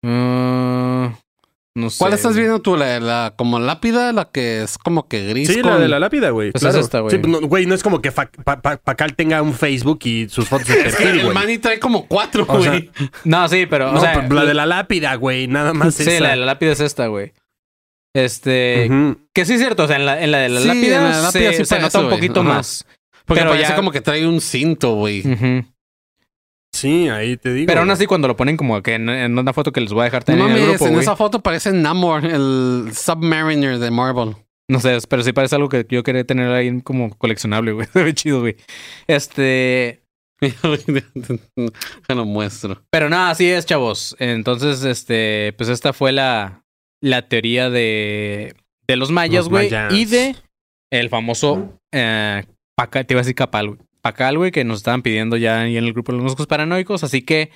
[0.03, 0.82] Mm,
[1.75, 1.97] no sé.
[1.99, 2.75] ¿Cuál estás viendo tú?
[2.77, 4.11] ¿La, la como lápida?
[4.13, 5.47] ¿La que es como que gris?
[5.47, 6.51] Sí, con- la de la lápida, güey.
[6.51, 6.77] Pues claro.
[6.79, 7.15] es esta, güey.
[7.15, 10.29] Sí, no, güey, no es como que Fa- Pa- Pa- Pacal tenga un Facebook y
[10.29, 11.33] sus fotos de Es que perfil, el güey.
[11.35, 12.91] Manny trae como cuatro, O sea, güey.
[13.23, 14.13] No, sí, pero, No, o sea...
[14.13, 16.19] pero la de la lápida, güey, nada más Sí, esa.
[16.21, 17.33] la de la lápida es esta, güey.
[18.15, 18.89] Este...
[19.33, 21.03] Que sí es cierto, o sea, en la, en la de la Sí, lápida, en
[21.11, 22.85] la lápida se, sí se nota un poquito más.
[23.25, 25.21] Porque pero parece ya- como que trae un cinto, güey.
[25.21, 25.65] Ujú.
[26.73, 27.67] Sí, ahí te digo.
[27.67, 30.01] Pero aún así cuando lo ponen como que en, en una foto que les voy
[30.01, 31.03] a dejar No también en el mames, grupo, en güey.
[31.03, 34.35] esa foto parece Namor, el Submariner de Marvel.
[34.67, 37.87] No sé, pero sí parece algo que yo quería tener ahí como coleccionable, güey.
[37.93, 38.55] Se ve chido, güey.
[39.07, 40.01] Este...
[42.07, 42.81] Te lo muestro.
[42.89, 44.15] Pero nada, así es, chavos.
[44.19, 46.63] Entonces, este, pues esta fue la,
[47.01, 48.55] la teoría de,
[48.87, 49.69] de los mayas, güey.
[49.91, 50.35] Y de
[50.91, 52.43] el famoso eh,
[52.75, 53.79] Pacal, te iba a decir Capal, güey.
[54.03, 57.03] Pacal, güey, que nos estaban pidiendo ya ahí en el grupo de los moscos paranoicos.
[57.03, 57.51] Así que,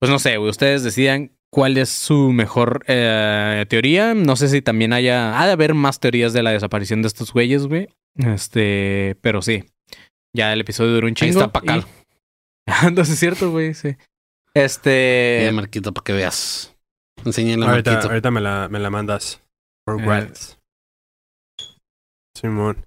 [0.00, 4.12] pues no sé, güey, ustedes decidan cuál es su mejor eh, teoría.
[4.14, 7.32] No sé si también haya, ha de haber más teorías de la desaparición de estos
[7.32, 7.88] güeyes, güey.
[8.16, 9.64] Este, pero sí.
[10.34, 11.40] Ya el episodio duró un Ahí chingo.
[11.40, 11.86] está Pacal.
[11.86, 12.02] y-
[12.86, 13.96] Entonces es cierto, güey, sí.
[14.54, 15.46] Este.
[15.46, 16.74] Eh, Marquito, para que veas.
[17.24, 18.08] Enséñale a Ahorita, Marquito.
[18.10, 19.40] ahorita me, la, me la mandas.
[19.86, 20.58] Congrats.
[22.36, 22.84] Simón.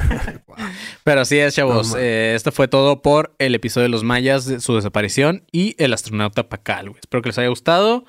[1.04, 1.92] Pero así es, chavos.
[1.92, 1.98] No.
[1.98, 5.92] Eh, esto fue todo por el episodio de los mayas, de su desaparición y el
[5.92, 7.00] astronauta Pacal, güey.
[7.00, 8.04] Espero que les haya gustado.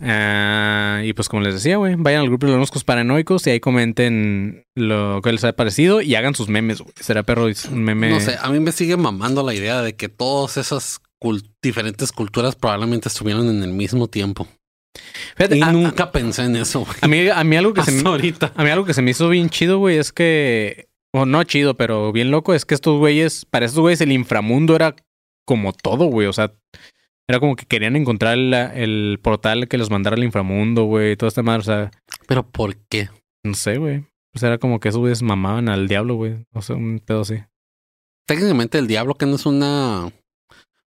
[0.00, 3.50] Ah, y pues como les decía, güey, vayan al grupo de los moscos paranoicos y
[3.50, 6.92] ahí comenten lo que les ha parecido y hagan sus memes, güey.
[7.00, 8.10] Será perro un meme.
[8.10, 11.00] No sé, a mí me sigue mamando la idea de que todas esas
[11.62, 14.46] diferentes culturas probablemente estuvieron en el mismo tiempo.
[15.36, 16.96] Fíjate, Y a, nunca pensé en eso, güey.
[17.00, 18.52] a mí, a mí algo que se me, ahorita.
[18.54, 21.76] a mí algo que se me hizo bien chido, güey, es que o no chido,
[21.76, 24.94] pero bien loco, es que estos güeyes, para estos güeyes el inframundo era
[25.46, 26.52] como todo, güey, o sea,
[27.28, 31.28] era como que querían encontrar el, el portal que los mandara al inframundo, güey, toda
[31.28, 31.90] esta madre, o sea,
[32.26, 33.08] Pero ¿por qué?
[33.44, 34.04] no sé, güey.
[34.32, 36.44] Pues era como que esos güeyes mamaban al diablo, güey.
[36.52, 37.36] O sea, un pedo así.
[38.26, 40.12] Técnicamente el diablo que no es una...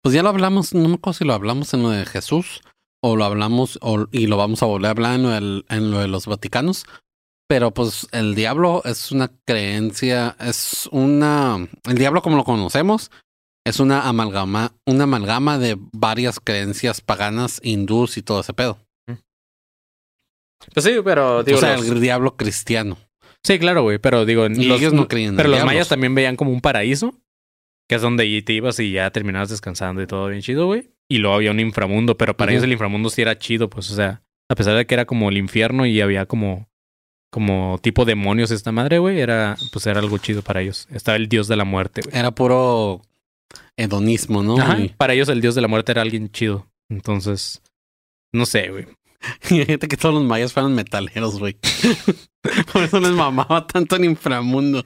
[0.03, 2.61] Pues ya lo hablamos, no me acuerdo si lo hablamos en lo de Jesús
[3.03, 5.91] o lo hablamos o- y lo vamos a volver a hablar en lo, del- en
[5.91, 6.85] lo de los Vaticanos.
[7.51, 11.69] Pero pues el diablo es una creencia, es una...
[11.89, 13.11] El diablo como lo conocemos
[13.67, 18.79] es una amalgama, una amalgama de varias creencias paganas, hindús y todo ese pedo.
[20.73, 22.99] Pues sí, pero o sea, el diablo cristiano.
[23.45, 23.99] Sí, claro, güey.
[23.99, 25.73] Pero digo, Y los- ellos no creían en Pero los diablos.
[25.75, 27.19] mayas también veían como un paraíso,
[27.89, 30.93] que es donde te ibas y ya terminabas descansando y todo bien chido, güey.
[31.09, 33.97] Y luego había un inframundo, pero para ellos el inframundo sí era chido, pues, o
[33.97, 36.69] sea, a pesar de que era como el infierno y había como,
[37.31, 40.87] como tipo demonios esta madre, güey, era, pues era algo chido para ellos.
[40.91, 42.17] Estaba el dios de la muerte, güey.
[42.19, 43.03] Era puro
[43.77, 44.59] hedonismo, ¿no?
[44.61, 46.67] Ajá, Y- Para ellos el dios de la muerte era alguien chido.
[46.89, 47.63] Entonces,
[48.33, 48.87] no sé, güey.
[49.51, 51.57] Y gente que todos los mayas fueran metaleros, güey.
[52.73, 54.85] Por eso les mamaba tanto el inframundo.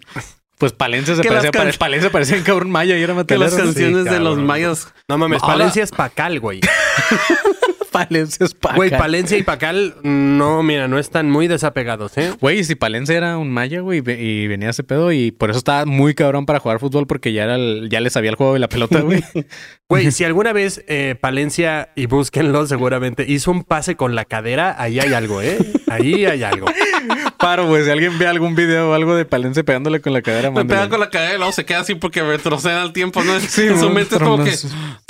[0.58, 3.44] Pues Palencia se Que parecía, can- Palencia parecía un cabrón maya y era Que metalero.
[3.50, 4.88] las canciones de los mayas.
[5.08, 6.60] No mames, Ahora- Palencia es Pacal, güey.
[7.94, 8.76] Palencia es paca.
[8.76, 12.32] Güey, Palencia y Pacal, no, mira, no están muy desapegados, ¿eh?
[12.40, 15.84] Güey, si Palencia era un maya, güey, y venía ese pedo y por eso estaba
[15.86, 18.58] muy cabrón para jugar fútbol porque ya era el- ya le sabía el juego de
[18.58, 19.22] la pelota, güey.
[19.86, 24.74] Güey, si alguna vez eh, Palencia, y búsquenlo seguramente, hizo un pase con la cadera,
[24.78, 25.58] ahí hay algo, ¿eh?
[25.88, 26.66] Ahí hay algo.
[27.38, 30.50] Paro, güey, si alguien ve algún video o algo de Palencia pegándole con la cadera,
[30.50, 33.38] Me pega con la cadera y luego se queda así porque retrocede al tiempo, ¿no?
[33.40, 34.54] Sí, en su mente es como que.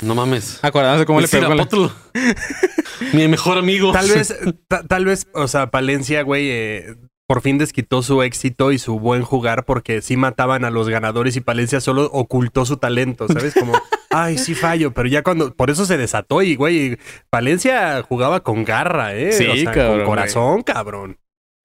[0.03, 0.59] No mames.
[0.61, 1.65] Acordándose cómo le pegó con la...
[3.13, 3.91] Mi mejor amigo.
[3.91, 4.37] Tal vez,
[4.67, 6.95] ta- tal vez, o sea, Palencia, güey, eh,
[7.27, 11.35] por fin desquitó su éxito y su buen jugar porque sí mataban a los ganadores
[11.35, 13.53] y Palencia solo ocultó su talento, ¿sabes?
[13.53, 13.73] Como,
[14.11, 16.97] Ay, sí fallo, pero ya cuando, por eso se desató y, güey,
[17.31, 19.31] Valencia jugaba con garra, ¿eh?
[19.33, 21.17] Sí, O sea, cabrón, Con corazón, cabrón.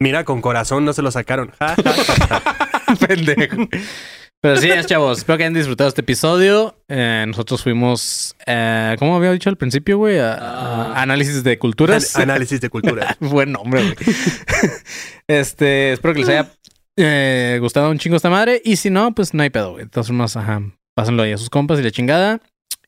[0.02, 1.52] Mira, con corazón no se lo sacaron.
[3.06, 3.68] Pendejo.
[4.42, 5.18] Pero sí, es, chavos.
[5.18, 6.74] Espero que hayan disfrutado este episodio.
[6.88, 10.18] Eh, nosotros fuimos, eh, ¿cómo había dicho al principio, güey?
[10.18, 12.16] A- a análisis de culturas.
[12.16, 13.16] An- análisis de cultura.
[13.20, 13.96] Buen nombre, güey.
[15.28, 16.50] este, espero que les haya
[16.96, 18.62] eh, gustado un chingo esta madre.
[18.64, 19.84] Y si no, pues no hay pedo, güey.
[19.84, 20.62] De todas formas, ajá.
[20.94, 22.40] Pásenlo ahí a sus compas y la chingada.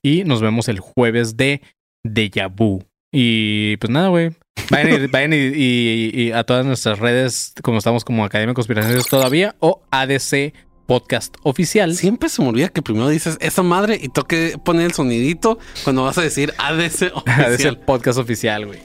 [0.02, 1.60] Y nos vemos el jueves de
[2.02, 2.82] Deja Vu.
[3.12, 4.30] Y pues nada, güey.
[4.70, 8.54] Vayan, y, vayan y, y- y a todas nuestras redes, como estamos como Academia de
[8.54, 10.54] Conspiraciones todavía, o ADC
[10.93, 11.94] Podcast Oficial.
[11.94, 16.05] Siempre se me olvida que primero dices esa madre y toque poner el sonidito cuando
[16.05, 17.16] vas a decir ADC ADC
[17.47, 17.78] oficial.
[17.78, 18.78] Podcast Oficial, güey.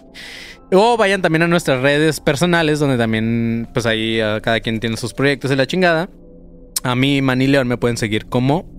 [0.71, 4.95] O vayan también a nuestras redes personales, donde también, pues ahí ah, cada quien tiene
[4.95, 6.09] sus proyectos de la chingada.
[6.83, 8.73] A mí, Manny León, me pueden seguir como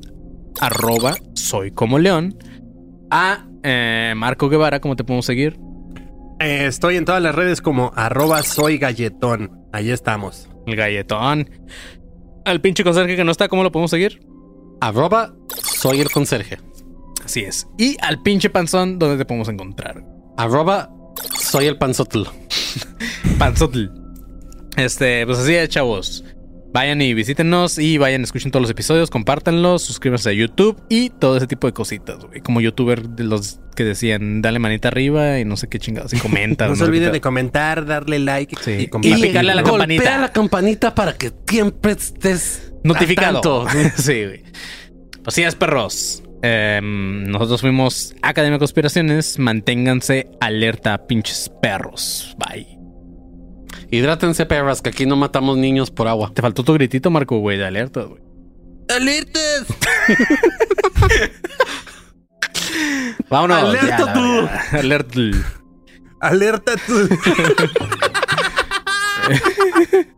[0.59, 2.35] arroba soy como León.
[3.11, 5.59] A eh, Marco Guevara, ¿cómo te podemos seguir?
[6.41, 9.51] Eh, estoy en todas las redes como arroba soy galletón.
[9.71, 10.49] Ahí estamos.
[10.67, 11.51] El galletón.
[12.49, 14.21] Al pinche conserje que no está, ¿cómo lo podemos seguir?
[14.81, 16.59] Arroba soy el conserje.
[17.23, 17.69] Así es.
[17.77, 20.03] Y al pinche panzón, ¿dónde te podemos encontrar?
[20.39, 20.89] Arroba
[21.39, 22.23] soy el panzotl.
[23.39, 23.89] Panzotl.
[24.79, 26.25] Este, pues así es, chavos.
[26.71, 31.39] Vayan y visítenos y vayan, escuchen todos los episodios, compártanlos, suscríbanse a YouTube y todo
[31.39, 32.41] ese tipo de cositas, güey.
[32.41, 36.19] Como youtuber de los que decían, dale manita arriba y no sé qué chingados, y
[36.21, 36.69] comenta.
[36.69, 38.89] No se olviden de comentar, darle like Sí.
[39.03, 40.19] y Y picarle a la golpea campanita.
[40.19, 43.41] la campanita para que siempre estés Notificado.
[43.41, 43.67] tanto.
[43.97, 44.43] sí, güey.
[45.25, 46.23] Así es, perros.
[46.43, 49.39] Em, nosotros fuimos Academia de Conspiraciones.
[49.39, 52.37] Manténganse alerta, pinches perros.
[52.39, 52.78] Bye.
[53.91, 56.31] Hidrátense, perras, que aquí no matamos niños por agua.
[56.35, 58.21] Te faltó tu gritito, Marco, güey, de alerta, güey.
[58.89, 59.67] ¡Alertas!
[63.29, 63.63] Vámonos.
[63.63, 64.49] Alerta ya, tú.
[64.77, 65.21] Alerta.
[66.21, 67.09] ¡Alerta tú!